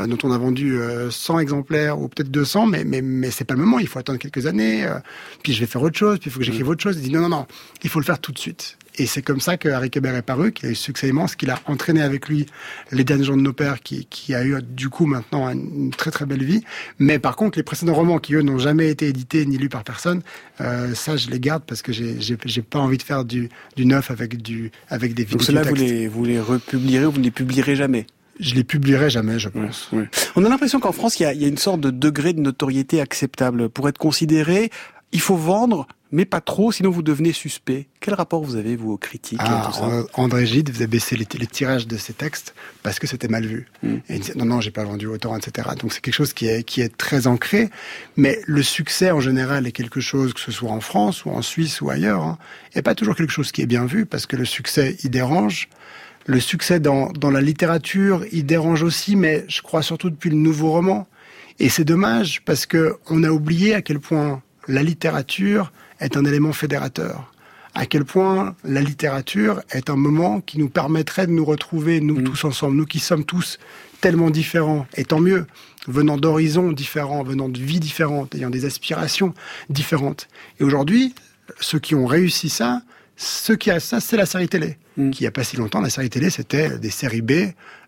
euh, 0.00 0.08
dont 0.08 0.18
on 0.24 0.32
a 0.32 0.38
vendu 0.38 0.76
euh, 0.76 1.12
100 1.12 1.38
exemplaires 1.38 2.00
ou 2.00 2.08
peut-être 2.08 2.30
200, 2.30 2.66
mais, 2.66 2.82
mais, 2.82 3.02
mais 3.02 3.30
c'est 3.30 3.44
pas 3.44 3.54
le 3.54 3.60
moment, 3.60 3.78
il 3.78 3.86
faut 3.86 4.00
attendre 4.00 4.18
quelques 4.18 4.46
années, 4.46 4.84
euh, 4.84 4.98
puis 5.44 5.52
je 5.52 5.60
vais 5.60 5.66
faire 5.66 5.82
autre 5.82 5.96
chose, 5.96 6.18
puis 6.18 6.28
il 6.28 6.32
faut 6.32 6.40
que 6.40 6.44
j'écrive 6.44 6.68
autre 6.68 6.82
chose. 6.82 6.96
Il 6.96 7.02
dit, 7.02 7.12
non, 7.12 7.20
non, 7.20 7.28
non, 7.28 7.46
il 7.84 7.88
faut 7.88 8.00
le 8.00 8.04
faire 8.04 8.18
tout 8.18 8.32
de 8.32 8.38
suite. 8.38 8.78
Et 8.96 9.06
c'est 9.06 9.22
comme 9.22 9.40
ça 9.40 9.56
que 9.56 9.68
Harry 9.68 9.88
Kéber 9.88 10.10
est 10.14 10.22
paru, 10.22 10.52
qu'il 10.52 10.68
a 10.68 10.72
eu 10.72 10.74
succès 10.74 11.08
immense, 11.08 11.34
qu'il 11.34 11.50
a 11.50 11.58
entraîné 11.66 12.02
avec 12.02 12.28
lui 12.28 12.46
les 12.90 13.04
derniers 13.04 13.24
jours 13.24 13.36
de 13.36 13.42
nos 13.42 13.52
pères, 13.54 13.80
qui, 13.80 14.06
qui 14.06 14.34
a 14.34 14.44
eu 14.44 14.56
du 14.62 14.90
coup 14.90 15.06
maintenant 15.06 15.48
une 15.50 15.90
très 15.90 16.10
très 16.10 16.26
belle 16.26 16.44
vie. 16.44 16.62
Mais 16.98 17.18
par 17.18 17.36
contre, 17.36 17.58
les 17.58 17.62
précédents 17.62 17.94
romans 17.94 18.18
qui 18.18 18.34
eux 18.34 18.42
n'ont 18.42 18.58
jamais 18.58 18.90
été 18.90 19.08
édités 19.08 19.46
ni 19.46 19.56
lus 19.56 19.70
par 19.70 19.82
personne, 19.84 20.22
euh, 20.60 20.94
ça 20.94 21.16
je 21.16 21.30
les 21.30 21.40
garde 21.40 21.62
parce 21.66 21.80
que 21.80 21.92
j'ai 21.92 22.62
pas 22.62 22.78
envie 22.80 22.98
de 22.98 23.02
faire 23.02 23.24
du, 23.24 23.48
du 23.76 23.86
neuf 23.86 24.10
avec 24.10 24.42
du 24.42 24.70
avec 24.88 25.14
des 25.14 25.24
Donc 25.24 25.40
vidéos. 25.40 25.46
cela, 25.46 25.62
vous 25.62 25.74
les, 25.74 26.08
vous 26.08 26.24
les 26.24 26.40
republierez 26.40 27.06
ou 27.06 27.12
vous 27.12 27.18
ne 27.18 27.24
les 27.24 27.30
publierez 27.30 27.76
jamais? 27.76 28.06
Je 28.40 28.54
les 28.54 28.64
publierai 28.64 29.10
jamais, 29.10 29.38
je 29.38 29.48
pense. 29.48 29.90
On 30.36 30.44
a 30.44 30.48
l'impression 30.48 30.80
qu'en 30.80 30.92
France, 30.92 31.20
il 31.20 31.24
y, 31.24 31.26
a, 31.26 31.34
il 31.34 31.42
y 31.42 31.44
a 31.44 31.48
une 31.48 31.58
sorte 31.58 31.80
de 31.80 31.90
degré 31.90 32.32
de 32.32 32.40
notoriété 32.40 33.00
acceptable. 33.00 33.68
Pour 33.68 33.88
être 33.88 33.98
considéré, 33.98 34.70
il 35.12 35.20
faut 35.20 35.36
vendre, 35.36 35.86
mais 36.12 36.24
pas 36.26 36.40
trop, 36.40 36.70
sinon 36.70 36.90
vous 36.90 37.02
devenez 37.02 37.32
suspect. 37.32 37.88
Quel 38.00 38.14
rapport 38.14 38.44
vous 38.44 38.56
avez, 38.56 38.76
vous, 38.76 38.92
aux 38.92 38.98
critiques 38.98 39.40
et 39.40 39.44
Ah, 39.44 39.64
tout 39.66 39.78
ça? 39.78 39.88
euh, 39.88 40.04
André 40.14 40.44
Gide 40.46 40.70
faisait 40.70 40.86
baisser 40.86 41.16
les, 41.16 41.26
les 41.38 41.46
tirages 41.46 41.86
de 41.86 41.96
ses 41.96 42.12
textes 42.12 42.54
parce 42.82 42.98
que 42.98 43.06
c'était 43.06 43.28
mal 43.28 43.46
vu. 43.46 43.66
Mm. 43.82 43.94
Et 44.08 44.14
il 44.14 44.20
disait, 44.20 44.34
non, 44.36 44.44
non, 44.44 44.60
j'ai 44.60 44.70
pas 44.70 44.84
vendu 44.84 45.06
autant, 45.06 45.36
etc. 45.36 45.70
Donc 45.80 45.92
c'est 45.92 46.00
quelque 46.00 46.14
chose 46.14 46.32
qui 46.32 46.46
est, 46.46 46.62
qui 46.64 46.82
est 46.82 46.94
très 46.96 47.26
ancré. 47.26 47.70
Mais 48.16 48.38
le 48.46 48.62
succès, 48.62 49.10
en 49.10 49.20
général, 49.20 49.66
est 49.66 49.72
quelque 49.72 50.00
chose, 50.00 50.34
que 50.34 50.40
ce 50.40 50.52
soit 50.52 50.70
en 50.70 50.80
France 50.80 51.24
ou 51.24 51.30
en 51.30 51.40
Suisse 51.42 51.80
ou 51.80 51.90
ailleurs, 51.90 52.22
hein, 52.22 52.38
est 52.74 52.82
pas 52.82 52.94
toujours 52.94 53.16
quelque 53.16 53.32
chose 53.32 53.50
qui 53.50 53.62
est 53.62 53.66
bien 53.66 53.86
vu 53.86 54.04
parce 54.06 54.26
que 54.26 54.36
le 54.36 54.44
succès, 54.44 54.96
il 55.02 55.10
dérange. 55.10 55.68
Le 56.26 56.38
succès 56.38 56.78
dans, 56.78 57.10
dans 57.12 57.30
la 57.30 57.40
littérature, 57.40 58.24
il 58.30 58.46
dérange 58.46 58.82
aussi, 58.84 59.16
mais 59.16 59.44
je 59.48 59.60
crois 59.62 59.82
surtout 59.82 60.08
depuis 60.10 60.30
le 60.30 60.36
nouveau 60.36 60.70
roman. 60.70 61.08
Et 61.58 61.68
c'est 61.68 61.84
dommage 61.84 62.42
parce 62.44 62.64
que 62.66 62.96
on 63.10 63.24
a 63.24 63.30
oublié 63.30 63.74
à 63.74 63.82
quel 63.82 63.98
point 63.98 64.42
la 64.68 64.82
littérature 64.82 65.72
est 66.02 66.16
un 66.16 66.24
élément 66.24 66.52
fédérateur. 66.52 67.32
À 67.74 67.86
quel 67.86 68.04
point 68.04 68.54
la 68.64 68.82
littérature 68.82 69.62
est 69.70 69.88
un 69.88 69.96
moment 69.96 70.40
qui 70.42 70.58
nous 70.58 70.68
permettrait 70.68 71.26
de 71.26 71.32
nous 71.32 71.44
retrouver, 71.44 72.00
nous 72.00 72.20
tous 72.20 72.44
ensemble, 72.44 72.76
nous 72.76 72.84
qui 72.84 72.98
sommes 72.98 73.24
tous 73.24 73.58
tellement 74.02 74.30
différents, 74.30 74.86
et 74.94 75.04
tant 75.04 75.20
mieux, 75.20 75.46
venant 75.88 76.18
d'horizons 76.18 76.72
différents, 76.72 77.22
venant 77.22 77.48
de 77.48 77.58
vies 77.58 77.80
différentes, 77.80 78.34
ayant 78.34 78.50
des 78.50 78.66
aspirations 78.66 79.32
différentes. 79.70 80.28
Et 80.60 80.64
aujourd'hui, 80.64 81.14
ceux 81.60 81.78
qui 81.78 81.94
ont 81.94 82.06
réussi 82.06 82.50
ça, 82.50 82.82
ceux 83.16 83.56
qui 83.56 83.70
a 83.70 83.80
ça, 83.80 84.00
c'est 84.00 84.16
la 84.16 84.26
série 84.26 84.48
télé. 84.48 84.76
Qui 84.96 85.20
il 85.20 85.22
y 85.22 85.26
a 85.26 85.30
pas 85.30 85.44
si 85.44 85.56
longtemps, 85.56 85.80
la 85.80 85.88
série 85.88 86.10
télé, 86.10 86.28
c'était 86.28 86.78
des 86.78 86.90
séries 86.90 87.22
B 87.22 87.32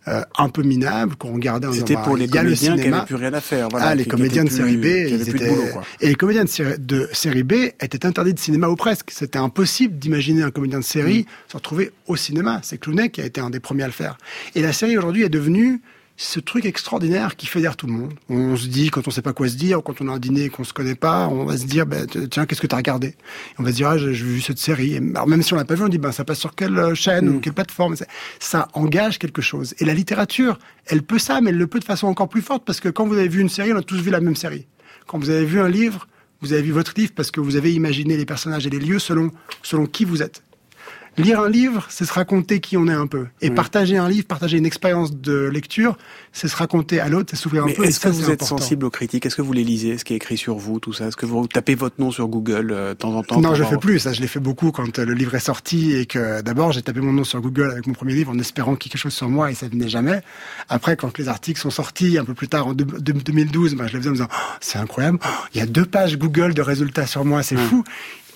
euh, 0.09 0.23
un 0.37 0.49
peu 0.49 0.62
minables 0.62 1.17
qu'on 1.17 1.33
regardait 1.33 1.67
en 1.67 1.73
C'était 1.73 1.95
bah, 1.95 2.03
pour 2.05 2.17
les 2.17 2.27
le 2.27 2.33
comédiens 2.33 2.77
qui 2.77 2.88
n'avaient 2.88 3.07
plus 3.07 3.14
rien 3.14 3.33
à 3.33 3.40
faire. 3.40 3.69
Voilà, 3.71 3.88
ah, 3.88 3.95
les 3.95 4.05
comédiens 4.05 4.45
de 4.45 4.51
série 4.51 4.77
B, 4.77 4.85
ils 4.85 5.29
étaient... 5.29 5.49
boulot, 5.49 5.64
et 6.01 6.09
les 6.09 6.14
comédiens 6.14 6.45
de 6.45 6.49
série, 6.49 6.79
de 6.79 7.09
série 7.12 7.43
B 7.43 7.53
étaient 7.81 8.05
interdits 8.05 8.35
de 8.35 8.38
cinéma 8.38 8.69
ou 8.69 8.77
presque. 8.77 9.11
C'était 9.11 9.38
impossible 9.38 9.99
d'imaginer 9.99 10.43
un 10.43 10.51
comédien 10.51 10.79
de 10.79 10.85
série 10.85 11.14
Mm. 11.23 11.51
se 11.51 11.57
retrouver 11.57 11.93
au 12.07 12.17
cinéma. 12.17 12.61
C'est 12.62 12.79
Clooney 12.79 13.11
qui 13.11 13.21
a 13.21 13.25
été 13.25 13.40
un 13.40 13.51
des 13.51 13.61
premiers 13.61 13.85
à 13.85 13.87
le 13.87 13.93
faire. 13.93 14.19
Et 14.55 14.62
la 14.62 14.73
série 14.73 14.97
aujourd'hui 14.97 15.23
est 15.23 15.29
devenue 15.29 15.81
ce 16.16 16.38
truc 16.38 16.64
extraordinaire 16.64 17.35
qui 17.35 17.46
fédère 17.46 17.77
tout 17.77 17.87
le 17.88 17.92
monde. 17.92 18.14
On 18.29 18.57
se 18.57 18.68
dit, 18.68 18.90
quand 18.90 19.09
on 19.09 19.11
sait 19.11 19.20
pas 19.22 19.33
quoi 19.33 19.48
se 19.48 19.57
dire, 19.57 19.83
quand 19.85 20.00
on 20.00 20.09
a 20.09 20.12
un 20.12 20.18
dîner 20.18 20.44
et 20.44 20.48
qu'on 20.48 20.62
se 20.62 20.72
connaît 20.72 20.94
pas, 20.94 21.27
on 21.29 21.44
va 21.44 21.57
se 21.57 21.64
dire, 21.64 21.87
ben, 21.87 22.07
tiens, 22.31 22.46
qu'est-ce 22.46 22.61
que 22.61 22.68
tu 22.68 22.74
as 22.74 22.79
regardé? 22.79 23.09
Et 23.09 23.16
On 23.59 23.64
va 23.64 23.70
se 23.70 23.77
dire, 23.77 23.88
ah, 23.88 23.98
j'ai 23.98 24.12
vu 24.12 24.40
cette 24.40 24.59
série. 24.59 24.94
Et 24.94 24.98
alors, 24.98 25.27
même 25.27 25.42
si 25.42 25.53
on 25.55 25.57
l'a 25.57 25.64
pas 25.64 25.74
vu, 25.74 25.83
on 25.83 25.88
dit, 25.88 25.98
ben, 25.98 26.12
ça 26.12 26.24
passe 26.24 26.38
sur 26.38 26.55
quelle 26.55 26.79
euh, 26.79 26.94
chaîne 26.94 27.29
Mm. 27.29 27.37
ou 27.37 27.40
quelle 27.40 27.53
plateforme? 27.53 27.96
Ça, 27.96 28.07
ça 28.38 28.68
engage 28.74 29.18
quelque 29.18 29.42
chose. 29.42 29.74
Et 29.81 29.85
la 29.85 29.94
littérature, 29.94 30.59
elle 30.87 31.03
peut 31.03 31.18
ça, 31.18 31.40
mais 31.40 31.50
elle 31.50 31.59
le 31.59 31.66
peut 31.66 31.81
de 31.81 31.85
façon 31.85 32.07
encore 32.07 32.29
plus 32.29 32.42
forte, 32.42 32.64
parce 32.64 32.79
que 32.81 32.88
quand 32.88 33.07
vous 33.07 33.14
avez 33.18 33.29
vu 33.29 33.40
une 33.40 33.48
série, 33.48 33.72
on 33.72 33.77
a 33.77 33.83
tous 33.83 34.00
vu 34.00 34.11
la 34.11 34.20
même 34.20 34.37
série. 34.37 34.66
Quand 35.07 35.18
vous 35.18 35.31
avez 35.31 35.44
vu 35.44 35.59
un 35.61 35.68
livre, 35.68 36.07
vous 36.40 36.53
avez 36.53 36.62
vu 36.62 36.72
votre 36.72 36.92
livre 36.96 37.12
parce 37.16 37.31
que 37.31 37.40
vous 37.40 37.57
avez 37.57 37.72
imaginé 37.72 38.16
les 38.16 38.27
personnages 38.27 38.66
et 38.66 38.70
les 38.70 38.79
lieux 38.79 38.98
selon, 38.98 39.31
selon 39.62 39.87
qui 39.87 40.05
vous 40.05 40.22
êtes. 40.22 40.42
Lire 41.16 41.40
un 41.40 41.48
livre, 41.48 41.87
c'est 41.90 42.05
se 42.05 42.12
raconter 42.12 42.61
qui 42.61 42.77
on 42.77 42.88
est 42.88 42.92
un 42.92 43.07
peu. 43.07 43.27
Et 43.40 43.48
Oui. 43.48 43.55
partager 43.55 43.96
un 43.96 44.09
livre, 44.09 44.27
partager 44.27 44.59
une 44.59 44.66
expérience 44.66 45.14
de 45.14 45.44
lecture, 45.53 45.96
c'est 46.33 46.48
se 46.48 46.57
raconter 46.57 46.98
à 47.00 47.09
l'autre, 47.09 47.29
c'est 47.31 47.37
s'ouvrir 47.37 47.62
un 47.62 47.66
Mais 47.66 47.74
peu. 47.74 47.85
est-ce 47.85 48.00
que 48.00 48.09
ça, 48.09 48.11
vous 48.11 48.31
êtes 48.31 48.42
important. 48.42 48.59
sensible 48.59 48.85
aux 48.87 48.90
critiques? 48.90 49.24
Est-ce 49.27 49.37
que 49.37 49.42
vous 49.42 49.53
les 49.53 49.62
lisez? 49.64 49.96
Ce 49.98 50.05
qui 50.05 50.12
est 50.12 50.16
écrit 50.16 50.37
sur 50.37 50.57
vous, 50.57 50.81
tout 50.81 50.92
ça? 50.92 51.07
Est-ce 51.07 51.16
que 51.16 51.27
vous 51.27 51.46
tapez 51.46 51.74
votre 51.77 52.00
nom 52.00 52.11
sur 52.11 52.27
Google 52.29 52.70
euh, 52.72 52.88
de 52.90 52.94
temps 52.94 53.14
en 53.14 53.22
temps 53.22 53.40
Non, 53.40 53.50
je 53.55 53.59
le 53.62 53.68
voir- 53.68 53.70
fais 53.70 53.79
plus. 53.79 53.98
Ça, 54.00 54.12
je 54.12 54.20
l'ai 54.20 54.27
fait 54.27 54.40
beaucoup 54.40 54.72
quand 54.72 54.98
euh, 54.98 55.05
le 55.05 55.14
livre 55.14 55.35
est 55.35 55.40
sorti 55.40 55.92
et 55.94 56.07
que 56.07 56.42
d'abord 56.42 56.72
j'ai 56.72 56.83
tapé 56.83 57.00
mon 57.00 57.12
nom 57.12 57.24
sur 57.24 57.40
Google 57.40 57.70
avec 57.70 57.87
mon 57.87 57.92
premier 57.94 58.14
livre 58.14 58.33
en 58.33 58.38
espérant 58.38 58.74
qu'il 58.74 58.88
y 58.88 58.90
ait 58.90 58.92
quelque 58.94 59.03
chose 59.03 59.14
sur 59.14 59.29
moi 59.29 59.50
et 59.50 59.55
ça 59.55 59.68
venait 59.68 59.88
jamais. 59.88 60.20
Après, 60.68 60.96
quand 60.96 61.16
les 61.18 61.29
articles 61.29 61.61
sont 61.61 61.70
sortis 61.70 62.18
un 62.18 62.24
peu 62.24 62.35
plus 62.35 62.48
tard 62.48 62.66
en 62.66 62.72
deux- 62.74 62.85
deux- 62.85 63.12
2012, 63.12 63.74
ben, 63.77 63.87
je 63.87 63.92
les 63.92 63.98
faisais 63.98 64.09
en 64.09 64.12
me 64.12 64.16
disant 64.16 64.29
Oh, 64.33 64.57
c'est 64.61 64.79
incroyable. 64.79 65.18
Oh, 65.24 65.29
Il 65.55 65.59
y 65.59 65.62
a 65.62 65.66
deux 65.66 65.85
pages 65.87 66.18
Google 66.18 66.55
de 66.55 66.62
résultats 66.62 67.07
sur 67.07 67.24
moi, 67.24 67.42
c'est 67.42 67.57
fou. 67.57 67.85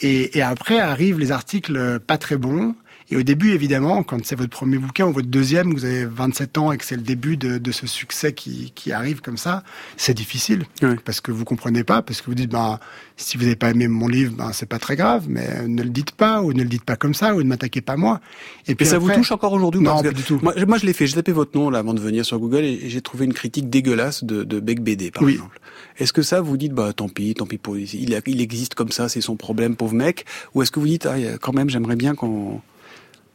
Et, 0.00 0.42
après 0.42 0.78
arrivent 0.78 1.18
les 1.18 1.32
articles 1.32 2.00
pas 2.00 2.18
très 2.18 2.36
bons. 2.36 2.74
Et 3.10 3.16
au 3.16 3.22
début, 3.22 3.52
évidemment, 3.52 4.02
quand 4.02 4.18
c'est 4.24 4.36
votre 4.36 4.50
premier 4.50 4.76
bouquin 4.76 5.06
ou 5.06 5.12
votre 5.12 5.28
deuxième, 5.28 5.72
vous 5.72 5.86
avez 5.86 6.04
27 6.04 6.58
ans 6.58 6.72
et 6.72 6.76
que 6.76 6.84
c'est 6.84 6.96
le 6.96 7.02
début 7.02 7.38
de, 7.38 7.56
de 7.56 7.72
ce 7.72 7.86
succès 7.86 8.34
qui, 8.34 8.72
qui, 8.74 8.92
arrive 8.92 9.22
comme 9.22 9.38
ça, 9.38 9.62
c'est 9.96 10.12
difficile. 10.12 10.64
Parce 11.06 11.22
que 11.22 11.32
vous 11.32 11.46
comprenez 11.46 11.84
pas, 11.84 12.02
parce 12.02 12.20
que 12.20 12.26
vous 12.26 12.34
dites, 12.34 12.50
bah, 12.50 12.80
si 13.16 13.38
vous 13.38 13.44
n'avez 13.44 13.56
pas 13.56 13.70
aimé 13.70 13.88
mon 13.88 14.08
livre, 14.08 14.34
ben, 14.36 14.52
c'est 14.52 14.68
pas 14.68 14.78
très 14.78 14.94
grave, 14.94 15.24
mais 15.26 15.66
ne 15.66 15.82
le 15.82 15.88
dites 15.88 16.10
pas, 16.10 16.42
ou 16.42 16.52
ne 16.52 16.62
le 16.62 16.68
dites 16.68 16.84
pas 16.84 16.96
comme 16.96 17.14
ça, 17.14 17.34
ou 17.34 17.42
ne 17.42 17.48
m'attaquez 17.48 17.80
pas 17.80 17.96
moi. 17.96 18.20
Et 18.66 18.74
puis 18.74 18.84
ça 18.84 18.98
vous 18.98 19.10
touche 19.10 19.32
encore 19.32 19.54
aujourd'hui 19.54 19.80
Non, 19.80 20.02
pas 20.02 20.10
du 20.10 20.22
tout. 20.22 20.38
Moi, 20.42 20.52
moi 20.66 20.76
je 20.76 20.84
l'ai 20.84 20.92
fait, 20.92 21.06
j'ai 21.06 21.14
tapé 21.14 21.32
votre 21.32 21.56
nom 21.56 21.70
là 21.70 21.78
avant 21.78 21.94
de 21.94 22.00
venir 22.00 22.26
sur 22.26 22.38
Google 22.38 22.64
et, 22.64 22.88
j'ai 22.88 23.00
trouvé 23.00 23.24
une 23.24 23.34
critique 23.34 23.70
dégueulasse 23.70 24.24
de, 24.24 24.44
de 24.44 24.60
Beck 24.60 24.80
BD, 24.80 25.10
par 25.10 25.26
exemple. 25.26 25.58
Est-ce 25.98 26.12
que 26.12 26.22
ça, 26.22 26.42
vous 26.42 26.58
dites, 26.58 26.72
bah 26.72 26.92
tant 26.92 27.08
pis, 27.08 27.34
tant 27.34 27.46
pis 27.46 27.58
pour 27.58 27.78
il, 27.78 28.20
il 28.26 28.40
existe 28.40 28.74
comme 28.74 28.90
ça, 28.90 29.08
c'est 29.08 29.20
son 29.20 29.36
problème, 29.36 29.76
pauvre 29.76 29.94
mec, 29.94 30.26
ou 30.54 30.62
est-ce 30.62 30.70
que 30.70 30.78
vous 30.78 30.86
dites, 30.86 31.06
ah, 31.06 31.16
quand 31.40 31.54
même, 31.54 31.70
j'aimerais 31.70 31.96
bien 31.96 32.14
qu'on 32.14 32.60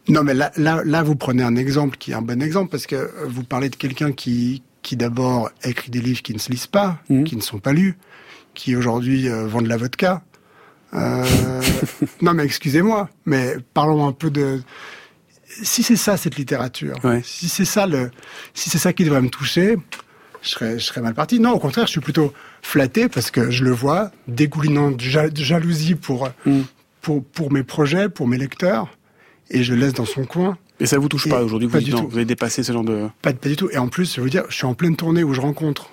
non, 0.09 0.23
mais 0.23 0.33
là, 0.33 0.51
là, 0.57 0.81
là, 0.83 1.01
vous 1.01 1.15
prenez 1.15 1.43
un 1.43 1.55
exemple 1.55 1.97
qui 1.97 2.11
est 2.11 2.13
un 2.13 2.21
bon 2.21 2.41
exemple 2.41 2.69
parce 2.69 2.87
que 2.87 3.09
vous 3.25 3.43
parlez 3.43 3.69
de 3.69 3.75
quelqu'un 3.75 4.11
qui, 4.11 4.63
qui 4.81 4.97
d'abord 4.97 5.49
écrit 5.63 5.91
des 5.91 6.01
livres 6.01 6.21
qui 6.21 6.33
ne 6.33 6.39
se 6.39 6.51
lisent 6.51 6.67
pas, 6.67 6.99
mmh. 7.09 7.23
qui 7.23 7.35
ne 7.37 7.41
sont 7.41 7.59
pas 7.59 7.71
lus, 7.71 7.97
qui 8.53 8.75
aujourd'hui 8.75 9.29
euh, 9.29 9.47
vendent 9.47 9.63
de 9.63 9.69
la 9.69 9.77
vodka. 9.77 10.21
Euh... 10.93 11.23
non, 12.21 12.33
mais 12.33 12.43
excusez-moi, 12.43 13.09
mais 13.25 13.55
parlons 13.73 14.05
un 14.05 14.11
peu 14.11 14.29
de. 14.29 14.61
Si 15.61 15.83
c'est 15.83 15.95
ça 15.95 16.17
cette 16.17 16.35
littérature, 16.35 16.97
si 17.23 17.47
c'est 17.47 17.65
ça 17.65 17.85
le, 17.85 18.09
si 18.55 18.71
c'est 18.71 18.79
ça 18.79 18.91
qui 18.91 19.05
devrait 19.05 19.21
me 19.21 19.29
toucher, 19.29 19.77
je 20.41 20.49
serais, 20.49 20.79
je 20.79 20.83
serais 20.83 21.01
mal 21.01 21.13
parti. 21.13 21.39
Non, 21.39 21.51
au 21.51 21.59
contraire, 21.59 21.85
je 21.85 21.91
suis 21.91 22.01
plutôt 22.01 22.33
flatté 22.63 23.07
parce 23.07 23.29
que 23.29 23.51
je 23.51 23.63
le 23.63 23.71
vois 23.71 24.11
dégoulinant 24.27 24.89
de, 24.91 24.99
jalousie 24.99 25.93
pour, 25.93 26.29
mmh. 26.45 26.61
pour, 27.01 27.23
pour 27.23 27.51
mes 27.51 27.63
projets, 27.63 28.09
pour 28.09 28.27
mes 28.27 28.37
lecteurs 28.37 28.89
et 29.53 29.63
je 29.63 29.73
laisse 29.73 29.93
dans 29.93 30.05
son 30.05 30.25
coin. 30.25 30.57
Et 30.79 30.85
ça 30.85 30.97
vous 30.97 31.07
touche 31.07 31.29
pas 31.29 31.43
aujourd'hui 31.43 31.67
vous, 31.67 31.79
tout. 31.79 32.07
vous 32.09 32.15
avez 32.17 32.25
dépassé 32.25 32.63
ce 32.63 32.71
genre 32.71 32.83
de... 32.83 33.07
Pas, 33.21 33.31
pas 33.33 33.49
du 33.49 33.55
tout. 33.55 33.69
Et 33.71 33.77
en 33.77 33.87
plus, 33.87 34.15
je 34.15 34.21
veux 34.21 34.29
dire, 34.29 34.43
je 34.49 34.55
suis 34.55 34.65
en 34.65 34.73
pleine 34.73 34.95
tournée 34.95 35.23
où 35.23 35.33
je 35.33 35.39
rencontre 35.39 35.89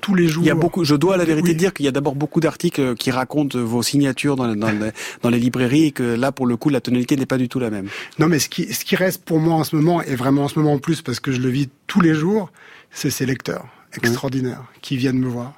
tous 0.00 0.14
les 0.14 0.28
jours. 0.28 0.44
Il 0.44 0.46
y 0.46 0.50
a 0.50 0.54
beaucoup, 0.54 0.84
je 0.84 0.94
dois 0.94 1.14
à 1.14 1.16
la 1.16 1.24
vérité 1.24 1.54
dire 1.54 1.72
qu'il 1.72 1.84
y 1.84 1.88
a 1.88 1.92
d'abord 1.92 2.14
beaucoup 2.14 2.40
d'articles 2.40 2.94
qui 2.94 3.10
racontent 3.10 3.58
vos 3.58 3.82
signatures 3.82 4.36
dans, 4.36 4.54
dans, 4.54 4.70
les, 4.70 4.90
dans, 5.22 5.30
les, 5.30 5.38
librairies 5.38 5.86
et 5.86 5.92
que 5.92 6.02
là, 6.02 6.32
pour 6.32 6.46
le 6.46 6.56
coup, 6.56 6.68
la 6.68 6.80
tonalité 6.80 7.16
n'est 7.16 7.26
pas 7.26 7.38
du 7.38 7.48
tout 7.48 7.58
la 7.58 7.70
même. 7.70 7.88
Non, 8.18 8.28
mais 8.28 8.38
ce 8.38 8.48
qui, 8.48 8.72
ce 8.72 8.84
qui 8.84 8.96
reste 8.96 9.24
pour 9.24 9.40
moi 9.40 9.54
en 9.54 9.64
ce 9.64 9.76
moment, 9.76 10.02
et 10.02 10.14
vraiment 10.14 10.44
en 10.44 10.48
ce 10.48 10.58
moment 10.58 10.74
en 10.74 10.78
plus, 10.78 11.02
parce 11.02 11.20
que 11.20 11.32
je 11.32 11.40
le 11.40 11.48
vis 11.48 11.68
tous 11.86 12.00
les 12.00 12.14
jours, 12.14 12.50
c'est 12.90 13.10
ces 13.10 13.26
lecteurs 13.26 13.66
extraordinaires 13.94 14.64
qui 14.82 14.96
viennent 14.96 15.18
me 15.18 15.28
voir, 15.28 15.52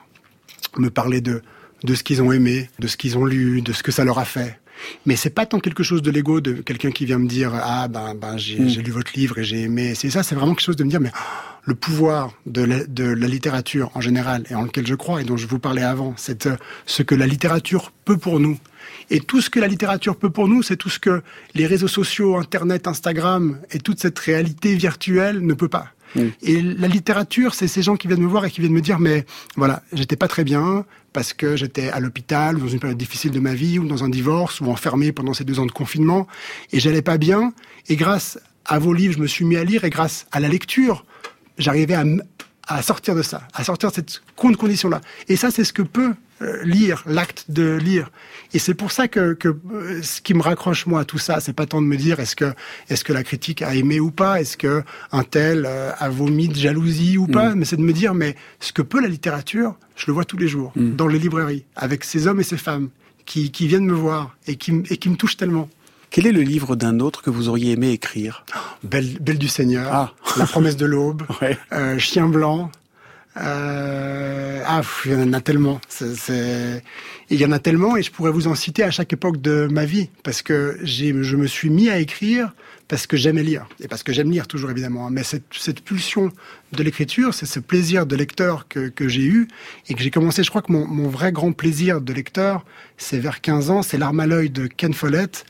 me 0.78 0.90
parler 0.90 1.20
de, 1.20 1.42
de 1.84 1.94
ce 1.94 2.02
qu'ils 2.02 2.22
ont 2.22 2.32
aimé, 2.32 2.70
de 2.78 2.86
ce 2.88 2.96
qu'ils 2.96 3.18
ont 3.18 3.24
lu, 3.24 3.62
de 3.62 3.72
ce 3.72 3.82
que 3.82 3.92
ça 3.92 4.04
leur 4.04 4.18
a 4.18 4.24
fait. 4.24 4.58
Mais 5.06 5.16
c'est 5.16 5.30
pas 5.30 5.46
tant 5.46 5.60
quelque 5.60 5.82
chose 5.82 6.02
de 6.02 6.10
l'ego 6.10 6.40
de 6.40 6.54
quelqu'un 6.54 6.90
qui 6.90 7.04
vient 7.04 7.18
me 7.18 7.28
dire 7.28 7.52
ah 7.54 7.88
ben 7.88 8.14
ben 8.14 8.36
j'ai 8.36 8.58
mm. 8.58 8.82
lu 8.82 8.90
votre 8.90 9.12
livre 9.14 9.38
et 9.38 9.44
j'ai 9.44 9.62
aimé. 9.62 9.94
C'est 9.94 10.10
ça, 10.10 10.22
c'est 10.22 10.34
vraiment 10.34 10.54
quelque 10.54 10.64
chose 10.64 10.76
de 10.76 10.84
me 10.84 10.90
dire 10.90 11.00
mais 11.00 11.12
le 11.64 11.74
pouvoir 11.74 12.32
de 12.46 12.62
la, 12.62 12.84
de 12.84 13.04
la 13.04 13.26
littérature 13.28 13.90
en 13.94 14.00
général 14.00 14.44
et 14.50 14.54
en 14.54 14.62
lequel 14.62 14.86
je 14.86 14.94
crois 14.94 15.20
et 15.20 15.24
dont 15.24 15.36
je 15.36 15.46
vous 15.46 15.58
parlais 15.58 15.82
avant, 15.82 16.14
c'est 16.16 16.46
euh, 16.46 16.56
ce 16.86 17.02
que 17.02 17.14
la 17.14 17.26
littérature 17.26 17.92
peut 18.04 18.16
pour 18.16 18.40
nous. 18.40 18.58
Et 19.10 19.20
tout 19.20 19.40
ce 19.40 19.48
que 19.48 19.60
la 19.60 19.68
littérature 19.68 20.16
peut 20.16 20.30
pour 20.30 20.48
nous, 20.48 20.62
c'est 20.62 20.76
tout 20.76 20.88
ce 20.88 20.98
que 20.98 21.22
les 21.54 21.66
réseaux 21.66 21.88
sociaux, 21.88 22.36
Internet, 22.36 22.88
Instagram 22.88 23.58
et 23.70 23.78
toute 23.78 24.00
cette 24.00 24.18
réalité 24.18 24.74
virtuelle 24.74 25.40
ne 25.40 25.54
peut 25.54 25.68
pas. 25.68 25.88
Mm. 26.14 26.20
Et 26.42 26.62
la 26.62 26.88
littérature, 26.88 27.54
c'est 27.54 27.68
ces 27.68 27.82
gens 27.82 27.96
qui 27.96 28.08
viennent 28.08 28.22
me 28.22 28.26
voir 28.26 28.44
et 28.44 28.50
qui 28.50 28.60
viennent 28.60 28.72
me 28.72 28.80
dire, 28.80 28.98
mais 28.98 29.24
voilà, 29.56 29.82
j'étais 29.92 30.16
pas 30.16 30.28
très 30.28 30.44
bien 30.44 30.84
parce 31.12 31.32
que 31.32 31.56
j'étais 31.56 31.90
à 31.90 32.00
l'hôpital 32.00 32.56
ou 32.56 32.60
dans 32.60 32.68
une 32.68 32.80
période 32.80 32.98
difficile 32.98 33.32
de 33.32 33.40
ma 33.40 33.54
vie 33.54 33.78
ou 33.78 33.86
dans 33.86 34.04
un 34.04 34.08
divorce 34.08 34.60
ou 34.60 34.66
enfermé 34.70 35.12
pendant 35.12 35.34
ces 35.34 35.44
deux 35.44 35.58
ans 35.58 35.66
de 35.66 35.72
confinement 35.72 36.26
et 36.72 36.80
j'allais 36.80 37.02
pas 37.02 37.18
bien. 37.18 37.52
Et 37.88 37.96
grâce 37.96 38.38
à 38.64 38.78
vos 38.78 38.92
livres, 38.92 39.14
je 39.14 39.18
me 39.18 39.26
suis 39.26 39.44
mis 39.44 39.56
à 39.56 39.64
lire 39.64 39.84
et 39.84 39.90
grâce 39.90 40.26
à 40.32 40.40
la 40.40 40.48
lecture, 40.48 41.04
j'arrivais 41.58 41.94
à, 41.94 42.04
à 42.68 42.82
sortir 42.82 43.14
de 43.14 43.22
ça, 43.22 43.42
à 43.54 43.64
sortir 43.64 43.90
de 43.90 43.94
cette 43.96 44.22
condition-là. 44.36 45.00
Et 45.28 45.36
ça, 45.36 45.50
c'est 45.50 45.64
ce 45.64 45.72
que 45.72 45.82
peut 45.82 46.14
euh, 46.42 46.62
lire, 46.64 47.02
l'acte 47.06 47.46
de 47.50 47.76
lire. 47.76 48.10
Et 48.54 48.58
c'est 48.58 48.74
pour 48.74 48.92
ça 48.92 49.08
que, 49.08 49.34
que, 49.34 49.48
euh, 49.48 50.02
ce 50.02 50.20
qui 50.20 50.34
me 50.34 50.42
raccroche 50.42 50.86
moi 50.86 51.00
à 51.00 51.04
tout 51.04 51.18
ça, 51.18 51.40
c'est 51.40 51.52
pas 51.52 51.66
tant 51.66 51.80
de 51.80 51.86
me 51.86 51.96
dire 51.96 52.20
est-ce 52.20 52.36
que 52.36 52.52
est-ce 52.88 53.04
que 53.04 53.12
la 53.12 53.22
critique 53.22 53.62
a 53.62 53.74
aimé 53.74 54.00
ou 54.00 54.10
pas, 54.10 54.40
est-ce 54.40 54.56
que 54.56 54.82
un 55.12 55.22
tel 55.22 55.64
euh, 55.66 55.92
a 55.98 56.08
vomi 56.08 56.48
de 56.48 56.54
jalousie 56.54 57.16
ou 57.16 57.26
pas, 57.26 57.50
mm. 57.50 57.58
mais 57.58 57.64
c'est 57.64 57.76
de 57.76 57.82
me 57.82 57.92
dire 57.92 58.14
mais 58.14 58.36
ce 58.60 58.72
que 58.72 58.82
peut 58.82 59.00
la 59.00 59.08
littérature, 59.08 59.76
je 59.96 60.06
le 60.06 60.12
vois 60.12 60.24
tous 60.24 60.36
les 60.36 60.48
jours 60.48 60.72
mm. 60.74 60.96
dans 60.96 61.06
les 61.06 61.18
librairies 61.18 61.64
avec 61.76 62.04
ces 62.04 62.26
hommes 62.26 62.40
et 62.40 62.44
ces 62.44 62.58
femmes 62.58 62.88
qui, 63.24 63.50
qui 63.50 63.68
viennent 63.68 63.86
me 63.86 63.94
voir 63.94 64.36
et 64.46 64.56
qui, 64.56 64.82
et 64.90 64.96
qui 64.96 65.10
me 65.10 65.16
touchent 65.16 65.36
tellement. 65.36 65.68
Quel 66.12 66.26
est 66.26 66.32
le 66.32 66.42
livre 66.42 66.76
d'un 66.76 67.00
autre 67.00 67.22
que 67.22 67.30
vous 67.30 67.48
auriez 67.48 67.72
aimé 67.72 67.90
écrire? 67.90 68.44
Belle, 68.82 69.16
Belle 69.18 69.38
du 69.38 69.48
Seigneur, 69.48 69.88
ah. 69.90 70.12
La 70.36 70.44
promesse 70.44 70.76
de 70.76 70.84
l'aube, 70.84 71.22
euh, 71.72 71.98
Chien 71.98 72.28
blanc. 72.28 72.70
Euh, 73.38 74.62
ah, 74.66 74.82
il 75.06 75.12
y 75.12 75.14
en 75.14 75.32
a 75.32 75.40
tellement. 75.40 75.80
C'est, 75.88 76.84
il 77.32 77.40
y 77.40 77.46
en 77.46 77.52
a 77.52 77.58
tellement 77.58 77.96
et 77.96 78.02
je 78.02 78.10
pourrais 78.10 78.30
vous 78.30 78.46
en 78.46 78.54
citer 78.54 78.82
à 78.82 78.90
chaque 78.90 79.12
époque 79.14 79.40
de 79.40 79.66
ma 79.70 79.86
vie 79.86 80.10
parce 80.22 80.42
que 80.42 80.78
je 80.82 81.36
me 81.36 81.46
suis 81.46 81.70
mis 81.70 81.88
à 81.88 81.98
écrire 81.98 82.52
parce 82.88 83.06
que 83.06 83.16
j'aimais 83.16 83.42
lire 83.42 83.66
et 83.80 83.88
parce 83.88 84.02
que 84.02 84.12
j'aime 84.12 84.30
lire 84.30 84.46
toujours 84.46 84.70
évidemment. 84.70 85.08
Mais 85.08 85.22
cette, 85.22 85.44
cette 85.50 85.80
pulsion 85.80 86.30
de 86.72 86.82
l'écriture, 86.82 87.32
c'est 87.32 87.46
ce 87.46 87.58
plaisir 87.58 88.04
de 88.04 88.16
lecteur 88.16 88.68
que, 88.68 88.88
que 88.88 89.08
j'ai 89.08 89.24
eu 89.24 89.48
et 89.88 89.94
que 89.94 90.02
j'ai 90.02 90.10
commencé. 90.10 90.42
Je 90.42 90.50
crois 90.50 90.60
que 90.60 90.70
mon, 90.70 90.86
mon 90.86 91.08
vrai 91.08 91.32
grand 91.32 91.52
plaisir 91.52 92.02
de 92.02 92.12
lecteur, 92.12 92.66
c'est 92.98 93.18
vers 93.18 93.40
15 93.40 93.70
ans, 93.70 93.82
c'est 93.82 93.96
L'arme 93.96 94.20
à 94.20 94.26
l'œil 94.26 94.50
de 94.50 94.66
Ken 94.66 94.92
Follett 94.92 95.46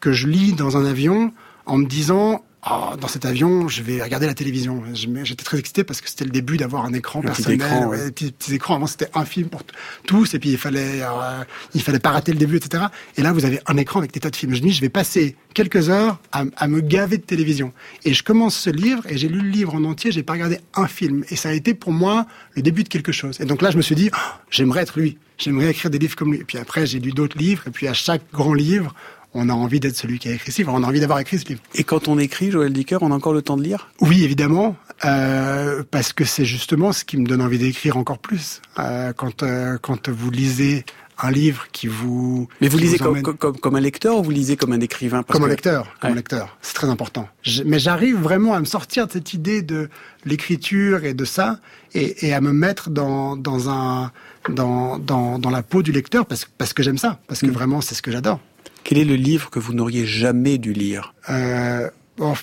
que 0.00 0.12
je 0.12 0.28
lis 0.28 0.52
dans 0.52 0.76
un 0.76 0.84
avion 0.84 1.32
en 1.66 1.78
me 1.78 1.86
disant 1.86 2.44
oh, 2.70 2.96
dans 3.00 3.08
cet 3.08 3.24
avion, 3.24 3.68
je 3.68 3.82
vais 3.82 4.02
regarder 4.02 4.26
la 4.26 4.34
télévision. 4.34 4.82
J'étais 4.94 5.44
très 5.44 5.58
excité 5.58 5.84
parce 5.84 6.00
que 6.00 6.08
c'était 6.08 6.24
le 6.24 6.30
début 6.30 6.56
d'avoir 6.56 6.84
un 6.84 6.92
écran 6.92 7.20
personnel, 7.20 7.58
petit 7.58 7.66
écran, 7.66 7.86
ouais. 7.86 8.10
petits, 8.10 8.54
écrans. 8.54 8.76
Avant, 8.76 8.86
c'était 8.86 9.08
un 9.14 9.24
film 9.24 9.48
pour 9.48 9.62
tous, 10.06 10.34
et 10.34 10.38
puis 10.38 10.50
il 10.50 10.58
fallait, 10.58 11.02
euh, 11.02 11.44
il 11.74 11.82
fallait 11.82 11.98
pas 11.98 12.10
rater 12.10 12.32
le 12.32 12.38
début, 12.38 12.56
etc. 12.56 12.84
Et 13.16 13.22
là, 13.22 13.32
vous 13.32 13.44
avez 13.44 13.60
un 13.66 13.76
écran 13.76 14.00
avec 14.00 14.12
des 14.12 14.20
tas 14.20 14.30
de 14.30 14.36
films. 14.36 14.54
Je 14.54 14.60
dis, 14.60 14.72
je 14.72 14.80
vais 14.80 14.88
passer 14.88 15.36
quelques 15.54 15.90
heures 15.90 16.18
à, 16.32 16.44
à 16.56 16.68
me 16.68 16.80
gaver 16.80 17.18
de 17.18 17.22
télévision. 17.22 17.72
Et 18.04 18.14
je 18.14 18.22
commence 18.22 18.56
ce 18.56 18.70
livre, 18.70 19.02
et 19.08 19.18
j'ai 19.18 19.28
lu 19.28 19.40
le 19.40 19.48
livre 19.48 19.74
en 19.74 19.84
entier. 19.84 20.12
J'ai 20.12 20.22
pas 20.22 20.34
regardé 20.34 20.60
un 20.74 20.86
film, 20.86 21.24
et 21.28 21.36
ça 21.36 21.50
a 21.50 21.52
été 21.52 21.74
pour 21.74 21.92
moi 21.92 22.26
le 22.56 22.62
début 22.62 22.84
de 22.84 22.88
quelque 22.88 23.12
chose. 23.12 23.40
Et 23.40 23.44
donc 23.44 23.62
là, 23.62 23.70
je 23.70 23.76
me 23.76 23.82
suis 23.82 23.94
dit, 23.94 24.10
oh, 24.12 24.18
j'aimerais 24.50 24.82
être 24.82 24.98
lui. 24.98 25.18
J'aimerais 25.38 25.70
écrire 25.70 25.90
des 25.90 25.98
livres 25.98 26.16
comme 26.16 26.32
lui. 26.32 26.40
Et 26.40 26.44
puis 26.44 26.58
après, 26.58 26.86
j'ai 26.86 27.00
lu 27.00 27.10
d'autres 27.10 27.38
livres, 27.38 27.64
et 27.66 27.70
puis 27.70 27.88
à 27.88 27.94
chaque 27.94 28.22
grand 28.32 28.54
livre, 28.54 28.94
on 29.34 29.48
a 29.48 29.52
envie 29.52 29.80
d'être 29.80 29.96
celui 29.96 30.18
qui 30.18 30.28
a 30.28 30.32
écrit 30.32 30.52
ce 30.52 30.58
livre, 30.58 30.72
on 30.72 30.82
a 30.82 30.86
envie 30.86 31.00
d'avoir 31.00 31.18
écrit 31.18 31.38
ce 31.38 31.46
livre. 31.46 31.60
Et 31.74 31.84
quand 31.84 32.08
on 32.08 32.18
écrit, 32.18 32.50
Joël 32.50 32.72
Dicker, 32.72 32.98
on 33.02 33.10
a 33.10 33.14
encore 33.14 33.32
le 33.32 33.42
temps 33.42 33.56
de 33.56 33.62
lire? 33.62 33.90
Oui, 34.00 34.24
évidemment, 34.24 34.76
euh, 35.04 35.82
parce 35.90 36.12
que 36.12 36.24
c'est 36.24 36.44
justement 36.44 36.92
ce 36.92 37.04
qui 37.04 37.16
me 37.16 37.26
donne 37.26 37.42
envie 37.42 37.58
d'écrire 37.58 37.96
encore 37.96 38.18
plus. 38.18 38.62
Euh, 38.78 39.12
quand, 39.12 39.42
euh, 39.42 39.76
quand 39.80 40.08
vous 40.08 40.30
lisez 40.30 40.84
un 41.18 41.30
livre 41.30 41.66
qui 41.72 41.86
vous... 41.86 42.48
Mais 42.60 42.68
vous, 42.68 42.78
lisez 42.78 42.98
comme, 42.98 43.22
comme, 43.22 43.56
comme, 43.56 43.76
un 43.76 43.80
lecteur 43.80 44.18
ou 44.18 44.24
vous 44.24 44.30
lisez 44.30 44.56
comme 44.56 44.72
un 44.72 44.80
écrivain? 44.80 45.22
Comme 45.22 45.44
un 45.44 45.48
lecteur, 45.48 45.94
comme 46.00 46.12
un 46.12 46.14
lecteur. 46.16 46.56
C'est 46.60 46.74
très 46.74 46.88
important. 46.88 47.28
mais 47.66 47.78
j'arrive 47.78 48.16
vraiment 48.16 48.54
à 48.54 48.60
me 48.60 48.64
sortir 48.64 49.06
de 49.06 49.12
cette 49.12 49.32
idée 49.32 49.62
de 49.62 49.88
l'écriture 50.24 51.04
et 51.04 51.14
de 51.14 51.24
ça, 51.24 51.60
et, 51.94 52.26
et, 52.26 52.34
à 52.34 52.40
me 52.40 52.52
mettre 52.52 52.90
dans, 52.90 53.36
dans, 53.36 53.70
un, 53.70 54.10
dans, 54.48 54.98
dans, 54.98 55.38
dans 55.38 55.50
la 55.50 55.62
peau 55.62 55.82
du 55.82 55.92
lecteur, 55.92 56.26
parce, 56.26 56.48
parce 56.58 56.72
que 56.72 56.82
j'aime 56.82 56.98
ça, 56.98 57.20
parce 57.28 57.40
que 57.40 57.46
mm. 57.46 57.52
vraiment 57.52 57.80
c'est 57.80 57.94
ce 57.94 58.02
que 58.02 58.10
j'adore. 58.10 58.40
Quel 58.84 58.98
est 58.98 59.04
le 59.04 59.16
livre 59.16 59.50
que 59.50 59.58
vous 59.58 59.72
n'auriez 59.72 60.06
jamais 60.06 60.58
dû 60.58 60.72
lire? 60.72 61.14
Euh, 61.30 61.88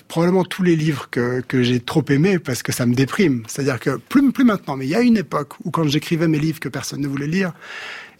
Probablement 0.06 0.44
tous 0.44 0.62
les 0.62 0.76
livres 0.76 1.08
que, 1.10 1.40
que 1.40 1.62
j'ai 1.62 1.80
trop 1.80 2.04
aimés 2.10 2.38
parce 2.38 2.62
que 2.62 2.72
ça 2.72 2.84
me 2.84 2.94
déprime. 2.94 3.42
C'est-à-dire 3.46 3.80
que 3.80 3.96
plus, 3.96 4.30
plus 4.30 4.44
maintenant, 4.44 4.76
mais 4.76 4.84
il 4.84 4.90
y 4.90 4.94
a 4.94 5.00
une 5.00 5.16
époque 5.16 5.54
où 5.64 5.70
quand 5.70 5.84
j'écrivais 5.84 6.28
mes 6.28 6.38
livres 6.38 6.60
que 6.60 6.68
personne 6.68 7.00
ne 7.00 7.08
voulait 7.08 7.26
lire 7.26 7.54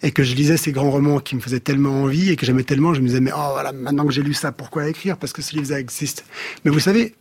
et 0.01 0.09
que 0.11 0.23
je 0.23 0.33
lisais 0.33 0.57
ces 0.57 0.71
grands 0.71 0.89
romans 0.89 1.19
qui 1.19 1.35
me 1.35 1.41
faisaient 1.41 1.59
tellement 1.59 2.01
envie 2.01 2.31
et 2.31 2.37
que 2.37 2.47
j'aimais 2.47 2.63
tellement, 2.63 2.95
je 2.95 3.01
me 3.01 3.05
disais 3.05 3.19
mais 3.19 3.31
oh 3.35 3.49
voilà 3.51 3.71
maintenant 3.71 4.05
que 4.07 4.11
j'ai 4.11 4.23
lu 4.23 4.33
ça, 4.33 4.51
pourquoi 4.51 4.89
écrire? 4.89 5.15
Parce 5.17 5.31
que 5.31 5.43
ce 5.43 5.55
livre 5.55 5.67
ça 5.67 5.79
existe. 5.79 6.25
Mais 6.65 6.71
vous 6.71 6.79
savez, 6.79 7.13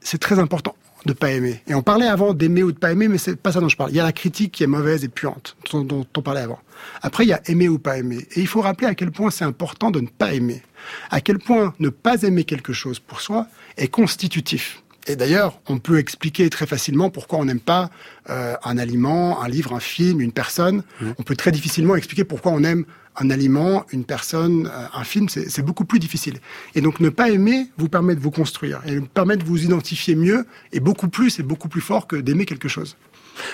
c'est 0.00 0.18
très 0.18 0.38
important 0.38 0.74
de 1.04 1.12
pas 1.12 1.30
aimer. 1.30 1.62
Et 1.66 1.74
on 1.74 1.82
parlait 1.82 2.06
avant 2.06 2.34
d'aimer 2.34 2.62
ou 2.62 2.72
de 2.72 2.78
pas 2.78 2.92
aimer, 2.92 3.08
mais 3.08 3.18
c'est 3.18 3.36
pas 3.36 3.52
ça 3.52 3.60
dont 3.60 3.68
je 3.68 3.76
parle. 3.76 3.90
Il 3.90 3.96
y 3.96 4.00
a 4.00 4.04
la 4.04 4.12
critique 4.12 4.52
qui 4.52 4.64
est 4.64 4.68
mauvaise 4.68 5.04
et 5.04 5.08
puante, 5.08 5.56
dont, 5.70 5.82
dont 5.82 6.06
on 6.16 6.22
parlait 6.22 6.40
avant. 6.40 6.60
Après, 7.02 7.24
il 7.24 7.28
y 7.28 7.32
a 7.32 7.40
aimer 7.46 7.68
ou 7.68 7.78
pas 7.78 7.98
aimer. 7.98 8.26
Et 8.36 8.40
il 8.40 8.46
faut 8.46 8.60
rappeler 8.60 8.86
à 8.86 8.94
quel 8.94 9.10
point 9.10 9.30
c'est 9.30 9.44
important 9.44 9.90
de 9.90 10.00
ne 10.00 10.06
pas 10.06 10.32
aimer. 10.32 10.62
À 11.10 11.20
quel 11.20 11.38
point 11.38 11.74
ne 11.78 11.88
pas 11.88 12.22
aimer 12.22 12.44
quelque 12.44 12.72
chose 12.72 12.98
pour 12.98 13.20
soi 13.20 13.46
est 13.76 13.88
constitutif. 13.88 14.83
Et 15.06 15.16
d'ailleurs, 15.16 15.60
on 15.68 15.78
peut 15.78 15.98
expliquer 15.98 16.48
très 16.50 16.66
facilement 16.66 17.10
pourquoi 17.10 17.38
on 17.38 17.44
n'aime 17.44 17.60
pas 17.60 17.90
euh, 18.30 18.54
un 18.64 18.78
aliment, 18.78 19.42
un 19.42 19.48
livre, 19.48 19.74
un 19.74 19.80
film, 19.80 20.20
une 20.20 20.32
personne. 20.32 20.82
Mmh. 21.00 21.10
On 21.18 21.22
peut 21.22 21.36
très 21.36 21.52
difficilement 21.52 21.94
expliquer 21.94 22.24
pourquoi 22.24 22.52
on 22.52 22.64
aime 22.64 22.84
un 23.16 23.30
aliment, 23.30 23.84
une 23.92 24.04
personne, 24.04 24.66
euh, 24.72 24.86
un 24.92 25.04
film, 25.04 25.28
c'est 25.28 25.62
beaucoup 25.62 25.84
plus 25.84 25.98
difficile. 25.98 26.38
Et 26.74 26.80
donc 26.80 27.00
ne 27.00 27.08
pas 27.08 27.30
aimer 27.30 27.68
vous 27.76 27.88
permet 27.88 28.14
de 28.14 28.20
vous 28.20 28.30
construire 28.30 28.80
et 28.86 29.00
permet 29.00 29.36
de 29.36 29.44
vous 29.44 29.62
identifier 29.62 30.14
mieux 30.14 30.46
et 30.72 30.80
beaucoup 30.80 31.08
plus 31.08 31.38
et 31.38 31.42
beaucoup 31.42 31.68
plus 31.68 31.80
fort 31.80 32.06
que 32.06 32.16
d'aimer 32.16 32.44
quelque 32.44 32.68
chose. 32.68 32.96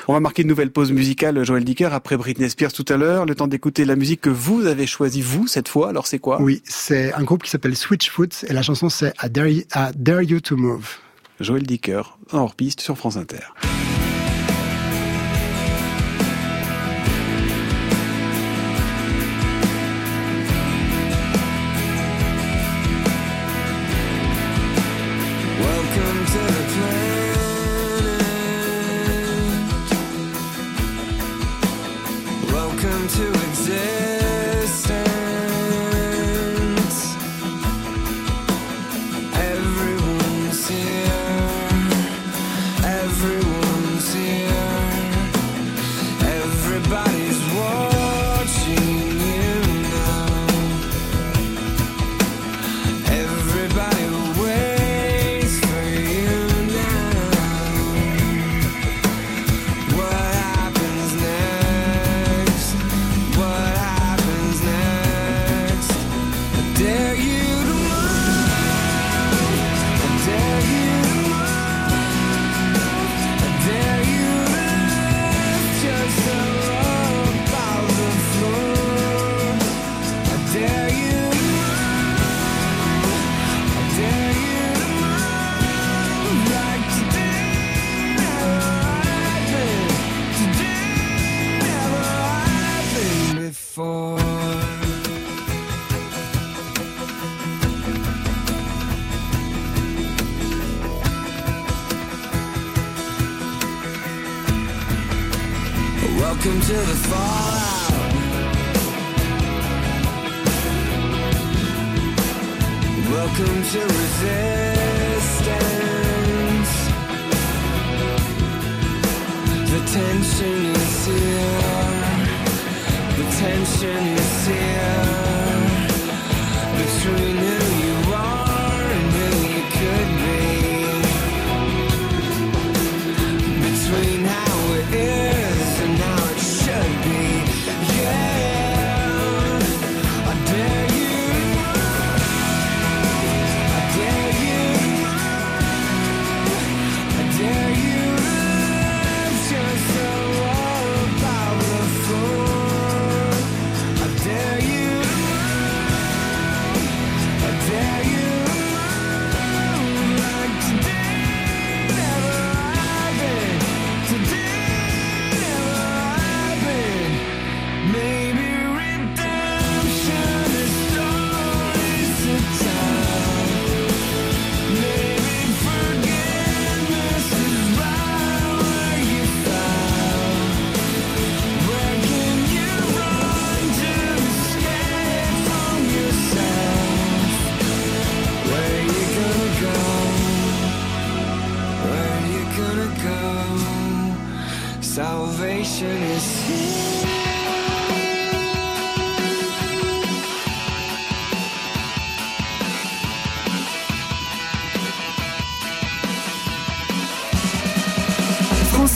On 0.08 0.12
va 0.12 0.20
marquer 0.20 0.42
une 0.42 0.48
nouvelle 0.48 0.70
pause 0.70 0.92
musicale, 0.92 1.42
Joël 1.44 1.64
Dicker, 1.64 1.88
après 1.92 2.16
Britney 2.18 2.50
Spears 2.50 2.72
tout 2.72 2.84
à 2.88 2.98
l'heure. 2.98 3.24
Le 3.24 3.34
temps 3.34 3.46
d'écouter 3.46 3.86
la 3.86 3.96
musique 3.96 4.20
que 4.20 4.28
vous 4.28 4.66
avez 4.66 4.86
choisie, 4.86 5.22
vous, 5.22 5.46
cette 5.46 5.68
fois. 5.68 5.88
Alors, 5.88 6.06
c'est 6.06 6.18
quoi? 6.18 6.40
Oui, 6.42 6.62
c'est 6.66 7.14
un 7.14 7.22
groupe 7.22 7.42
qui 7.42 7.50
s'appelle 7.50 7.74
Switchfoot 7.74 8.44
et 8.46 8.52
la 8.52 8.62
chanson 8.62 8.90
c'est 8.90 9.14
I 9.22 9.28
I 9.38 9.64
Dare 9.96 10.22
You 10.22 10.40
to 10.40 10.56
Move. 10.56 10.98
Joël 11.40 11.62
Dicker, 11.62 12.18
en 12.32 12.40
hors-piste 12.40 12.82
sur 12.82 12.98
France 12.98 13.16
Inter. 13.16 13.46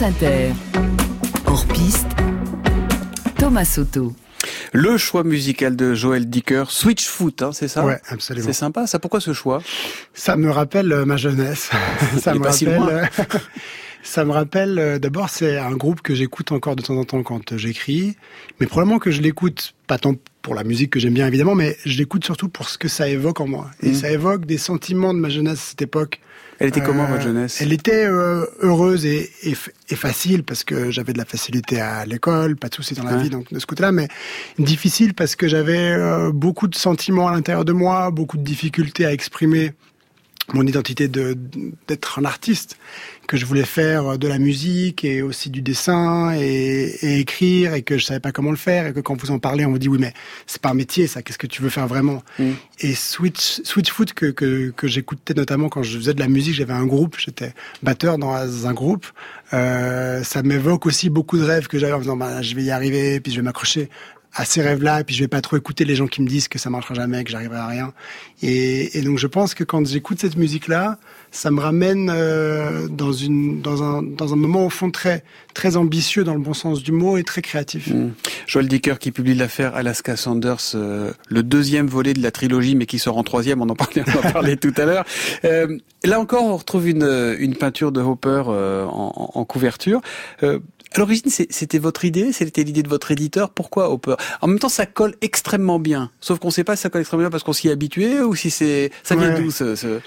Inter. 0.04 0.52
Hors 1.46 1.64
piste. 1.66 2.06
Thomas 3.38 3.64
Soto. 3.64 4.12
Le 4.72 4.96
choix 4.98 5.24
musical 5.24 5.76
de 5.76 5.94
Joël 5.94 6.28
Dicker, 6.28 6.64
Switchfoot, 6.70 7.42
hein, 7.42 7.50
c'est 7.52 7.68
ça 7.68 7.84
Ouais, 7.84 7.98
absolument. 8.08 8.46
C'est 8.46 8.52
sympa, 8.52 8.86
ça. 8.86 8.98
Pourquoi 8.98 9.20
ce 9.20 9.32
choix? 9.32 9.62
Ça 10.12 10.36
me 10.36 10.50
rappelle 10.50 10.92
euh, 10.92 11.04
ma 11.06 11.16
jeunesse. 11.16 11.70
ça 12.20 12.32
Il 12.32 12.36
est 12.36 12.38
me 12.40 12.44
pas 12.44 12.52
si 12.52 12.66
rappelle. 12.66 12.80
loin. 12.80 12.88
euh, 12.90 13.04
ça 14.02 14.24
me 14.24 14.32
rappelle. 14.32 14.78
euh, 14.78 14.98
D'abord, 14.98 15.30
c'est 15.30 15.56
un 15.58 15.72
groupe 15.76 16.02
que 16.02 16.14
j'écoute 16.14 16.52
encore 16.52 16.76
de 16.76 16.82
temps 16.82 16.96
en 16.96 17.04
temps 17.04 17.22
quand 17.22 17.56
j'écris, 17.56 18.16
mais 18.60 18.66
probablement 18.66 18.98
que 18.98 19.10
je 19.10 19.22
l'écoute 19.22 19.74
pas 19.86 19.98
tant 19.98 20.14
pour 20.42 20.54
la 20.54 20.64
musique 20.64 20.90
que 20.90 21.00
j'aime 21.00 21.14
bien 21.14 21.26
évidemment, 21.26 21.54
mais 21.54 21.76
je 21.86 21.96
l'écoute 21.96 22.24
surtout 22.24 22.48
pour 22.50 22.68
ce 22.68 22.76
que 22.76 22.88
ça 22.88 23.08
évoque 23.08 23.40
en 23.40 23.46
moi. 23.46 23.70
Et 23.82 23.90
Mm. 23.90 23.94
ça 23.94 24.10
évoque 24.10 24.44
des 24.44 24.58
sentiments 24.58 25.14
de 25.14 25.18
ma 25.20 25.30
jeunesse 25.30 25.60
à 25.60 25.70
cette 25.70 25.82
époque. 25.82 26.20
Elle 26.60 26.68
était 26.68 26.80
comment, 26.82 27.04
Euh, 27.04 27.08
votre 27.08 27.22
jeunesse? 27.22 27.60
Elle 27.60 27.72
était 27.72 28.04
euh, 28.06 28.44
heureuse 28.60 29.04
et, 29.06 29.30
et, 29.42 29.56
et 29.88 29.96
facile 29.96 30.44
parce 30.44 30.64
que 30.64 30.90
j'avais 30.90 31.12
de 31.12 31.18
la 31.18 31.24
facilité 31.24 31.80
à 31.80 32.04
l'école, 32.06 32.56
pas 32.56 32.68
de 32.68 32.74
soucis 32.74 32.94
dans 32.94 33.04
la 33.04 33.16
Ouais. 33.16 33.22
vie, 33.24 33.30
donc 33.30 33.52
de 33.52 33.58
ce 33.58 33.66
côté-là, 33.66 33.92
mais 33.92 34.08
difficile 34.58 35.14
parce 35.14 35.36
que 35.36 35.48
j'avais 35.48 35.90
euh, 35.92 36.30
beaucoup 36.32 36.68
de 36.68 36.74
sentiments 36.74 37.28
à 37.28 37.32
l'intérieur 37.32 37.64
de 37.64 37.72
moi, 37.72 38.10
beaucoup 38.10 38.36
de 38.36 38.44
difficultés 38.44 39.04
à 39.04 39.12
exprimer 39.12 39.72
mon 40.52 40.66
identité 40.66 41.08
de 41.08 41.36
d'être 41.88 42.18
un 42.18 42.24
artiste, 42.24 42.76
que 43.26 43.36
je 43.36 43.46
voulais 43.46 43.64
faire 43.64 44.18
de 44.18 44.28
la 44.28 44.38
musique 44.38 45.04
et 45.04 45.22
aussi 45.22 45.50
du 45.50 45.62
dessin 45.62 46.34
et, 46.34 46.96
et 47.02 47.20
écrire 47.20 47.74
et 47.74 47.82
que 47.82 47.98
je 47.98 48.04
savais 48.04 48.20
pas 48.20 48.32
comment 48.32 48.50
le 48.50 48.56
faire 48.56 48.86
et 48.86 48.92
que 48.92 49.00
quand 49.00 49.20
vous 49.20 49.30
en 49.30 49.38
parlez 49.38 49.64
on 49.64 49.70
vous 49.70 49.78
dit 49.78 49.88
oui 49.88 49.98
mais 50.00 50.12
c'est 50.46 50.60
pas 50.60 50.70
un 50.70 50.74
métier 50.74 51.06
ça 51.06 51.22
qu'est-ce 51.22 51.38
que 51.38 51.46
tu 51.46 51.62
veux 51.62 51.70
faire 51.70 51.86
vraiment? 51.86 52.22
Mm. 52.38 52.50
et 52.80 52.94
Switch 52.94 53.62
Switchfoot 53.64 54.12
que 54.12 54.26
que, 54.26 54.70
que 54.70 54.88
j'écoutais 54.88 55.34
notamment 55.34 55.68
quand 55.68 55.82
je 55.82 55.96
faisais 55.96 56.14
de 56.14 56.20
la 56.20 56.28
musique 56.28 56.54
j'avais 56.54 56.72
un 56.72 56.86
groupe 56.86 57.16
j'étais 57.18 57.54
batteur 57.82 58.18
dans 58.18 58.66
un 58.66 58.74
groupe 58.74 59.06
euh, 59.52 60.22
ça 60.22 60.42
m'évoque 60.42 60.86
aussi 60.86 61.10
beaucoup 61.10 61.38
de 61.38 61.44
rêves 61.44 61.68
que 61.68 61.78
j'avais 61.78 61.92
en 61.92 61.98
me 61.98 62.02
disant 62.02 62.16
bah, 62.16 62.42
je 62.42 62.54
vais 62.54 62.64
y 62.64 62.70
arriver 62.70 63.20
puis 63.20 63.32
je 63.32 63.36
vais 63.36 63.42
m'accrocher 63.42 63.88
à 64.34 64.44
ces 64.44 64.62
rêves-là, 64.62 65.00
et 65.00 65.04
puis 65.04 65.14
je 65.14 65.22
vais 65.22 65.28
pas 65.28 65.40
trop 65.40 65.56
écouter 65.56 65.84
les 65.84 65.94
gens 65.94 66.06
qui 66.06 66.20
me 66.22 66.26
disent 66.26 66.48
que 66.48 66.58
ça 66.58 66.68
marchera 66.70 66.94
jamais, 66.94 67.22
que 67.24 67.30
j'arriverai 67.30 67.58
à 67.58 67.66
rien. 67.68 67.92
Et, 68.42 68.98
et 68.98 69.02
donc 69.02 69.18
je 69.18 69.26
pense 69.28 69.54
que 69.54 69.62
quand 69.64 69.86
j'écoute 69.86 70.18
cette 70.20 70.36
musique-là, 70.36 70.98
ça 71.30 71.50
me 71.50 71.60
ramène 71.60 72.10
euh, 72.12 72.88
dans 72.88 73.12
une 73.12 73.60
dans 73.60 73.82
un 73.82 74.02
dans 74.02 74.32
un 74.32 74.36
moment 74.36 74.66
au 74.66 74.70
fond 74.70 74.90
très 74.90 75.24
très 75.52 75.76
ambitieux 75.76 76.24
dans 76.24 76.34
le 76.34 76.40
bon 76.40 76.52
sens 76.54 76.82
du 76.82 76.92
mot 76.92 77.16
et 77.16 77.22
très 77.24 77.42
créatif. 77.42 77.88
Mm. 77.88 78.10
Joël 78.46 78.68
Dicker 78.68 78.98
qui 78.98 79.10
publie 79.12 79.34
l'affaire 79.34 79.74
Alaska 79.76 80.16
Sanders, 80.16 80.56
euh, 80.74 81.12
le 81.28 81.42
deuxième 81.42 81.86
volet 81.86 82.12
de 82.12 82.22
la 82.22 82.30
trilogie, 82.30 82.74
mais 82.74 82.86
qui 82.86 82.98
sort 82.98 83.16
en 83.18 83.22
troisième. 83.22 83.62
On 83.62 83.68
en 83.68 83.74
parlait, 83.76 84.02
on 84.06 84.26
en 84.28 84.32
parlait 84.32 84.56
tout 84.56 84.74
à 84.76 84.84
l'heure. 84.84 85.04
Euh, 85.44 85.78
là 86.02 86.18
encore, 86.20 86.44
on 86.44 86.56
retrouve 86.56 86.88
une 86.88 87.36
une 87.38 87.54
peinture 87.56 87.92
de 87.92 88.00
Hopper 88.00 88.42
euh, 88.48 88.84
en, 88.84 89.12
en- 89.34 89.38
en 89.40 89.44
couverture. 89.44 90.00
À 90.94 90.98
l'origine, 91.00 91.28
c'était 91.28 91.78
votre 91.78 92.04
idée, 92.04 92.32
c'était 92.32 92.62
l'idée 92.62 92.82
de 92.84 92.88
votre 92.88 93.10
éditeur. 93.10 93.50
Pourquoi 93.50 93.90
Hopper 93.90 94.14
En 94.40 94.46
même 94.46 94.58
temps, 94.60 94.68
ça 94.68 94.86
colle 94.86 95.14
extrêmement 95.22 95.78
bien. 95.80 96.10
Sauf 96.20 96.38
qu'on 96.38 96.48
ne 96.48 96.52
sait 96.52 96.62
pas 96.64 96.76
si 96.76 96.82
ça 96.82 96.90
colle 96.90 97.00
extrêmement 97.00 97.24
bien 97.24 97.30
parce 97.30 97.42
qu'on 97.42 97.52
s'y 97.52 97.66
est 97.68 97.72
habitué 97.72 98.20
ou 98.20 98.34
si 98.36 98.50
c'est 98.50 98.90
ça 99.02 99.16
vient 99.16 99.34
Ouais. 99.34 99.40
d'où 99.42 99.50
ce, 99.50 99.74
ce- 99.74 100.00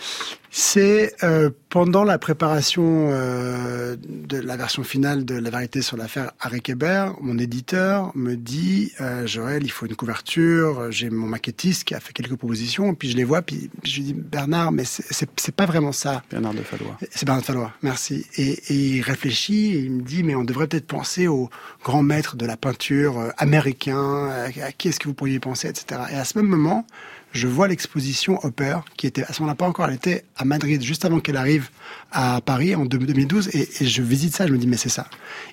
C'est 0.60 1.14
euh, 1.22 1.52
pendant 1.70 2.04
la 2.04 2.18
préparation 2.18 3.10
euh, 3.12 3.96
de 4.02 4.38
la 4.40 4.58
version 4.58 4.84
finale 4.84 5.24
de 5.24 5.36
La 5.36 5.52
vérité 5.52 5.84
sur 5.84 5.98
l'affaire 5.98 6.32
Harry 6.40 6.62
Kéber, 6.62 7.10
mon 7.22 7.38
éditeur 7.38 8.12
me 8.16 8.34
dit 8.36 8.92
euh, 9.00 9.28
Joël, 9.28 9.62
il 9.64 9.70
faut 9.70 9.86
une 9.86 9.96
couverture. 9.96 10.92
J'ai 10.92 11.12
mon 11.12 11.28
maquettiste 11.28 11.84
qui 11.84 11.94
a 11.94 12.00
fait 12.00 12.12
quelques 12.12 12.36
propositions, 12.38 12.96
puis 12.96 13.12
je 13.12 13.18
les 13.18 13.24
vois, 13.24 13.44
puis 13.44 13.70
je 13.84 13.98
lui 13.98 14.02
dis 14.02 14.14
Bernard, 14.16 14.72
mais 14.72 14.84
c'est- 14.84 15.28
pas 15.56 15.68
vraiment 15.68 15.92
ça. 15.92 16.24
Bernard 16.32 16.56
de 16.56 16.64
Fallois. 16.64 16.98
C'est 17.12 17.26
Bernard 17.28 17.46
Fallois, 17.46 17.74
merci. 17.84 18.26
Et, 18.38 18.54
et 18.74 18.74
il 18.98 19.02
réfléchit 19.04 19.76
et 19.76 19.80
il 19.82 19.92
me 19.92 20.02
dit 20.02 20.24
mais 20.24 20.34
on 20.34 20.44
devrait 20.44 20.66
peut-être 20.66 20.88
penser 20.88 21.28
au 21.28 21.52
grand 21.84 22.02
maître 22.02 22.36
de 22.36 22.48
la 22.48 22.58
peinture 22.58 23.20
euh, 23.20 23.30
américain. 23.38 24.00
euh, 24.32 24.48
À 24.64 24.72
qui 24.72 24.88
est-ce 24.90 25.00
que 25.00 25.08
vous 25.08 25.14
pourriez 25.14 25.40
penser, 25.40 25.68
etc. 25.68 26.02
Et 26.12 26.16
à 26.16 26.26
ce 26.26 26.36
même 26.40 26.48
moment, 26.48 26.88
je 27.34 27.48
vois 27.48 27.68
l'exposition 27.68 28.40
Hopper 28.44 28.80
qui 28.96 29.08
était 29.08 29.24
à 29.24 29.34
ce 29.34 29.42
moment-là 29.42 29.56
pas 29.56 29.68
encore. 29.68 29.88
Elle 29.88 29.96
était 29.96 30.26
à 30.36 30.46
Madrid 30.46 30.82
juste 30.82 31.06
avant 31.06 31.20
qu'elle 31.20 31.38
arrive 31.38 31.70
à 32.12 32.42
Paris 32.42 32.76
en 32.76 32.86
2012 32.86 33.50
et, 33.56 33.68
je 33.82 34.02
visite 34.02 34.36
ça. 34.36 34.48
Je 34.48 34.54
me 34.54 34.58
dis 34.58 34.68
mais 34.68 34.78
c'est 34.78 34.90
ça. 34.90 35.08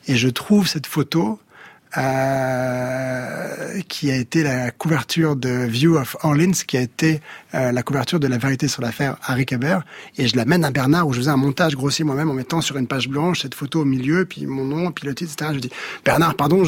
Et 0.07 0.17
je 0.17 0.29
trouve 0.29 0.69
cette 0.69 0.87
photo. 0.87 1.39
euh, 1.97 3.81
qui 3.89 4.11
a 4.11 4.17
été 4.17 4.43
la 4.43 4.71
couverture 4.73 5.37
de 5.37 5.65
View 5.67 5.97
of 5.97 6.17
Orleans, 6.23 6.53
qui 6.67 6.77
a 6.77 6.81
été 6.81 7.21
euh, 7.55 7.71
la 7.71 7.83
couverture 7.85 8.19
de 8.19 8.27
la 8.27 8.37
vérité 8.39 8.67
sur 8.67 8.83
l'affaire 8.83 9.17
Harry 9.23 9.47
Caber, 9.47 9.79
et 10.19 10.27
je 10.27 10.37
l'amène 10.37 10.65
à 10.65 10.73
Bernard 10.73 11.07
où 11.07 11.13
je 11.13 11.19
faisais 11.19 11.31
un 11.31 11.37
montage 11.37 11.77
grossier 11.77 12.05
moi-même 12.05 12.31
en 12.31 12.35
mettant 12.35 12.61
sur 12.61 12.77
une 12.79 12.89
page 12.89 13.09
blanche 13.09 13.43
cette 13.43 13.55
photo 13.55 13.83
au 13.83 13.85
milieu, 13.85 14.25
puis 14.25 14.47
mon 14.47 14.65
nom, 14.65 14.91
puis 14.91 15.07
le 15.07 15.15
titre, 15.15 15.33
etc. 15.35 15.53
Je 15.55 15.61
dis 15.61 15.71
Bernard, 16.05 16.35
pardon, 16.35 16.65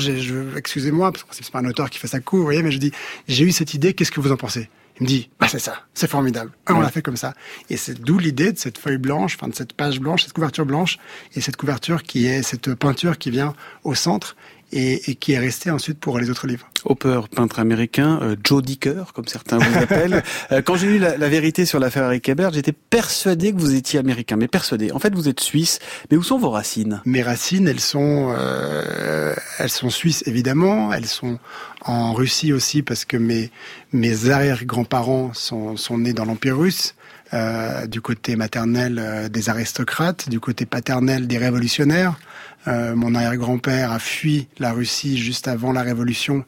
excusez-moi, 0.57 1.11
parce 1.11 1.25
que 1.25 1.31
c'est 1.33 1.51
pas 1.51 1.59
un 1.59 1.67
auteur 1.67 1.91
qui 1.91 1.99
fait 1.99 2.07
ça 2.07 2.21
court, 2.21 2.39
vous 2.39 2.45
voyez, 2.45 2.63
mais 2.63 2.71
je 2.71 2.79
dis 2.79 2.93
j'ai 3.27 3.45
eu 3.45 3.51
cette 3.51 3.75
idée, 3.75 3.95
qu'est-ce 3.95 4.13
que 4.13 4.21
vous 4.21 4.31
en 4.31 4.37
pensez? 4.37 4.69
Il 4.99 5.03
me 5.03 5.09
dit, 5.09 5.31
bah 5.39 5.47
c'est 5.49 5.59
ça, 5.59 5.83
c'est 5.93 6.09
formidable. 6.09 6.53
Ah, 6.67 6.75
on 6.75 6.81
l'a 6.81 6.91
fait 6.91 7.03
comme 7.03 7.17
ça. 7.17 7.35
Et 7.69 7.77
c'est 7.77 8.01
d'où 8.01 8.19
l'idée 8.19 8.53
de 8.53 8.59
cette 8.59 8.79
feuille 8.79 8.99
blanche, 8.99 9.37
enfin 9.37 9.49
de 9.49 9.55
cette 9.55 9.75
page 9.75 10.01
blanche, 10.01 10.23
cette 10.23 10.33
couverture 10.33 10.65
blanche, 10.65 10.99
et 11.35 11.41
cette 11.41 11.57
couverture 11.57 12.03
qui 12.03 12.27
est 12.27 12.43
cette 12.43 12.75
peinture 12.75 13.19
qui 13.19 13.31
vient 13.31 13.55
au 13.85 13.95
centre 13.95 14.37
et, 14.73 15.11
et 15.11 15.14
qui 15.14 15.33
est 15.33 15.39
restée 15.39 15.71
ensuite 15.71 15.99
pour 15.99 16.19
les 16.19 16.31
autres 16.31 16.47
livres. 16.47 16.69
Hopper, 16.85 17.21
peintre 17.35 17.59
américain, 17.59 18.19
euh, 18.23 18.37
Joe 18.43 18.62
Dicker, 18.62 19.05
comme 19.14 19.27
certains 19.27 19.59
vous 19.59 19.79
appellent. 19.79 20.23
Euh, 20.53 20.62
quand 20.62 20.77
j'ai 20.77 20.87
lu 20.87 20.99
la, 20.99 21.17
la 21.17 21.29
vérité 21.29 21.64
sur 21.64 21.81
l'affaire 21.81 22.05
Harry 22.05 22.21
Kéber, 22.21 22.51
j'étais 22.53 22.73
persuadé 22.73 23.53
que 23.53 23.59
vous 23.59 23.75
étiez 23.75 23.99
américain, 23.99 24.37
mais 24.37 24.49
persuadé. 24.49 24.93
En 24.93 24.99
fait, 24.99 25.14
vous 25.14 25.29
êtes 25.29 25.41
suisse. 25.41 25.79
Mais 26.11 26.17
où 26.17 26.23
sont 26.23 26.39
vos 26.39 26.51
racines? 26.51 27.01
Mes 27.05 27.23
racines, 27.23 27.67
elles 27.67 27.81
sont, 27.81 28.35
euh, 28.37 29.35
elles 29.59 29.71
sont 29.71 29.91
suisses 29.91 30.23
évidemment. 30.27 30.93
Elles 30.93 31.07
sont 31.07 31.39
en 31.81 32.12
Russie 32.12 32.53
aussi 32.53 32.83
parce 32.83 33.05
que 33.05 33.17
mes 33.17 33.51
mes 33.93 34.31
arrière-grands-parents 34.31 35.33
sont 35.33 35.77
sont 35.77 35.99
nés 35.99 36.12
dans 36.12 36.25
l'Empire 36.25 36.59
russe. 36.59 36.95
Euh, 37.35 37.89
du 37.89 38.01
côté 38.01 38.37
maternel 38.37 39.01
euh, 39.01 39.29
des 39.29 39.49
aristocrates, 39.49 40.29
du 40.29 40.39
côté 40.39 40.64
paternel 40.64 41.27
des 41.27 41.39
révolutionnaires. 41.39 42.21
Euh, 42.69 42.95
mon 42.95 43.14
arrière-grand-père 43.14 43.93
a 43.93 43.99
fui 43.99 44.49
la 44.59 44.73
Russie 44.73 45.19
juste 45.19 45.49
avant 45.49 45.73
la 45.73 45.83
Révolution 45.83 46.45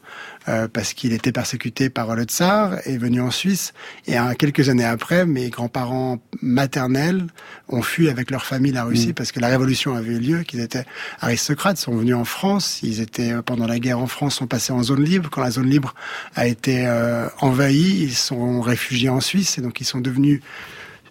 euh, 0.48 0.66
parce 0.66 0.94
qu'il 0.94 1.12
était 1.12 1.32
persécuté 1.32 1.90
par 1.90 2.14
le 2.16 2.22
tsar, 2.22 2.78
est 2.86 2.96
venu 2.96 3.20
en 3.20 3.30
Suisse. 3.30 3.74
Et 4.06 4.16
hein, 4.16 4.34
quelques 4.34 4.70
années 4.70 4.84
après, 4.84 5.26
mes 5.26 5.50
grands-parents 5.50 6.20
maternels 6.40 7.26
ont 7.68 7.82
fui 7.82 8.08
avec 8.08 8.30
leur 8.30 8.46
famille 8.46 8.72
la 8.72 8.84
Russie 8.84 9.12
parce 9.12 9.30
que 9.30 9.40
la 9.40 9.48
Révolution 9.48 9.94
avait 9.94 10.14
eu 10.14 10.18
lieu, 10.18 10.42
qu'ils 10.44 10.60
étaient 10.60 10.84
aristocrates, 11.20 11.76
sont 11.76 11.94
venus 11.94 12.14
en 12.14 12.24
France. 12.24 12.80
Ils 12.82 13.00
étaient 13.00 13.32
euh, 13.32 13.42
pendant 13.42 13.66
la 13.66 13.78
guerre 13.78 13.98
en 13.98 14.06
France, 14.06 14.36
sont 14.36 14.46
passés 14.46 14.72
en 14.72 14.82
zone 14.82 15.04
libre. 15.04 15.28
Quand 15.30 15.42
la 15.42 15.50
zone 15.50 15.68
libre 15.68 15.94
a 16.34 16.46
été 16.46 16.86
euh, 16.86 17.28
envahie, 17.40 18.02
ils 18.02 18.14
sont 18.14 18.62
réfugiés 18.62 19.10
en 19.10 19.20
Suisse 19.20 19.58
et 19.58 19.60
donc 19.60 19.80
ils 19.82 19.86
sont 19.86 20.00
devenus 20.00 20.40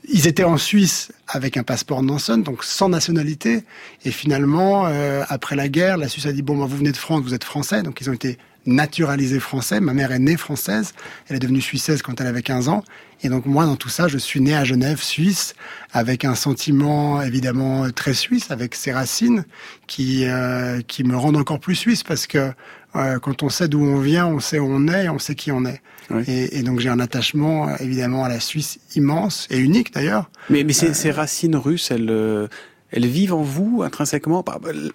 ils 0.08 0.28
étaient 0.28 0.44
en 0.44 0.58
Suisse 0.58 1.12
avec 1.28 1.58
un 1.58 1.64
passeport 1.64 2.02
Nansen, 2.02 2.44
donc 2.44 2.64
sans 2.64 2.90
nationalité. 2.90 3.64
Et 4.06 4.12
finalement, 4.12 4.88
euh, 4.88 5.24
après 5.28 5.56
la 5.56 5.68
guerre, 5.68 5.98
la 5.98 6.08
Suisse 6.08 6.26
a 6.26 6.32
dit 6.32 6.42
bon, 6.42 6.58
bah, 6.58 6.66
vous 6.66 6.78
venez 6.78 6.92
de 6.92 6.98
France, 6.98 7.22
vous 7.24 7.34
êtes 7.34 7.44
français, 7.44 7.84
donc 7.84 8.00
ils 8.02 8.10
ont 8.10 8.14
été 8.14 8.38
naturalisés 8.66 9.40
français. 9.40 9.80
Ma 9.80 9.94
mère 9.94 10.12
est 10.12 10.20
née 10.20 10.38
française, 10.38 10.94
elle 11.28 11.38
est 11.38 11.40
devenue 11.40 11.62
suissesse 11.62 12.02
quand 12.02 12.22
elle 12.22 12.28
avait 12.28 12.42
15 12.42 12.70
ans. 12.70 12.84
Et 13.24 13.30
donc 13.30 13.46
moi, 13.46 13.66
dans 13.66 13.76
tout 13.76 13.90
ça, 13.90 14.08
je 14.08 14.18
suis 14.18 14.42
né 14.42 14.56
à 14.56 14.64
Genève, 14.64 15.02
Suisse, 15.02 15.56
avec 15.92 16.24
un 16.24 16.36
sentiment 16.36 17.22
évidemment 17.22 17.90
très 17.92 18.14
suisse, 18.14 18.52
avec 18.52 18.76
ses 18.76 18.92
racines 18.92 19.46
qui 19.88 20.26
euh, 20.26 20.82
qui 20.82 21.04
me 21.04 21.18
rendent 21.18 21.38
encore 21.38 21.60
plus 21.60 21.76
suisse 21.76 22.04
parce 22.04 22.28
que 22.28 22.52
euh, 22.96 23.20
quand 23.20 23.44
on 23.44 23.50
sait 23.50 23.68
d'où 23.68 23.82
on 23.82 24.00
vient, 24.00 24.28
on 24.28 24.40
sait 24.40 24.60
où 24.60 24.68
on 24.70 24.88
est, 24.88 25.10
on 25.10 25.20
sait 25.20 25.36
qui 25.36 25.52
on 25.52 25.66
est. 25.66 25.82
Et, 26.28 26.60
et 26.60 26.64
donc 26.64 26.80
j'ai 26.80 26.90
un 26.90 27.00
attachement 27.00 27.68
euh, 27.68 27.76
évidemment 27.80 28.24
à 28.24 28.30
la 28.30 28.40
Suisse 28.40 28.80
immense 28.96 29.48
et 29.50 29.58
unique 29.58 29.94
d'ailleurs. 29.94 30.30
Mais, 30.50 30.64
mais 30.64 30.74
ces, 30.74 30.94
ces 30.94 31.12
racines 31.12 31.56
russes, 31.56 31.92
elles, 31.92 32.10
euh, 32.10 32.48
elles 32.92 33.06
vivent 33.06 33.34
en 33.34 33.42
vous 33.42 33.82
intrinsèquement 33.84 34.44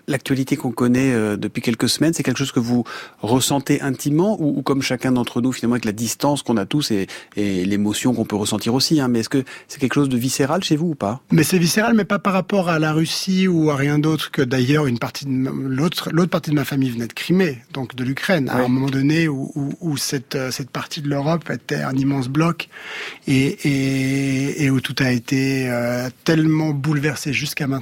L'actualité 0.08 0.56
qu'on 0.56 0.72
connaît 0.72 1.12
euh, 1.12 1.36
depuis 1.36 1.62
quelques 1.62 1.88
semaines, 1.88 2.12
c'est 2.12 2.22
quelque 2.22 2.38
chose 2.38 2.52
que 2.52 2.60
vous 2.60 2.84
ressentez 3.20 3.80
intimement 3.80 4.40
ou, 4.40 4.58
ou 4.58 4.62
comme 4.62 4.82
chacun 4.82 5.12
d'entre 5.12 5.40
nous, 5.40 5.52
finalement, 5.52 5.74
avec 5.74 5.84
la 5.84 5.92
distance 5.92 6.42
qu'on 6.42 6.56
a 6.56 6.64
tous 6.64 6.90
et, 6.90 7.06
et 7.36 7.64
l'émotion 7.64 8.14
qu'on 8.14 8.24
peut 8.24 8.36
ressentir 8.36 8.74
aussi. 8.74 9.00
Hein, 9.00 9.08
mais 9.08 9.20
est-ce 9.20 9.28
que 9.28 9.44
c'est 9.68 9.78
quelque 9.78 9.94
chose 9.94 10.08
de 10.08 10.16
viscéral 10.16 10.62
chez 10.64 10.76
vous 10.76 10.88
ou 10.88 10.94
pas? 10.94 11.20
Mais 11.30 11.42
c'est 11.42 11.58
viscéral, 11.58 11.94
mais 11.94 12.04
pas 12.04 12.18
par 12.18 12.32
rapport 12.32 12.68
à 12.68 12.78
la 12.78 12.92
Russie 12.92 13.48
ou 13.48 13.70
à 13.70 13.76
rien 13.76 13.98
d'autre 13.98 14.30
que 14.30 14.42
d'ailleurs 14.42 14.86
une 14.86 14.98
partie 14.98 15.26
de 15.26 15.48
l'autre 15.48 16.10
l'autre 16.12 16.30
partie 16.30 16.50
de 16.50 16.56
ma 16.56 16.64
famille 16.64 16.90
venait 16.90 17.06
de 17.06 17.12
Crimée, 17.12 17.58
donc 17.72 17.94
de 17.94 18.04
l'Ukraine, 18.04 18.48
à 18.48 18.56
un 18.56 18.68
moment 18.68 18.88
donné 18.88 19.28
où, 19.28 19.50
où, 19.54 19.74
où 19.80 19.96
cette 19.96 20.34
euh, 20.34 20.50
cette 20.50 20.70
partie 20.70 21.02
de 21.02 21.08
l'Europe 21.08 21.50
était 21.50 21.76
un 21.76 21.94
immense 21.94 22.28
bloc 22.28 22.68
et 23.26 23.58
et, 23.64 24.64
et 24.64 24.70
où 24.70 24.80
tout 24.80 24.96
a 24.98 25.10
été 25.10 25.68
euh, 25.68 26.08
tellement 26.24 26.70
bouleversé 26.70 27.32
jusqu'à 27.32 27.66
maintenant. 27.66 27.81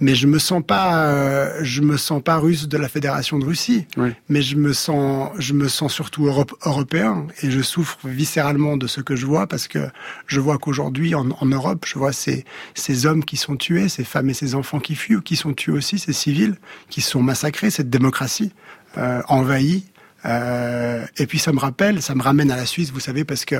Mais 0.00 0.14
je 0.14 0.26
me 0.26 0.38
sens 0.38 0.62
pas 0.66 1.06
euh, 1.06 1.58
je 1.62 1.82
me 1.82 1.96
sens 1.96 2.22
pas 2.22 2.36
russe 2.36 2.68
de 2.68 2.76
la 2.76 2.88
Fédération 2.88 3.38
de 3.38 3.44
Russie, 3.44 3.86
mais 4.28 4.42
je 4.42 4.56
me 4.56 4.72
sens 4.72 5.30
je 5.38 5.52
me 5.54 5.68
sens 5.68 5.92
surtout 5.92 6.26
Europe, 6.26 6.52
européen. 6.64 7.26
Et 7.42 7.50
je 7.50 7.60
souffre 7.60 7.98
viscéralement 8.04 8.76
de 8.76 8.86
ce 8.86 9.00
que 9.00 9.16
je 9.16 9.26
vois 9.26 9.46
parce 9.46 9.68
que 9.68 9.90
je 10.26 10.40
vois 10.40 10.58
qu'aujourd'hui 10.58 11.14
en, 11.14 11.30
en 11.30 11.46
Europe, 11.46 11.84
je 11.86 11.98
vois 11.98 12.12
ces 12.12 12.44
ces 12.74 13.06
hommes 13.06 13.24
qui 13.24 13.36
sont 13.36 13.56
tués, 13.56 13.88
ces 13.88 14.04
femmes 14.04 14.30
et 14.30 14.34
ces 14.34 14.54
enfants 14.54 14.80
qui 14.80 14.94
fuient 14.94 15.16
ou 15.16 15.22
qui 15.22 15.36
sont 15.36 15.52
tués 15.52 15.72
aussi, 15.72 15.98
ces 15.98 16.12
civils 16.12 16.56
qui 16.88 17.00
sont 17.00 17.22
massacrés, 17.22 17.70
cette 17.70 17.90
démocratie 17.90 18.52
euh, 18.98 19.22
envahie. 19.28 19.84
Euh, 20.26 21.04
et 21.16 21.26
puis 21.26 21.38
ça 21.38 21.52
me 21.52 21.58
rappelle, 21.58 22.02
ça 22.02 22.14
me 22.14 22.22
ramène 22.22 22.50
à 22.50 22.56
la 22.56 22.66
Suisse, 22.66 22.90
vous 22.92 23.00
savez, 23.00 23.24
parce 23.24 23.44
que 23.44 23.56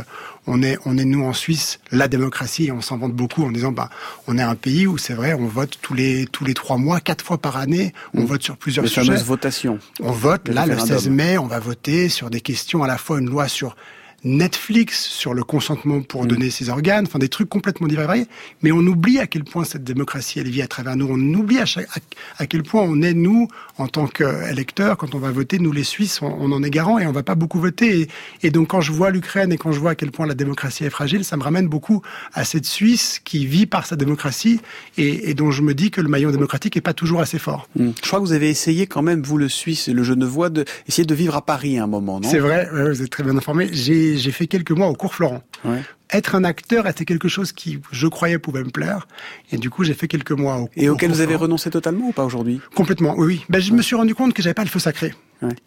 on 0.46 0.62
est, 0.62 0.78
on 0.84 0.98
est 0.98 1.04
nous 1.04 1.24
en 1.24 1.32
Suisse, 1.32 1.80
la 1.90 2.06
démocratie, 2.08 2.66
et 2.66 2.72
on 2.72 2.80
s'en 2.80 2.98
vante 2.98 3.14
beaucoup 3.14 3.44
en 3.44 3.50
disant, 3.50 3.72
bah, 3.72 3.88
on 4.26 4.36
est 4.38 4.42
un 4.42 4.54
pays 4.56 4.86
où 4.86 4.98
c'est 4.98 5.14
vrai, 5.14 5.32
on 5.34 5.46
vote 5.46 5.78
tous 5.80 5.94
les 5.94 6.26
tous 6.26 6.44
les 6.44 6.54
trois 6.54 6.76
mois, 6.76 7.00
quatre 7.00 7.24
fois 7.24 7.38
par 7.38 7.56
année, 7.56 7.94
on 8.14 8.24
vote 8.24 8.42
sur 8.42 8.56
plusieurs 8.56 8.84
Les 8.84 8.90
sujets. 8.90 9.06
fameuses 9.06 9.24
votations. 9.24 9.78
On 10.02 10.12
vote, 10.12 10.48
Le 10.48 10.54
là, 10.54 10.66
le 10.66 10.72
référendum. 10.72 10.98
16 10.98 11.08
mai, 11.11 11.38
on 11.38 11.46
va 11.46 11.58
voter 11.61 12.08
sur 12.08 12.28
des 12.30 12.40
questions, 12.40 12.82
à 12.82 12.86
la 12.86 12.98
fois 12.98 13.18
une 13.20 13.30
loi 13.30 13.48
sur 13.48 13.74
Netflix, 14.24 15.04
sur 15.04 15.34
le 15.34 15.42
consentement 15.44 16.02
pour 16.02 16.26
donner 16.26 16.50
ses 16.50 16.68
organes, 16.68 17.06
enfin 17.06 17.18
des 17.18 17.28
trucs 17.28 17.48
complètement 17.48 17.86
divers. 17.86 18.14
Mais 18.62 18.72
on 18.72 18.78
oublie 18.80 19.18
à 19.18 19.26
quel 19.26 19.44
point 19.44 19.64
cette 19.64 19.84
démocratie, 19.84 20.38
elle 20.40 20.48
vit 20.48 20.62
à 20.62 20.66
travers 20.68 20.96
nous. 20.96 21.06
On 21.08 21.34
oublie 21.34 21.58
à, 21.58 21.66
chaque- 21.66 21.88
à, 21.94 22.00
à 22.42 22.46
quel 22.46 22.62
point 22.62 22.82
on 22.82 23.02
est, 23.02 23.14
nous, 23.14 23.48
en 23.78 23.86
tant 23.88 24.06
qu'électeurs, 24.06 24.96
quand 24.96 25.14
on 25.14 25.18
va 25.18 25.30
voter, 25.30 25.58
nous 25.58 25.72
les 25.72 25.84
Suisses, 25.84 26.20
on, 26.22 26.26
on 26.40 26.52
en 26.52 26.62
est 26.62 26.70
garant 26.70 26.98
et 26.98 27.06
on 27.06 27.12
va 27.12 27.22
pas 27.22 27.34
beaucoup 27.34 27.60
voter. 27.60 28.00
Et, 28.00 28.08
et 28.46 28.50
donc 28.50 28.68
quand 28.68 28.80
je 28.80 28.92
vois 28.92 29.10
l'Ukraine 29.10 29.52
et 29.52 29.56
quand 29.58 29.72
je 29.72 29.80
vois 29.80 29.90
à 29.92 29.94
quel 29.94 30.10
point 30.10 30.26
la 30.26 30.34
démocratie 30.34 30.84
est 30.84 30.90
fragile, 30.90 31.24
ça 31.24 31.36
me 31.36 31.42
ramène 31.42 31.68
beaucoup 31.68 32.02
à 32.34 32.44
cette 32.44 32.66
Suisse 32.66 33.20
qui 33.24 33.46
vit 33.46 33.66
par 33.66 33.86
sa 33.86 33.96
démocratie 33.96 34.60
et, 34.98 35.30
et 35.30 35.34
dont 35.34 35.50
je 35.50 35.62
me 35.62 35.74
dis 35.74 35.90
que 35.90 36.00
le 36.00 36.08
maillon 36.08 36.30
démocratique 36.30 36.76
est 36.76 36.80
pas 36.80 36.94
toujours 36.94 37.20
assez 37.20 37.38
fort. 37.38 37.68
Hmm. 37.76 37.90
Je 38.02 38.06
crois 38.08 38.20
que 38.20 38.24
vous 38.24 38.32
avez 38.32 38.50
essayé 38.50 38.86
quand 38.86 39.02
même, 39.02 39.22
vous 39.22 39.38
le 39.38 39.48
Suisse 39.48 39.88
et 39.88 39.92
le 39.92 40.02
Genevois, 40.02 40.50
de 40.50 40.64
essayer 40.88 41.06
de 41.06 41.14
vivre 41.14 41.36
à 41.36 41.44
Paris 41.44 41.78
à 41.78 41.84
un 41.84 41.86
moment, 41.86 42.20
non? 42.20 42.28
C'est 42.28 42.38
vrai, 42.38 42.68
vous 42.72 43.02
êtes 43.02 43.10
très 43.10 43.22
bien 43.22 43.36
informé. 43.36 43.68
J'ai 43.72 44.09
j'ai 44.18 44.32
fait 44.32 44.46
quelques 44.46 44.70
mois 44.70 44.88
au 44.88 44.94
cours 44.94 45.14
Florent. 45.14 45.42
Ouais. 45.64 45.82
Être 46.12 46.34
un 46.34 46.44
acteur 46.44 46.86
était 46.88 47.04
quelque 47.04 47.28
chose 47.28 47.52
qui, 47.52 47.78
je 47.92 48.06
croyais, 48.08 48.38
pouvait 48.38 48.64
me 48.64 48.70
plaire. 48.70 49.06
Et 49.52 49.58
du 49.58 49.70
coup, 49.70 49.84
j'ai 49.84 49.94
fait 49.94 50.08
quelques 50.08 50.32
mois 50.32 50.58
au 50.58 50.68
Et 50.76 50.88
au 50.88 50.94
auquel 50.94 51.08
cours 51.08 51.16
vous 51.16 51.20
avez 51.20 51.28
Florent. 51.32 51.42
renoncé 51.44 51.70
totalement 51.70 52.08
ou 52.08 52.12
pas 52.12 52.24
aujourd'hui? 52.24 52.61
Complètement, 52.74 53.14
oui, 53.16 53.26
oui. 53.26 53.44
Ben, 53.48 53.61
je 53.61 53.72
me 53.72 53.82
suis 53.82 53.94
rendu 53.94 54.14
compte 54.14 54.34
que 54.34 54.42
j'avais 54.42 54.54
pas 54.54 54.64
le 54.64 54.68
feu 54.70 54.80
sacré. 54.80 55.14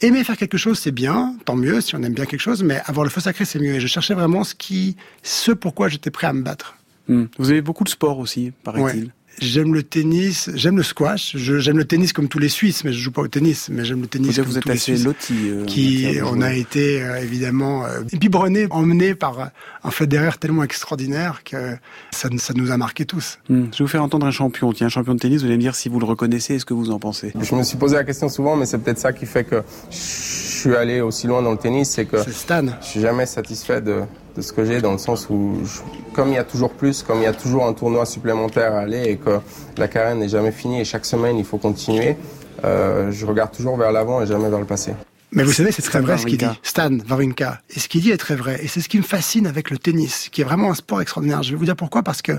Aimer 0.01 0.23
faire 0.23 0.37
quelque 0.37 0.57
chose, 0.57 0.77
c'est 0.77 0.91
bien, 0.91 1.35
tant 1.45 1.55
mieux 1.55 1.81
si 1.81 1.95
on 1.95 2.03
aime 2.03 2.13
bien 2.13 2.25
quelque 2.25 2.41
chose, 2.41 2.61
mais 2.61 2.79
avoir 2.85 3.03
le 3.03 3.09
feu 3.09 3.21
sacré, 3.21 3.43
c'est 3.45 3.57
mieux. 3.59 3.73
Et 3.73 3.79
je 3.79 3.87
cherchais 3.87 4.13
vraiment 4.13 4.43
ce 4.43 4.53
qui, 4.53 4.97
ce 5.23 5.51
pourquoi 5.51 5.87
j'étais 5.87 6.11
prêt 6.11 6.27
à 6.27 6.33
me 6.33 6.43
battre. 6.43 6.75
Hmm. 7.07 7.25
Vous 7.39 7.49
avez 7.49 7.61
beaucoup 7.61 7.83
de 7.83 7.89
sport 7.89 8.19
aussi, 8.19 8.51
paraît-il. 8.63 9.11
J'aime 9.39 9.73
le 9.73 9.81
tennis, 9.83 10.49
j'aime 10.53 10.77
le 10.77 10.83
squash, 10.83 11.35
je- 11.35 11.57
j'aime 11.59 11.77
le 11.77 11.85
tennis 11.85 12.13
comme 12.13 12.27
tous 12.27 12.39
les 12.39 12.49
Suisses, 12.49 12.83
mais 12.83 12.93
je 12.93 12.99
joue 12.99 13.11
pas 13.11 13.21
au 13.23 13.27
tennis, 13.27 13.67
mais 13.71 13.83
j'aime 13.83 14.01
le 14.01 14.07
tennis 14.07 14.29
Vous, 14.37 14.43
comme 14.43 14.51
vous 14.51 14.57
êtes 14.57 14.63
tous 14.63 14.69
les 14.69 14.75
assez 14.75 14.93
Suisses. 14.95 15.05
loti. 15.05 15.33
euh, 15.49 15.65
qui 15.65 16.07
on 16.23 16.41
a 16.41 16.53
été 16.53 17.01
euh, 17.03 17.19
évidemment 17.21 17.85
euh, 17.85 18.01
biberonné, 18.13 18.67
emmené 18.69 19.15
par 19.15 19.39
euh, 19.39 19.45
un 19.83 19.91
Federer 19.91 20.37
tellement 20.39 20.63
extraordinaire 20.63 21.41
que 21.43 21.75
ça, 22.11 22.29
ça 22.37 22.53
nous 22.55 22.71
a 22.71 22.77
marqué 22.77 23.05
tous. 23.05 23.39
Hmm. 23.49 23.65
Je 23.71 23.79
vais 23.79 23.83
vous 23.83 23.87
faire 23.87 24.03
entendre 24.03 24.25
un 24.27 24.31
champion. 24.31 24.71
Tiens, 24.71 24.87
un 24.87 24.89
champion 24.89 25.15
de 25.15 25.19
tennis, 25.19 25.41
vous 25.41 25.47
allez 25.47 25.57
me 25.57 25.61
dire 25.61 25.75
si 25.75 25.89
vous 25.89 25.99
le 25.99 26.05
reconnaissez 26.05 26.53
et 26.55 26.59
ce 26.59 26.65
que 26.65 26.73
vous 26.75 26.91
en 26.91 26.99
pensez? 26.99 27.33
Je 27.41 27.55
me 27.55 27.63
suis 27.63 27.77
posé 27.77 27.95
la 27.95 28.03
question 28.03 28.29
souvent, 28.29 28.55
mais 28.55 28.65
c'est 28.67 28.77
peut-être 28.77 28.99
ça 28.99 29.13
qui 29.13 29.25
fait 29.25 29.43
que 29.43 29.61
je 29.89 29.97
suis 29.97 30.75
allé 30.75 31.01
aussi 31.01 31.27
loin 31.27 31.41
dans 31.41 31.51
le 31.51 31.57
tennis, 31.57 31.89
c'est 31.89 32.05
que 32.05 32.21
C'est 32.23 32.33
Stan. 32.33 32.65
je 32.81 32.87
suis 32.87 33.01
jamais 33.01 33.25
satisfait 33.25 33.81
de, 33.81 34.01
de 34.35 34.41
ce 34.41 34.51
que 34.53 34.65
j'ai, 34.65 34.81
dans 34.81 34.91
le 34.93 34.97
sens 34.97 35.27
où, 35.29 35.59
je- 35.63 35.81
comme 36.13 36.29
il 36.29 36.35
y 36.35 36.37
a 36.39 36.43
toujours 36.43 36.71
plus, 36.71 37.03
comme 37.03 37.19
il 37.19 37.23
y 37.23 37.27
a 37.27 37.33
toujours 37.33 37.65
un 37.65 37.73
tournoi 37.73 38.05
supplémentaire 38.05 38.73
à 38.73 38.79
aller 38.79 39.03
et 39.03 39.17
que 39.17 39.39
la 39.77 39.87
carrière 39.87 40.15
n'est 40.15 40.29
jamais 40.29 40.51
finie 40.51 40.81
et 40.81 40.85
chaque 40.85 41.05
semaine 41.05 41.37
il 41.37 41.45
faut 41.45 41.57
continuer, 41.57 42.17
euh, 42.63 43.11
je 43.11 43.25
regarde 43.25 43.51
toujours 43.51 43.77
vers 43.77 43.91
l'avant 43.91 44.21
et 44.21 44.25
jamais 44.25 44.49
vers 44.49 44.59
le 44.59 44.65
passé. 44.65 44.93
Mais 45.31 45.43
vous 45.43 45.51
savez, 45.51 45.71
c'est 45.71 45.81
très 45.81 45.97
Stan 45.99 46.05
vrai 46.07 46.17
ce 46.19 46.25
qu'il 46.27 46.37
dit. 46.37 46.45
Stan 46.61 46.91
Wawrinka. 47.09 47.59
Et 47.71 47.79
ce 47.79 47.87
qu'il 47.87 48.01
dit 48.01 48.11
est 48.11 48.17
très 48.17 48.35
vrai. 48.35 48.59
Et 48.63 48.67
c'est 48.67 48.81
ce 48.81 48.87
qui 48.89 48.97
me 48.97 49.03
fascine 49.03 49.47
avec 49.47 49.71
le 49.71 49.79
tennis, 49.79 50.29
qui 50.31 50.41
est 50.41 50.43
vraiment 50.43 50.69
un 50.69 50.75
sport 50.75 51.01
extraordinaire. 51.01 51.41
Je 51.41 51.51
vais 51.51 51.55
vous 51.57 51.65
dire 51.65 51.75
pourquoi. 51.75 52.03
Parce 52.03 52.21
que 52.21 52.33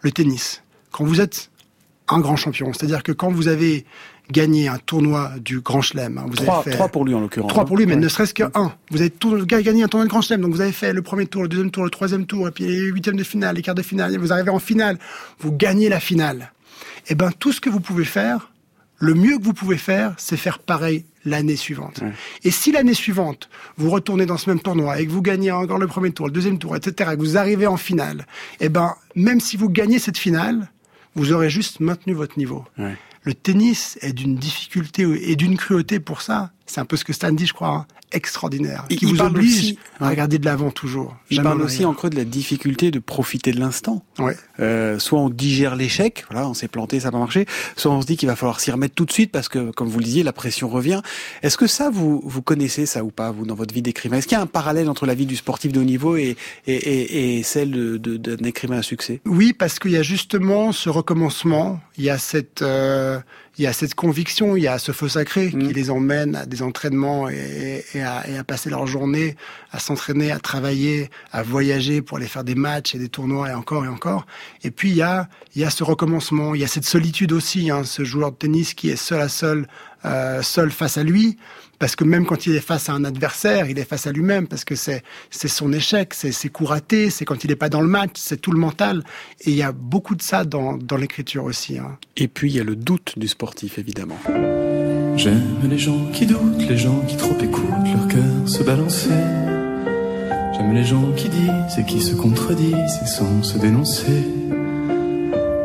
le 0.00 0.10
tennis, 0.10 0.60
quand 0.90 1.04
vous 1.04 1.20
êtes 1.20 1.50
un 2.08 2.18
grand 2.18 2.34
champion, 2.34 2.72
c'est-à-dire 2.72 3.04
que 3.04 3.12
quand 3.12 3.30
vous 3.30 3.46
avez 3.46 3.86
gagné 4.32 4.68
un 4.68 4.78
tournoi 4.78 5.32
du 5.40 5.60
Grand 5.60 5.82
Chelem, 5.82 6.18
hein, 6.18 6.24
vous 6.26 6.36
Trois, 6.36 6.56
avez 6.60 6.70
fait 6.70 6.76
trois 6.76 6.88
pour 6.88 7.04
lui 7.04 7.14
en 7.14 7.20
l'occurrence. 7.20 7.50
Trois 7.50 7.62
hein. 7.62 7.66
pour 7.66 7.76
lui, 7.76 7.86
mais 7.86 7.94
Ouais. 7.94 8.00
ne 8.00 8.08
serait-ce 8.08 8.34
que 8.34 8.44
un. 8.54 8.72
Vous 8.90 9.00
avez 9.00 9.10
tout, 9.10 9.44
gagné 9.46 9.82
un 9.82 9.88
tournoi 9.88 10.04
de 10.06 10.10
Grand 10.10 10.22
Chelem, 10.22 10.40
donc 10.42 10.52
vous 10.52 10.60
avez 10.60 10.72
fait 10.72 10.92
le 10.92 11.02
premier 11.02 11.26
tour, 11.26 11.42
le 11.42 11.48
deuxième 11.48 11.70
tour, 11.70 11.84
le 11.84 11.90
troisième 11.90 12.26
tour, 12.26 12.48
et 12.48 12.50
puis 12.50 12.64
les 12.64 12.78
huitièmes 12.78 13.16
de 13.16 13.24
finale, 13.24 13.56
les 13.56 13.62
quarts 13.62 13.74
de 13.74 13.82
finale, 13.82 14.14
et 14.14 14.18
vous 14.18 14.32
arrivez 14.32 14.50
en 14.50 14.58
finale, 14.58 14.98
vous 15.40 15.52
gagnez 15.52 15.88
la 15.88 16.00
finale. 16.00 16.52
Eh 17.08 17.14
ben, 17.14 17.30
tout 17.38 17.52
ce 17.52 17.60
que 17.60 17.70
vous 17.70 17.80
pouvez 17.80 18.04
faire, 18.04 18.50
le 18.98 19.14
mieux 19.14 19.38
que 19.38 19.42
vous 19.44 19.54
pouvez 19.54 19.78
faire, 19.78 20.14
c'est 20.18 20.36
faire 20.36 20.58
pareil 20.58 21.04
l'année 21.24 21.56
suivante. 21.56 22.00
Et 22.44 22.50
si 22.50 22.72
l'année 22.72 22.94
suivante, 22.94 23.48
vous 23.78 23.90
retournez 23.90 24.26
dans 24.26 24.36
ce 24.38 24.48
même 24.48 24.60
tournoi 24.60 25.00
et 25.00 25.06
que 25.06 25.10
vous 25.10 25.22
gagnez 25.22 25.50
encore 25.50 25.78
le 25.78 25.86
premier 25.86 26.10
tour, 26.12 26.26
le 26.26 26.32
deuxième 26.32 26.58
tour, 26.58 26.76
etc., 26.76 27.10
et 27.12 27.16
que 27.16 27.20
vous 27.20 27.36
arrivez 27.36 27.66
en 27.66 27.76
finale, 27.76 28.26
eh 28.60 28.68
ben, 28.68 28.94
même 29.16 29.40
si 29.40 29.56
vous 29.56 29.68
gagnez 29.70 29.98
cette 29.98 30.18
finale, 30.18 30.70
vous 31.14 31.32
aurez 31.32 31.50
juste 31.50 31.80
maintenu 31.80 32.12
votre 32.14 32.38
niveau. 32.38 32.64
Ouais. 32.78 32.96
Le 33.22 33.34
tennis 33.34 33.98
est 34.00 34.12
d'une 34.12 34.36
difficulté 34.36 35.02
et 35.30 35.36
d'une 35.36 35.56
cruauté 35.56 36.00
pour 36.00 36.22
ça. 36.22 36.52
C'est 36.66 36.80
un 36.80 36.86
peu 36.86 36.96
ce 36.96 37.04
que 37.04 37.12
Stan 37.12 37.32
dit, 37.32 37.46
je 37.46 37.52
crois, 37.52 37.70
hein, 37.70 37.86
extraordinaire, 38.12 38.84
qui 38.88 38.98
il 39.02 39.14
vous 39.16 39.20
oblige 39.22 39.52
aussi- 39.58 39.78
à 40.00 40.08
regarder 40.08 40.38
de 40.38 40.44
l'avant 40.44 40.70
toujours. 40.70 41.16
Il 41.30 41.42
parle 41.42 41.60
aussi 41.62 41.84
en 41.84 41.94
creux 41.94 42.10
de 42.10 42.16
la 42.16 42.24
difficulté 42.24 42.90
de 42.90 42.98
profiter 42.98 43.52
de 43.52 43.60
l'instant. 43.60 44.04
Ouais. 44.18 44.36
Euh, 44.60 44.98
soit 44.98 45.20
on 45.20 45.30
digère 45.30 45.76
l'échec, 45.76 46.24
voilà, 46.30 46.48
on 46.48 46.54
s'est 46.54 46.68
planté, 46.68 47.00
ça 47.00 47.06
n'a 47.08 47.12
pas 47.12 47.18
marché, 47.18 47.46
soit 47.76 47.92
on 47.92 48.00
se 48.00 48.06
dit 48.06 48.16
qu'il 48.16 48.28
va 48.28 48.36
falloir 48.36 48.60
s'y 48.60 48.70
remettre 48.70 48.94
tout 48.94 49.04
de 49.04 49.12
suite 49.12 49.30
parce 49.32 49.48
que, 49.48 49.70
comme 49.72 49.88
vous 49.88 49.98
le 49.98 50.04
disiez, 50.04 50.22
la 50.22 50.32
pression 50.32 50.68
revient. 50.68 51.02
Est-ce 51.42 51.56
que 51.56 51.66
ça, 51.66 51.90
vous, 51.90 52.20
vous 52.24 52.42
connaissez 52.42 52.86
ça 52.86 53.04
ou 53.04 53.10
pas, 53.10 53.30
vous, 53.30 53.46
dans 53.46 53.54
votre 53.54 53.74
vie 53.74 53.82
d'écrivain? 53.82 54.16
Est-ce 54.18 54.26
qu'il 54.26 54.36
y 54.36 54.38
a 54.38 54.42
un 54.42 54.46
parallèle 54.46 54.88
entre 54.88 55.06
la 55.06 55.14
vie 55.14 55.26
du 55.26 55.36
sportif 55.36 55.72
de 55.72 55.80
haut 55.80 55.84
niveau 55.84 56.16
et, 56.16 56.36
et, 56.66 56.74
et, 56.74 57.38
et 57.38 57.42
celle 57.42 57.70
de- 57.70 57.96
de- 57.96 58.16
d'un 58.16 58.44
écrivain 58.46 58.78
à 58.78 58.82
succès? 58.82 59.20
Oui, 59.26 59.52
parce 59.52 59.78
qu'il 59.78 59.92
y 59.92 59.96
a 59.96 60.02
justement 60.02 60.72
ce 60.72 60.88
recommencement, 60.88 61.80
il 61.98 62.04
y 62.04 62.10
a 62.10 62.18
cette, 62.18 62.62
euh, 62.62 63.18
il 63.58 63.64
y 63.64 63.66
a 63.66 63.72
cette 63.72 63.94
conviction, 63.94 64.56
il 64.56 64.62
y 64.62 64.68
a 64.68 64.78
ce 64.78 64.92
feu 64.92 65.08
sacré 65.08 65.50
qui 65.50 65.56
les 65.72 65.90
emmène 65.90 66.34
à 66.36 66.46
des 66.46 66.62
entraînements 66.62 67.28
et, 67.28 67.84
et 67.94 67.99
à, 68.02 68.28
et 68.28 68.38
à 68.38 68.44
passer 68.44 68.70
leur 68.70 68.86
journée 68.86 69.36
à 69.72 69.78
s'entraîner, 69.78 70.32
à 70.32 70.38
travailler, 70.38 71.10
à 71.32 71.42
voyager 71.42 72.02
pour 72.02 72.16
aller 72.16 72.26
faire 72.26 72.44
des 72.44 72.54
matchs 72.54 72.94
et 72.94 72.98
des 72.98 73.08
tournois 73.08 73.50
et 73.50 73.54
encore 73.54 73.84
et 73.84 73.88
encore. 73.88 74.26
Et 74.62 74.70
puis 74.70 74.90
il 74.90 74.96
y 74.96 75.02
a, 75.02 75.28
y 75.54 75.64
a 75.64 75.70
ce 75.70 75.84
recommencement, 75.84 76.54
il 76.54 76.60
y 76.60 76.64
a 76.64 76.68
cette 76.68 76.84
solitude 76.84 77.32
aussi, 77.32 77.70
hein, 77.70 77.84
ce 77.84 78.04
joueur 78.04 78.32
de 78.32 78.36
tennis 78.36 78.74
qui 78.74 78.90
est 78.90 78.96
seul 78.96 79.20
à 79.20 79.28
seul, 79.28 79.68
euh, 80.04 80.42
seul 80.42 80.70
face 80.70 80.96
à 80.98 81.02
lui. 81.02 81.36
Parce 81.78 81.96
que 81.96 82.04
même 82.04 82.26
quand 82.26 82.44
il 82.46 82.54
est 82.54 82.60
face 82.60 82.90
à 82.90 82.92
un 82.92 83.04
adversaire, 83.04 83.70
il 83.70 83.78
est 83.78 83.88
face 83.88 84.06
à 84.06 84.12
lui-même, 84.12 84.46
parce 84.46 84.66
que 84.66 84.74
c'est 84.74 85.02
c'est 85.30 85.48
son 85.48 85.72
échec, 85.72 86.12
c'est 86.12 86.30
ses 86.30 86.50
coups 86.50 86.68
ratés, 86.68 87.08
c'est 87.08 87.24
quand 87.24 87.42
il 87.42 87.48
n'est 87.48 87.56
pas 87.56 87.70
dans 87.70 87.80
le 87.80 87.88
match, 87.88 88.12
c'est 88.16 88.38
tout 88.38 88.52
le 88.52 88.58
mental. 88.58 89.02
Et 89.40 89.50
il 89.50 89.56
y 89.56 89.62
a 89.62 89.72
beaucoup 89.72 90.14
de 90.14 90.20
ça 90.20 90.44
dans, 90.44 90.76
dans 90.76 90.96
l'écriture 90.98 91.44
aussi. 91.44 91.78
Hein. 91.78 91.96
Et 92.18 92.28
puis 92.28 92.50
il 92.50 92.56
y 92.56 92.60
a 92.60 92.64
le 92.64 92.76
doute 92.76 93.14
du 93.18 93.28
sportif, 93.28 93.78
évidemment. 93.78 94.18
J'aime 95.16 95.58
les 95.68 95.78
gens 95.78 96.06
qui 96.12 96.26
doutent, 96.26 96.68
les 96.68 96.76
gens 96.76 97.00
qui 97.06 97.16
trop 97.16 97.36
écoutent 97.40 97.92
leur 97.92 98.08
cœur 98.08 98.46
se 98.46 98.62
balancer. 98.62 99.10
J'aime 100.54 100.72
les 100.74 100.84
gens 100.84 101.12
qui 101.16 101.28
disent 101.28 101.78
et 101.78 101.84
qui 101.84 102.00
se 102.00 102.14
contredisent 102.14 102.98
et 103.02 103.06
sans 103.06 103.42
se 103.42 103.58
dénoncer. 103.58 104.24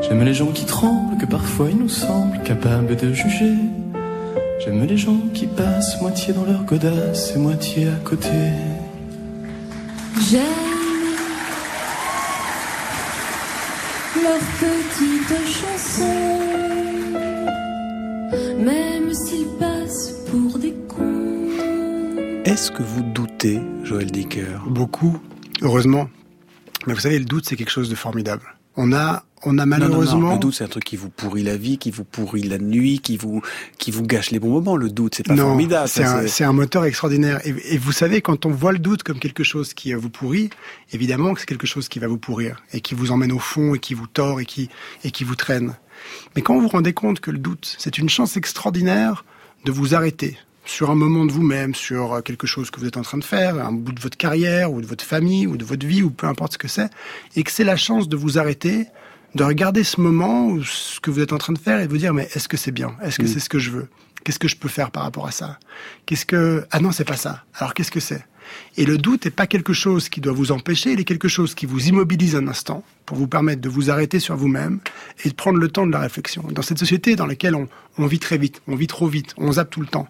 J'aime 0.01 0.23
les 0.23 0.33
gens 0.33 0.51
qui 0.51 0.65
tremblent, 0.65 1.17
que 1.17 1.25
parfois 1.25 1.69
ils 1.69 1.77
nous 1.77 1.89
semblent 1.89 2.41
capables 2.43 2.95
de 2.95 3.11
juger. 3.13 3.55
J'aime 4.59 4.83
les 4.85 4.97
gens 4.97 5.19
qui 5.33 5.47
passent 5.47 6.01
moitié 6.01 6.33
dans 6.33 6.45
leur 6.45 6.63
godasse 6.63 7.33
et 7.35 7.39
moitié 7.39 7.87
à 7.87 7.99
côté. 8.03 8.29
J'aime 10.29 10.41
leurs 14.23 14.39
petites 14.59 15.37
chansons, 15.47 16.74
même 18.31 19.13
s'ils 19.13 19.47
passent 19.59 20.13
pour 20.29 20.57
des 20.59 20.73
cons. 20.87 21.49
Est-ce 22.45 22.71
que 22.71 22.83
vous 22.83 23.01
doutez, 23.01 23.59
Joël 23.83 24.11
Dicker? 24.11 24.59
Beaucoup, 24.67 25.17
heureusement. 25.61 26.09
Mais 26.87 26.93
vous 26.93 26.99
savez, 26.99 27.17
le 27.19 27.25
doute, 27.25 27.45
c'est 27.47 27.55
quelque 27.55 27.71
chose 27.71 27.89
de 27.89 27.95
formidable. 27.95 28.43
On 28.77 28.93
a, 28.93 29.23
on 29.43 29.57
a 29.57 29.65
Non, 29.65 29.77
non, 29.77 29.79
non, 29.79 29.87
malheureusement. 29.87 30.33
Le 30.33 30.39
doute, 30.39 30.53
c'est 30.55 30.63
un 30.63 30.67
truc 30.67 30.83
qui 30.83 30.97
vous 30.97 31.09
pourrit 31.09 31.43
la 31.43 31.55
vie, 31.57 31.77
qui 31.77 31.91
vous 31.91 32.03
pourrit 32.03 32.43
la 32.43 32.57
nuit, 32.57 32.99
qui 32.99 33.17
vous, 33.17 33.41
qui 33.77 33.89
vous 33.89 34.03
gâche 34.03 34.31
les 34.31 34.39
bons 34.39 34.51
moments. 34.51 34.75
Le 34.75 34.89
doute, 34.89 35.15
c'est 35.15 35.25
pas 35.25 35.33
non, 35.33 35.43
formidable. 35.47 35.87
c'est 35.87 36.03
un, 36.03 36.27
c'est 36.27 36.43
un 36.43 36.53
moteur 36.53 36.85
extraordinaire. 36.85 37.39
Et, 37.47 37.55
et 37.73 37.77
vous 37.77 37.93
savez, 37.93 38.21
quand 38.21 38.45
on 38.45 38.51
voit 38.51 38.73
le 38.73 38.79
doute 38.79 39.03
comme 39.03 39.17
quelque 39.17 39.43
chose 39.43 39.73
qui 39.73 39.93
euh, 39.93 39.97
vous 39.97 40.09
pourrit, 40.09 40.49
évidemment 40.91 41.33
que 41.33 41.39
c'est 41.39 41.45
quelque 41.45 41.67
chose 41.67 41.87
qui 41.87 41.99
va 41.99 42.07
vous 42.07 42.17
pourrir 42.17 42.63
et 42.73 42.81
qui 42.81 42.95
vous 42.95 43.11
emmène 43.11 43.31
au 43.31 43.39
fond 43.39 43.75
et 43.75 43.79
qui 43.79 43.93
vous 43.93 44.07
tord 44.07 44.39
et 44.39 44.45
qui, 44.45 44.69
et 45.03 45.11
qui 45.11 45.23
vous 45.23 45.35
traîne. 45.35 45.73
Mais 46.35 46.41
quand 46.41 46.55
vous 46.55 46.61
vous 46.61 46.67
rendez 46.67 46.93
compte 46.93 47.19
que 47.19 47.31
le 47.31 47.37
doute, 47.37 47.75
c'est 47.77 47.97
une 47.97 48.09
chance 48.09 48.37
extraordinaire 48.37 49.25
de 49.65 49.71
vous 49.71 49.95
arrêter 49.95 50.37
sur 50.65 50.89
un 50.89 50.95
moment 50.95 51.25
de 51.25 51.31
vous-même, 51.31 51.75
sur 51.75 52.13
euh, 52.13 52.21
quelque 52.21 52.47
chose 52.47 52.71
que 52.71 52.79
vous 52.79 52.87
êtes 52.87 52.97
en 52.97 53.03
train 53.03 53.19
de 53.19 53.23
faire, 53.23 53.63
un 53.63 53.71
bout 53.71 53.91
de 53.91 53.99
votre 53.99 54.17
carrière 54.17 54.71
ou 54.71 54.81
de 54.81 54.87
votre 54.87 55.03
famille 55.05 55.45
ou 55.45 55.57
de 55.57 55.65
votre 55.65 55.85
vie 55.85 56.01
ou 56.01 56.09
peu 56.09 56.25
importe 56.27 56.53
ce 56.53 56.57
que 56.57 56.67
c'est, 56.67 56.89
et 57.35 57.43
que 57.43 57.51
c'est 57.51 57.63
la 57.63 57.75
chance 57.75 58.09
de 58.09 58.15
vous 58.17 58.39
arrêter, 58.39 58.87
de 59.35 59.43
regarder 59.43 59.83
ce 59.83 60.01
moment 60.01 60.47
ou 60.47 60.63
ce 60.63 60.99
que 60.99 61.11
vous 61.11 61.19
êtes 61.19 61.33
en 61.33 61.37
train 61.37 61.53
de 61.53 61.59
faire 61.59 61.79
et 61.81 61.85
de 61.85 61.91
vous 61.91 61.97
dire 61.99 62.13
mais 62.15 62.27
est-ce 62.33 62.47
que 62.47 62.57
c'est 62.57 62.71
bien? 62.71 62.95
Est-ce 63.03 63.19
que 63.19 63.25
Mm. 63.25 63.27
c'est 63.27 63.39
ce 63.39 63.49
que 63.49 63.59
je 63.59 63.69
veux? 63.69 63.87
Qu'est-ce 64.23 64.39
que 64.39 64.47
je 64.47 64.55
peux 64.55 64.69
faire 64.69 64.89
par 64.89 65.03
rapport 65.03 65.27
à 65.27 65.31
ça? 65.31 65.59
Qu'est-ce 66.07 66.25
que 66.25 66.65
ah 66.71 66.79
non 66.79 66.91
c'est 66.91 67.05
pas 67.05 67.17
ça. 67.17 67.43
Alors 67.53 67.75
qu'est-ce 67.75 67.91
que 67.91 67.99
c'est? 67.99 68.25
Et 68.77 68.85
le 68.85 68.97
doute 68.97 69.25
n'est 69.25 69.31
pas 69.31 69.47
quelque 69.47 69.73
chose 69.73 70.09
qui 70.09 70.21
doit 70.21 70.33
vous 70.33 70.51
empêcher, 70.51 70.91
il 70.93 70.99
est 70.99 71.03
quelque 71.05 71.27
chose 71.27 71.55
qui 71.55 71.65
vous 71.65 71.87
immobilise 71.87 72.35
un 72.35 72.47
instant 72.47 72.83
pour 73.05 73.17
vous 73.17 73.27
permettre 73.27 73.61
de 73.61 73.69
vous 73.69 73.89
arrêter 73.89 74.19
sur 74.19 74.35
vous-même 74.35 74.79
et 75.23 75.29
de 75.29 75.33
prendre 75.35 75.57
le 75.59 75.67
temps 75.69 75.85
de 75.87 75.91
la 75.91 75.99
réflexion. 75.99 76.43
Dans 76.51 76.61
cette 76.61 76.79
société 76.79 77.15
dans 77.15 77.25
laquelle 77.25 77.55
on, 77.55 77.67
on 77.97 78.05
vit 78.07 78.19
très 78.19 78.37
vite, 78.37 78.61
on 78.67 78.75
vit 78.75 78.87
trop 78.87 79.07
vite, 79.07 79.33
on 79.37 79.53
zappe 79.53 79.69
tout 79.69 79.81
le 79.81 79.87
temps, 79.87 80.07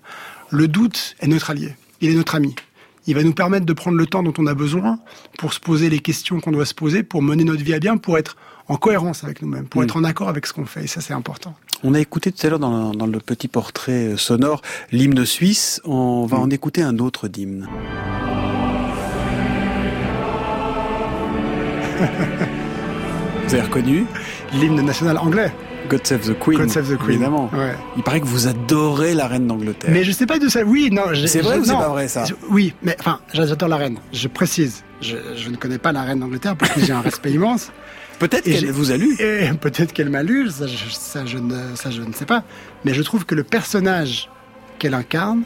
le 0.52 0.68
doute 0.68 1.16
est 1.20 1.28
notre 1.28 1.50
allié, 1.50 1.76
il 2.02 2.10
est 2.12 2.16
notre 2.16 2.36
ami. 2.36 2.56
Il 3.08 3.14
va 3.14 3.22
nous 3.24 3.34
permettre 3.34 3.68
de 3.68 3.74
prendre 3.74 3.98
le 3.98 4.08
temps 4.08 4.24
dont 4.24 4.34
on 4.40 4.48
a 4.48 4.56
besoin 4.56 4.98
pour 5.38 5.54
se 5.54 5.60
poser 5.60 5.90
les 5.92 6.00
questions 6.00 6.40
qu'on 6.40 6.52
doit 6.52 6.66
se 6.66 6.74
poser, 6.74 7.04
pour 7.04 7.22
mener 7.22 7.44
notre 7.44 7.64
vie 7.64 7.76
à 7.76 7.80
bien, 7.80 7.98
pour 7.98 8.18
être 8.18 8.36
en 8.68 8.78
cohérence 8.78 9.24
avec 9.24 9.44
nous-mêmes, 9.44 9.68
pour 9.68 9.82
Mm. 9.82 9.84
être 9.84 9.98
en 9.98 10.04
accord 10.04 10.28
avec 10.28 10.48
ce 10.48 10.54
qu'on 10.54 10.66
fait. 10.66 10.86
Et 10.86 10.88
ça, 10.88 11.02
c'est 11.02 11.14
important. 11.14 11.56
On 11.84 11.94
a 11.94 12.00
écouté 12.00 12.32
tout 12.32 12.46
à 12.48 12.50
l'heure 12.50 12.60
dans, 12.60 12.92
dans 12.92 13.06
le 13.06 13.20
petit 13.20 13.48
portrait 13.48 14.14
euh, 14.14 14.18
sonore 14.18 14.62
l'hymne 14.92 15.26
suisse. 15.26 15.82
On 15.84 16.26
va 16.26 16.38
en 16.38 16.50
écouter 16.50 16.82
un 16.82 16.98
autre 17.00 17.28
d'hymne. 17.28 17.68
Vous 23.48 23.54
avez 23.54 23.64
reconnu 23.64 24.06
L'hymne 24.54 24.82
national 24.82 25.18
anglais? 25.18 25.52
God 25.88 26.06
Save 26.08 26.22
the 26.22 26.40
Queen. 26.40 26.58
God 26.58 26.70
Save 26.70 26.92
the 26.92 26.98
Queen. 26.98 27.12
Évidemment. 27.12 27.50
Ouais. 27.54 27.76
Il 27.96 28.02
paraît 28.04 28.20
que 28.20 28.26
vous 28.26 28.48
adorez 28.48 29.14
la 29.14 29.28
reine 29.28 29.46
d'Angleterre. 29.46 29.92
Mais 29.94 30.04
je 30.04 30.12
sais 30.12 30.26
pas 30.26 30.40
de 30.40 30.50
ça. 30.50 30.64
Oui, 30.64 30.90
non. 30.92 31.04
C'est 31.28 31.42
vrai 31.42 31.60
ou 31.60 31.64
c'est 31.66 31.74
pas 31.74 31.90
vrai, 31.90 32.08
ça? 32.08 32.24
Oui, 32.50 32.74
mais 32.82 32.96
enfin, 33.00 33.20
j'adore 33.34 33.70
la 33.70 33.78
reine. 33.78 34.00
Je 34.12 34.28
précise. 34.28 34.84
Je, 35.02 35.16
je 35.36 35.50
ne 35.50 35.58
connais 35.58 35.78
pas 35.78 35.92
la 35.92 36.02
reine 36.02 36.22
d'Angleterre 36.22 36.56
parce 36.56 36.72
que 36.72 36.80
j'ai 36.82 36.94
un 36.94 37.02
respect 37.10 37.32
immense. 37.32 37.72
Peut-être 38.20 38.44
qu'elle 38.44 38.72
vous 38.72 38.92
a 38.92 38.98
lu. 38.98 39.18
Peut-être 39.62 39.94
qu'elle 39.94 40.10
m'a 40.10 40.24
lu. 40.24 40.50
Ça 40.50 40.68
je, 40.68 40.90
ça, 40.90 41.26
je 41.26 41.38
ne, 41.38 41.76
ça, 41.76 41.92
je 41.92 42.02
ne 42.02 42.14
sais 42.14 42.26
pas. 42.26 42.44
Mais 42.84 42.94
je 42.94 43.02
trouve 43.02 43.26
que 43.26 43.36
le 43.36 43.44
personnage 43.44 44.30
qu'elle 44.80 44.94
incarne 44.94 45.44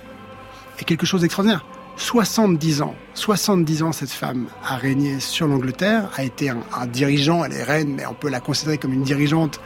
est 0.79 0.83
quelque 0.83 1.05
chose 1.05 1.21
d'extraordinaire. 1.21 1.65
70 1.97 2.81
ans, 2.81 2.95
70 3.13 3.83
ans, 3.83 3.91
cette 3.91 4.11
femme 4.11 4.45
a 4.65 4.77
régné 4.77 5.19
sur 5.19 5.47
l'Angleterre, 5.47 6.09
a 6.15 6.23
été 6.23 6.49
un, 6.49 6.59
un 6.73 6.87
dirigeant, 6.87 7.43
elle 7.43 7.51
est 7.51 7.63
reine, 7.63 7.93
mais 7.93 8.05
on 8.05 8.13
peut 8.13 8.29
la 8.29 8.39
considérer 8.39 8.77
comme 8.77 8.93
une 8.93 9.03
dirigeante 9.03 9.59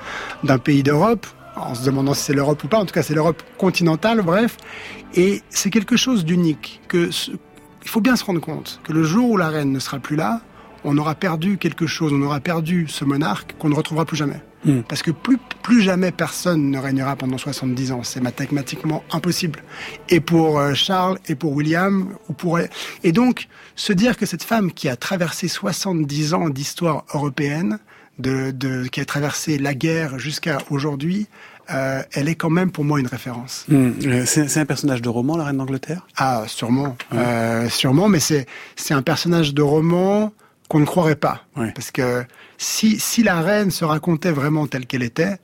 d'un 0.43 0.57
pays 0.57 0.81
d'Europe. 0.81 1.27
en 1.55 1.75
se 1.75 1.85
demandant 1.85 2.15
si 2.15 2.23
c'est 2.23 2.33
l'Europe 2.33 2.63
ou 2.63 2.67
pas. 2.67 2.79
En 2.79 2.85
tout 2.85 2.93
cas, 2.93 3.03
c'est 3.03 3.13
l'Europe 3.13 3.43
continentale, 3.59 4.23
bref. 4.23 4.57
Et 5.13 5.43
c'est 5.49 5.69
quelque 5.69 5.95
chose 5.95 6.25
d'unique. 6.25 6.81
Que 6.87 7.09
il 7.83 7.89
faut 7.89 8.01
bien 8.01 8.15
se 8.15 8.23
rendre 8.23 8.39
compte 8.41 8.79
que 8.83 8.93
le 8.93 9.03
jour 9.03 9.29
où 9.29 9.37
la 9.37 9.49
reine 9.49 9.71
ne 9.71 9.79
sera 9.79 9.99
plus 9.99 10.15
là, 10.15 10.41
on 10.83 10.97
aura 10.97 11.15
perdu 11.15 11.57
quelque 11.57 11.87
chose. 11.87 12.11
On 12.13 12.21
aura 12.21 12.39
perdu 12.39 12.87
ce 12.87 13.05
monarque 13.05 13.55
qu'on 13.57 13.69
ne 13.69 13.75
retrouvera 13.75 14.05
plus 14.05 14.17
jamais. 14.17 14.41
Hmm. 14.65 14.81
Parce 14.87 15.01
que 15.01 15.11
plus, 15.11 15.37
plus 15.61 15.81
jamais 15.81 16.11
personne 16.11 16.71
ne 16.71 16.77
régnera 16.77 17.15
pendant 17.15 17.37
70 17.37 17.91
ans. 17.91 18.03
C'est 18.03 18.21
mathématiquement 18.21 19.03
impossible. 19.11 19.61
Et 20.09 20.19
pour 20.19 20.59
euh, 20.59 20.73
Charles 20.73 21.17
et 21.27 21.35
pour 21.35 21.53
William, 21.53 22.15
ou 22.29 22.33
pour... 22.33 22.59
Et 23.03 23.11
donc, 23.11 23.47
se 23.75 23.91
dire 23.91 24.17
que 24.17 24.25
cette 24.25 24.43
femme 24.43 24.71
qui 24.71 24.87
a 24.87 24.95
traversé 24.95 25.47
70 25.47 26.33
ans 26.33 26.49
d'histoire 26.49 27.03
européenne, 27.13 27.79
de, 28.19 28.51
de, 28.51 28.85
qui 28.87 29.01
a 29.01 29.05
traversé 29.05 29.57
la 29.57 29.73
guerre 29.73 30.19
jusqu'à 30.19 30.59
aujourd'hui, 30.69 31.27
euh, 31.71 32.01
elle 32.11 32.27
est 32.27 32.35
quand 32.35 32.49
même 32.49 32.71
pour 32.71 32.83
moi 32.83 32.99
une 32.99 33.07
référence. 33.07 33.65
Hmm. 33.69 33.91
Euh, 34.05 34.23
C'est 34.25 34.47
c'est 34.49 34.59
un 34.59 34.65
personnage 34.65 35.01
de 35.01 35.09
roman, 35.09 35.37
la 35.37 35.45
reine 35.45 35.57
d'Angleterre? 35.57 36.05
Ah, 36.17 36.43
sûrement, 36.47 36.97
euh, 37.13 37.69
sûrement, 37.69 38.09
mais 38.09 38.19
c'est 38.19 38.45
c'est 38.75 38.93
un 38.93 39.01
personnage 39.01 39.53
de 39.53 39.61
roman 39.61 40.33
qu'on 40.69 40.79
ne 40.79 40.85
croirait 40.85 41.15
pas, 41.15 41.43
parce 41.75 41.91
que 41.91 42.23
si 42.57 42.99
si 42.99 43.21
la 43.23 43.41
reine 43.41 43.69
se 43.71 43.85
racontait 43.85 44.31
vraiment 44.31 44.65
telle 44.67 44.85
qu'elle 44.87 45.03
était, 45.03 45.37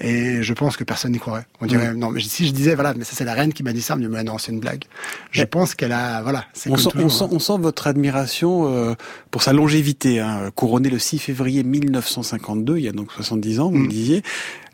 et 0.00 0.42
je 0.42 0.52
pense 0.54 0.76
que 0.76 0.82
personne 0.82 1.12
n'y 1.12 1.20
croirait. 1.20 1.46
On 1.60 1.66
dirait 1.66 1.92
Mm. 1.94 1.98
non, 1.98 2.10
mais 2.10 2.20
si 2.20 2.46
je 2.48 2.52
disais 2.52 2.74
voilà, 2.74 2.94
mais 2.94 3.04
ça 3.04 3.12
c'est 3.14 3.24
la 3.24 3.32
reine 3.34 3.52
qui 3.52 3.62
m'a 3.62 3.72
dit 3.72 3.80
ça, 3.80 3.94
on 3.94 3.98
me 3.98 4.02
dit 4.02 4.08
mais 4.08 4.24
non, 4.24 4.38
c'est 4.38 4.50
une 4.50 4.58
blague. 4.58 4.84
Je 5.30 5.44
pense 5.44 5.74
qu'elle 5.76 5.92
a 5.92 6.20
voilà, 6.22 6.44
c'est 6.52 6.68
on 6.68 6.74
comme 6.74 6.82
sent, 6.82 6.90
on, 6.96 7.08
sent, 7.08 7.24
on 7.30 7.38
sent 7.38 7.58
votre 7.60 7.86
admiration 7.86 8.74
euh, 8.74 8.94
pour 9.30 9.42
sa 9.44 9.52
longévité, 9.52 10.18
hein, 10.18 10.50
couronnée 10.54 10.90
le 10.90 10.98
6 10.98 11.18
février 11.20 11.62
1952, 11.62 12.78
il 12.78 12.84
y 12.84 12.88
a 12.88 12.92
donc 12.92 13.12
70 13.12 13.60
ans, 13.60 13.70
vous 13.70 13.78
Mm. 13.78 13.82
le 13.84 13.88
disiez. 13.88 14.22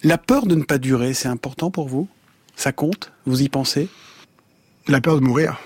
La 0.03 0.16
peur 0.16 0.46
de 0.46 0.55
ne 0.55 0.62
pas 0.64 0.78
durer, 0.78 1.12
c'est 1.12 1.28
important 1.28 1.70
pour 1.70 1.86
vous? 1.88 2.09
Ça 2.57 2.72
compte? 2.72 3.12
Vous 3.26 3.42
y 3.42 3.51
pensez? 3.51 3.88
La 4.88 5.03
peur 5.03 5.16
de 5.16 5.20
mourir, 5.24 5.61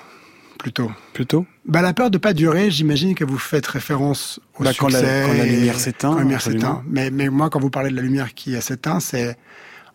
plutôt. 0.65 0.91
Plutôt 1.12 1.45
Bah 1.67 1.83
la 1.83 1.93
peur 1.93 2.11
de 2.11 2.17
pas 2.17 2.33
durer, 2.33 2.71
j'imagine 2.71 3.15
que 3.15 3.23
vous 3.25 3.37
faites 3.37 3.67
référence 3.67 4.41
au 4.59 4.65
Bah, 4.65 4.71
quand 4.79 4.89
la- 4.89 4.99
succès. 4.99 5.25
quand 5.27 5.35
la 5.37 5.45
lumière 5.45 5.79
s'éteint, 5.79 6.09
quand 6.09 6.15
la 6.17 6.23
lumière 6.23 6.41
s'éteint. 6.41 6.83
Mais, 6.89 7.11
mais 7.11 7.29
moi, 7.29 7.51
quand 7.51 7.61
vous 7.61 7.69
parlez 7.69 7.91
de 7.91 7.97
la 7.97 8.01
lumière 8.03 8.33
qui 8.33 8.59
s'éteint, 8.62 8.99
c'est 8.99 9.37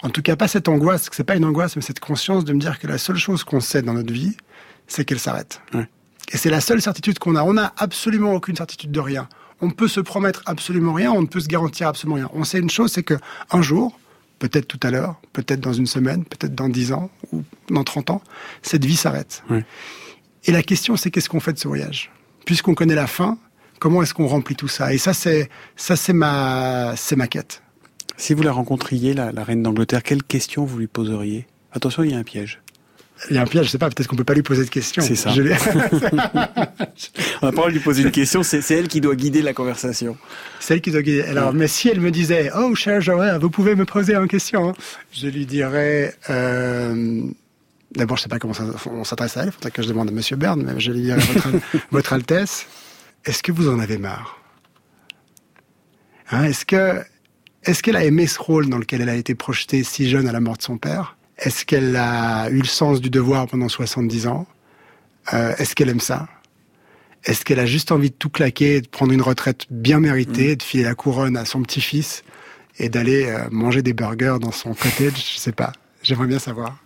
en 0.03 0.09
tout 0.11 0.21
cas 0.21 0.35
pas 0.35 0.47
cette 0.47 0.69
angoisse, 0.69 1.09
que 1.09 1.15
c'est 1.15 1.23
pas 1.23 1.35
une 1.35 1.43
angoisse, 1.45 1.75
mais 1.75 1.81
cette 1.81 1.99
conscience 1.99 2.45
de 2.45 2.53
me 2.53 2.59
dire 2.59 2.77
que 2.77 2.85
la 2.85 2.99
seule 2.99 3.17
chose 3.17 3.43
qu'on 3.43 3.59
sait 3.59 3.81
dans 3.81 3.93
notre 3.93 4.13
vie, 4.13 4.37
c'est 4.87 5.05
qu'elle 5.05 5.19
s'arrête. 5.19 5.59
Et 6.31 6.37
c'est 6.37 6.51
la 6.51 6.61
seule 6.61 6.81
certitude 6.83 7.17
qu'on 7.17 7.35
a. 7.35 7.41
On 7.43 7.53
n'a 7.53 7.73
absolument 7.77 8.33
aucune 8.35 8.55
certitude 8.55 8.91
de 8.91 8.99
rien. 8.99 9.27
On 9.61 9.71
peut 9.71 9.87
se 9.87 9.99
promettre 9.99 10.43
absolument 10.45 10.93
rien, 10.93 11.11
on 11.11 11.21
ne 11.23 11.27
peut 11.27 11.39
se 11.39 11.47
garantir 11.47 11.87
absolument 11.87 12.15
rien. 12.17 12.29
On 12.33 12.43
sait 12.43 12.59
une 12.59 12.69
chose, 12.69 12.91
c'est 12.91 13.01
que 13.03 13.15
un 13.49 13.63
jour, 13.63 13.99
peut-être 14.37 14.67
tout 14.67 14.79
à 14.83 14.91
l'heure, 14.91 15.15
peut-être 15.33 15.61
dans 15.61 15.73
une 15.73 15.87
semaine, 15.87 16.23
peut-être 16.25 16.53
dans 16.53 16.69
10 16.69 16.93
ans 16.93 17.09
ou 17.33 17.43
dans 17.71 17.83
30 17.83 18.11
ans, 18.11 18.21
cette 18.61 18.85
vie 18.85 18.95
s'arrête. 18.95 19.43
Et 20.45 20.51
la 20.51 20.63
question, 20.63 20.95
c'est 20.95 21.11
qu'est-ce 21.11 21.29
qu'on 21.29 21.39
fait 21.39 21.53
de 21.53 21.59
ce 21.59 21.67
voyage? 21.67 22.11
Puisqu'on 22.45 22.73
connaît 22.73 22.95
la 22.95 23.07
fin, 23.07 23.37
comment 23.79 24.01
est-ce 24.01 24.13
qu'on 24.13 24.27
remplit 24.27 24.55
tout 24.55 24.67
ça? 24.67 24.93
Et 24.93 24.97
ça, 24.97 25.13
c'est 25.13 25.49
ça, 25.75 25.95
c'est 25.95 26.13
ma, 26.13 26.93
c'est 26.95 27.15
ma 27.15 27.27
quête. 27.27 27.61
Si 28.17 28.33
vous 28.33 28.43
la 28.43 28.51
rencontriez, 28.51 29.13
la, 29.13 29.31
la 29.31 29.43
reine 29.43 29.63
d'Angleterre, 29.63 30.03
quelles 30.03 30.23
questions 30.23 30.65
vous 30.65 30.79
lui 30.79 30.87
poseriez? 30.87 31.47
Attention, 31.71 32.03
il 32.03 32.11
y 32.11 32.13
a 32.13 32.17
un 32.17 32.23
piège. 32.23 32.61
Il 33.29 33.35
y 33.35 33.39
a 33.39 33.41
un 33.41 33.45
piège, 33.45 33.65
je 33.65 33.71
sais 33.71 33.77
pas, 33.77 33.89
peut-être 33.89 34.07
qu'on 34.07 34.15
peut 34.15 34.23
pas 34.23 34.33
lui 34.33 34.43
poser 34.43 34.63
de 34.63 34.69
questions. 34.69 35.01
C'est 35.01 35.15
ça. 35.15 35.31
Je 35.31 35.41
On 37.41 37.45
n'a 37.45 37.51
pas 37.51 37.67
lui 37.67 37.79
poser 37.79 38.03
une 38.03 38.11
question, 38.11 38.43
c'est 38.43 38.71
elle 38.71 38.87
qui 38.87 39.01
doit 39.01 39.15
guider 39.15 39.41
la 39.41 39.53
conversation. 39.53 40.17
C'est 40.59 40.75
elle 40.75 40.81
qui 40.81 40.91
doit 40.91 41.01
guider. 41.01 41.23
Alors, 41.23 41.53
mais 41.53 41.67
si 41.67 41.89
elle 41.89 41.99
me 41.99 42.11
disait, 42.11 42.49
oh, 42.57 42.73
cher 42.75 43.01
Joël, 43.01 43.37
vous 43.39 43.49
pouvez 43.49 43.75
me 43.75 43.85
poser 43.85 44.15
une 44.15 44.27
question, 44.27 44.73
je 45.11 45.27
lui 45.27 45.45
dirais, 45.45 46.15
euh, 46.29 47.23
d'abord, 47.95 48.17
je 48.17 48.23
sais 48.23 48.29
pas 48.29 48.39
comment 48.39 48.53
ça, 48.53 48.65
on 48.91 49.03
s'adresse 49.03 49.37
à 49.37 49.41
elle, 49.41 49.49
il 49.49 49.51
faudrait 49.51 49.71
que 49.71 49.81
je 49.81 49.87
demande 49.87 50.09
à 50.09 50.11
Monsieur 50.11 50.35
Berne, 50.35 50.63
mais 50.63 50.79
je 50.79 50.91
lui 50.91 51.01
dirais, 51.01 51.19
votre, 51.19 51.49
votre 51.91 52.13
Altesse, 52.13 52.65
est-ce 53.25 53.43
que 53.43 53.51
vous 53.51 53.69
en 53.69 53.79
avez 53.79 53.97
marre? 53.97 54.39
Hein, 56.31 56.43
Est-ce 56.43 56.65
que, 56.65 57.01
est-ce 57.63 57.81
qu'elle 57.83 57.95
a 57.95 58.05
aimé 58.05 58.27
ce 58.27 58.39
rôle 58.39 58.69
dans 58.69 58.77
lequel 58.77 59.01
elle 59.01 59.09
a 59.09 59.15
été 59.15 59.35
projetée 59.35 59.83
si 59.83 60.09
jeune 60.09 60.27
à 60.27 60.31
la 60.31 60.39
mort 60.39 60.57
de 60.57 60.61
son 60.61 60.77
père? 60.77 61.17
Est-ce 61.37 61.65
qu'elle 61.65 61.95
a 61.95 62.49
eu 62.49 62.59
le 62.59 62.67
sens 62.67 63.01
du 63.01 63.09
devoir 63.09 63.47
pendant 63.47 63.69
70 63.69 64.27
ans? 64.27 64.45
Euh, 65.33 65.53
Est-ce 65.57 65.73
qu'elle 65.75 65.89
aime 65.89 65.99
ça? 65.99 66.27
Est-ce 67.25 67.43
qu'elle 67.43 67.59
a 67.59 67.65
juste 67.65 67.91
envie 67.91 68.09
de 68.09 68.15
tout 68.15 68.29
claquer, 68.29 68.81
de 68.81 68.87
prendre 68.87 69.11
une 69.11 69.21
retraite 69.21 69.65
bien 69.69 69.99
méritée, 69.99 70.55
de 70.55 70.63
filer 70.63 70.83
la 70.83 70.95
couronne 70.95 71.35
à 71.35 71.45
son 71.45 71.61
petit-fils 71.63 72.23
et 72.77 72.87
d'aller 72.89 73.25
euh, 73.25 73.47
manger 73.51 73.81
des 73.81 73.93
burgers 73.93 74.37
dans 74.39 74.51
son 74.51 74.73
cottage? 74.73 75.33
Je 75.33 75.39
sais 75.39 75.51
pas. 75.51 75.73
J'aimerais 76.01 76.27
bien 76.27 76.39
savoir. 76.39 76.77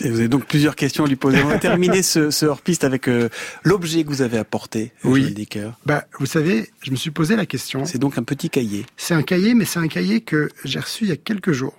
Vous 0.00 0.18
avez 0.18 0.28
donc 0.28 0.46
plusieurs 0.46 0.76
questions 0.76 1.04
à 1.04 1.08
lui 1.08 1.16
poser. 1.16 1.42
On 1.42 1.48
va 1.48 1.58
terminer 1.60 2.02
ce, 2.02 2.30
ce 2.30 2.46
hors-piste 2.46 2.84
avec 2.84 3.08
euh, 3.08 3.28
l'objet 3.62 4.04
que 4.04 4.08
vous 4.08 4.22
avez 4.22 4.38
apporté, 4.38 4.92
Oui. 5.04 5.22
Joël 5.22 5.34
Dicker. 5.34 5.70
Bah, 5.86 6.06
vous 6.18 6.26
savez, 6.26 6.70
je 6.82 6.90
me 6.90 6.96
suis 6.96 7.10
posé 7.10 7.36
la 7.36 7.46
question. 7.46 7.84
C'est 7.84 7.98
donc 7.98 8.18
un 8.18 8.22
petit 8.22 8.50
cahier. 8.50 8.86
C'est 8.96 9.14
un 9.14 9.22
cahier, 9.22 9.54
mais 9.54 9.64
c'est 9.64 9.78
un 9.78 9.88
cahier 9.88 10.20
que 10.20 10.50
j'ai 10.64 10.80
reçu 10.80 11.04
il 11.04 11.10
y 11.10 11.12
a 11.12 11.16
quelques 11.16 11.52
jours, 11.52 11.76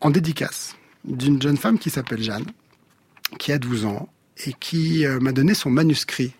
en 0.00 0.10
dédicace, 0.10 0.76
d'une 1.04 1.40
jeune 1.40 1.56
femme 1.56 1.78
qui 1.78 1.90
s'appelle 1.90 2.22
Jeanne, 2.22 2.46
qui 3.38 3.52
a 3.52 3.58
12 3.58 3.84
ans, 3.86 4.08
et 4.46 4.52
qui 4.58 5.04
euh, 5.06 5.20
m'a 5.20 5.32
donné 5.32 5.54
son 5.54 5.70
manuscrit. 5.70 6.32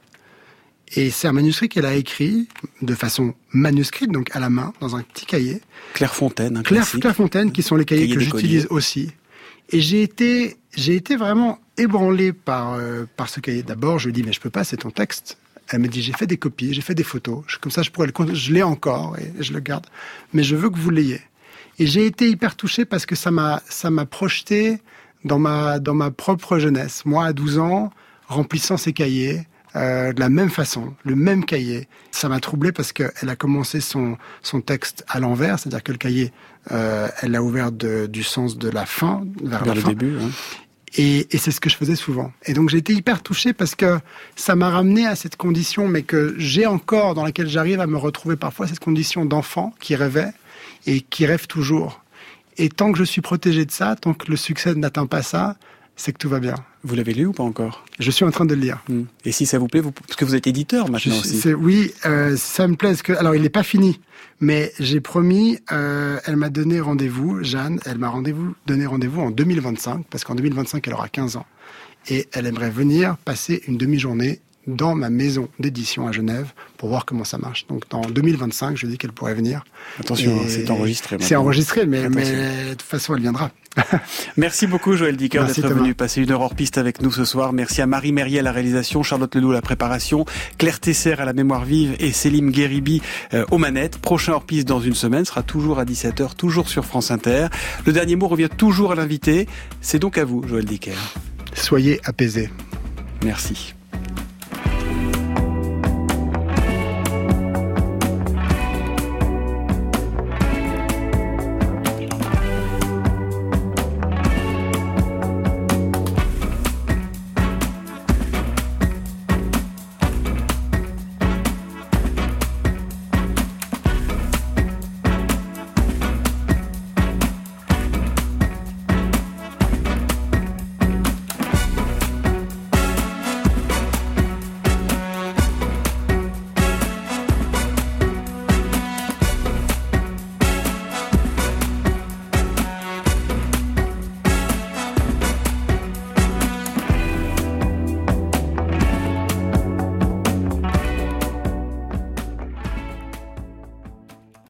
Et 0.94 1.10
c'est 1.10 1.26
un 1.26 1.32
manuscrit 1.32 1.68
qu'elle 1.68 1.86
a 1.86 1.94
écrit 1.94 2.48
de 2.82 2.94
façon 2.94 3.34
manuscrite, 3.52 4.10
donc 4.10 4.34
à 4.36 4.40
la 4.40 4.50
main, 4.50 4.74
dans 4.80 4.94
un 4.94 5.02
petit 5.02 5.24
cahier. 5.24 5.62
Clairefontaine, 5.94 6.58
un 6.58 6.62
Claire. 6.62 6.86
Clairefontaine, 6.86 7.50
qui 7.50 7.62
sont 7.62 7.76
les 7.76 7.86
cahiers 7.86 8.02
Cahier 8.08 8.14
que 8.14 8.20
j'utilise 8.20 8.66
aussi. 8.68 9.10
Et 9.72 9.80
j'ai 9.80 10.02
été, 10.02 10.56
j'ai 10.74 10.94
été 10.94 11.16
vraiment 11.16 11.58
ébranlé 11.78 12.32
par, 12.32 12.74
euh, 12.74 13.06
par 13.16 13.28
ce 13.28 13.40
cahier. 13.40 13.62
D'abord, 13.62 13.98
je 13.98 14.06
lui 14.06 14.12
dis, 14.12 14.22
mais 14.22 14.32
je 14.32 14.40
peux 14.40 14.50
pas, 14.50 14.64
c'est 14.64 14.78
ton 14.78 14.90
texte. 14.90 15.38
Elle 15.68 15.80
me 15.80 15.88
dit, 15.88 16.02
j'ai 16.02 16.12
fait 16.12 16.26
des 16.26 16.36
copies, 16.36 16.74
j'ai 16.74 16.82
fait 16.82 16.94
des 16.94 17.02
photos. 17.02 17.44
Comme 17.60 17.72
ça, 17.72 17.82
je 17.82 17.90
pourrais 17.90 18.06
le, 18.06 18.34
je 18.34 18.52
l'ai 18.52 18.62
encore 18.62 19.16
et 19.18 19.32
je 19.42 19.52
le 19.54 19.60
garde. 19.60 19.86
Mais 20.34 20.42
je 20.42 20.56
veux 20.56 20.68
que 20.68 20.78
vous 20.78 20.90
l'ayez. 20.90 21.22
Et 21.78 21.86
j'ai 21.86 22.04
été 22.04 22.28
hyper 22.28 22.54
touché 22.54 22.84
parce 22.84 23.06
que 23.06 23.14
ça 23.14 23.30
m'a, 23.30 23.62
ça 23.68 23.90
m'a 23.90 24.04
projeté 24.04 24.80
dans 25.24 25.38
ma, 25.38 25.78
dans 25.78 25.94
ma 25.94 26.10
propre 26.10 26.58
jeunesse. 26.58 27.06
Moi, 27.06 27.24
à 27.24 27.32
12 27.32 27.58
ans, 27.58 27.90
remplissant 28.28 28.76
ces 28.76 28.92
cahiers, 28.92 29.46
euh, 29.76 30.12
de 30.12 30.20
la 30.20 30.28
même 30.28 30.50
façon, 30.50 30.94
le 31.04 31.14
même 31.16 31.44
cahier. 31.44 31.88
Ça 32.10 32.28
m'a 32.28 32.40
troublé 32.40 32.72
parce 32.72 32.92
qu'elle 32.92 33.28
a 33.28 33.36
commencé 33.36 33.80
son, 33.80 34.16
son 34.42 34.60
texte 34.60 35.04
à 35.08 35.18
l'envers, 35.20 35.58
c'est-à-dire 35.58 35.82
que 35.82 35.92
le 35.92 35.98
cahier, 35.98 36.32
euh, 36.72 37.08
elle 37.22 37.32
l'a 37.32 37.42
ouvert 37.42 37.72
de- 37.72 38.06
du 38.06 38.22
sens 38.22 38.58
de 38.58 38.68
la 38.68 38.86
fin 38.86 39.22
vers, 39.42 39.60
Vers 39.64 39.66
la 39.68 39.74
le 39.74 39.80
fin. 39.80 39.88
début. 39.88 40.16
hein. 40.20 40.30
Et, 40.98 41.34
et 41.34 41.38
c'est 41.38 41.52
ce 41.52 41.60
que 41.60 41.70
je 41.70 41.76
faisais 41.76 41.96
souvent. 41.96 42.32
Et 42.44 42.52
donc 42.52 42.68
j'ai 42.68 42.76
été 42.76 42.92
hyper 42.92 43.22
touché 43.22 43.54
parce 43.54 43.74
que 43.74 43.98
ça 44.36 44.54
m'a 44.56 44.68
ramené 44.68 45.06
à 45.06 45.16
cette 45.16 45.36
condition, 45.36 45.88
mais 45.88 46.02
que 46.02 46.34
j'ai 46.36 46.66
encore, 46.66 47.14
dans 47.14 47.24
laquelle 47.24 47.48
j'arrive 47.48 47.80
à 47.80 47.86
me 47.86 47.96
retrouver 47.96 48.36
parfois, 48.36 48.66
cette 48.66 48.80
condition 48.80 49.24
d'enfant 49.24 49.72
qui 49.80 49.96
rêvait 49.96 50.32
et 50.86 51.00
qui 51.00 51.24
rêve 51.24 51.46
toujours. 51.46 52.02
Et 52.58 52.68
tant 52.68 52.92
que 52.92 52.98
je 52.98 53.04
suis 53.04 53.22
protégé 53.22 53.64
de 53.64 53.70
ça, 53.70 53.96
tant 53.96 54.12
que 54.12 54.30
le 54.30 54.36
succès 54.36 54.74
n'atteint 54.74 55.06
pas 55.06 55.22
ça, 55.22 55.56
c'est 55.96 56.12
que 56.12 56.18
tout 56.18 56.28
va 56.28 56.40
bien. 56.40 56.54
Vous 56.84 56.94
l'avez 56.94 57.14
lu 57.14 57.26
ou 57.26 57.32
pas 57.32 57.42
encore? 57.42 57.84
Je 57.98 58.10
suis 58.10 58.24
en 58.24 58.30
train 58.30 58.44
de 58.44 58.54
le 58.54 58.60
lire. 58.60 58.82
Hmm. 58.88 59.04
Et 59.24 59.32
si 59.32 59.46
ça 59.46 59.58
vous 59.58 59.68
plaît, 59.68 59.80
vous... 59.80 59.92
parce 59.92 60.16
que 60.16 60.24
vous 60.24 60.34
êtes 60.34 60.46
éditeur 60.46 60.90
maintenant 60.90 61.18
aussi. 61.18 61.52
oui, 61.54 61.92
euh, 62.06 62.36
ça 62.36 62.66
me 62.66 62.76
plaît. 62.76 62.94
Que, 63.02 63.12
alors, 63.12 63.34
il 63.34 63.42
n'est 63.42 63.48
pas 63.48 63.62
fini, 63.62 64.00
mais 64.40 64.72
j'ai 64.78 65.00
promis. 65.00 65.58
euh, 65.70 66.18
elle 66.24 66.36
m'a 66.36 66.50
donné 66.50 66.80
rendez-vous, 66.80 67.42
Jeanne. 67.44 67.78
Elle 67.86 67.98
m'a 67.98 68.08
rendez-vous 68.08 68.54
donné 68.66 68.86
rendez-vous 68.86 69.20
en 69.20 69.30
2025, 69.30 70.06
parce 70.10 70.24
qu'en 70.24 70.34
2025, 70.34 70.86
elle 70.88 70.94
aura 70.94 71.08
15 71.08 71.36
ans, 71.36 71.46
et 72.08 72.28
elle 72.32 72.46
aimerait 72.46 72.70
venir 72.70 73.16
passer 73.24 73.62
une 73.68 73.76
demi-journée 73.76 74.40
dans 74.66 74.94
ma 74.94 75.10
maison 75.10 75.48
d'édition 75.58 76.06
à 76.06 76.12
Genève 76.12 76.52
pour 76.76 76.88
voir 76.88 77.04
comment 77.04 77.24
ça 77.24 77.38
marche. 77.38 77.66
Donc, 77.68 77.84
en 77.92 78.02
2025, 78.02 78.76
je 78.76 78.86
dis 78.86 78.98
qu'elle 78.98 79.12
pourrait 79.12 79.34
venir. 79.34 79.64
Attention, 79.98 80.42
Et 80.44 80.48
c'est 80.48 80.70
enregistré 80.70 81.16
C'est 81.20 81.36
enregistré, 81.36 81.86
mais, 81.86 82.08
de 82.08 82.70
toute 82.70 82.82
façon, 82.82 83.14
elle 83.14 83.22
viendra. 83.22 83.50
Merci 84.36 84.66
beaucoup 84.66 84.96
Joël 84.96 85.16
Dicker 85.16 85.44
d'être 85.44 85.66
venu 85.66 85.94
passer 85.94 86.20
une 86.22 86.30
heure 86.30 86.42
hors 86.42 86.54
piste 86.54 86.76
avec 86.76 87.00
nous 87.00 87.10
ce 87.10 87.24
soir. 87.24 87.54
Merci 87.54 87.80
à 87.80 87.86
Marie 87.86 88.12
Merrier 88.12 88.40
à 88.40 88.42
la 88.42 88.52
réalisation, 88.52 89.02
Charlotte 89.02 89.34
Ledoux 89.34 89.50
à 89.50 89.54
la 89.54 89.62
préparation, 89.62 90.26
Claire 90.58 90.78
Tesser 90.78 91.12
à 91.12 91.24
la 91.24 91.32
mémoire 91.32 91.64
vive 91.64 91.96
et 91.98 92.12
Célim 92.12 92.50
Guéribi 92.50 93.00
euh, 93.32 93.46
aux 93.50 93.56
manettes. 93.56 93.96
Prochain 93.96 94.32
hors 94.34 94.44
piste 94.44 94.68
dans 94.68 94.80
une 94.80 94.94
semaine 94.94 95.24
sera 95.24 95.42
toujours 95.42 95.78
à 95.78 95.86
17h, 95.86 96.34
toujours 96.36 96.68
sur 96.68 96.84
France 96.84 97.10
Inter. 97.10 97.46
Le 97.86 97.92
dernier 97.92 98.16
mot 98.16 98.28
revient 98.28 98.50
toujours 98.54 98.92
à 98.92 98.94
l'invité. 98.94 99.48
C'est 99.80 99.98
donc 99.98 100.18
à 100.18 100.24
vous 100.24 100.46
Joël 100.46 100.66
Dicker. 100.66 100.92
Soyez 101.54 102.00
apaisés. 102.04 102.50
Merci. 103.24 103.74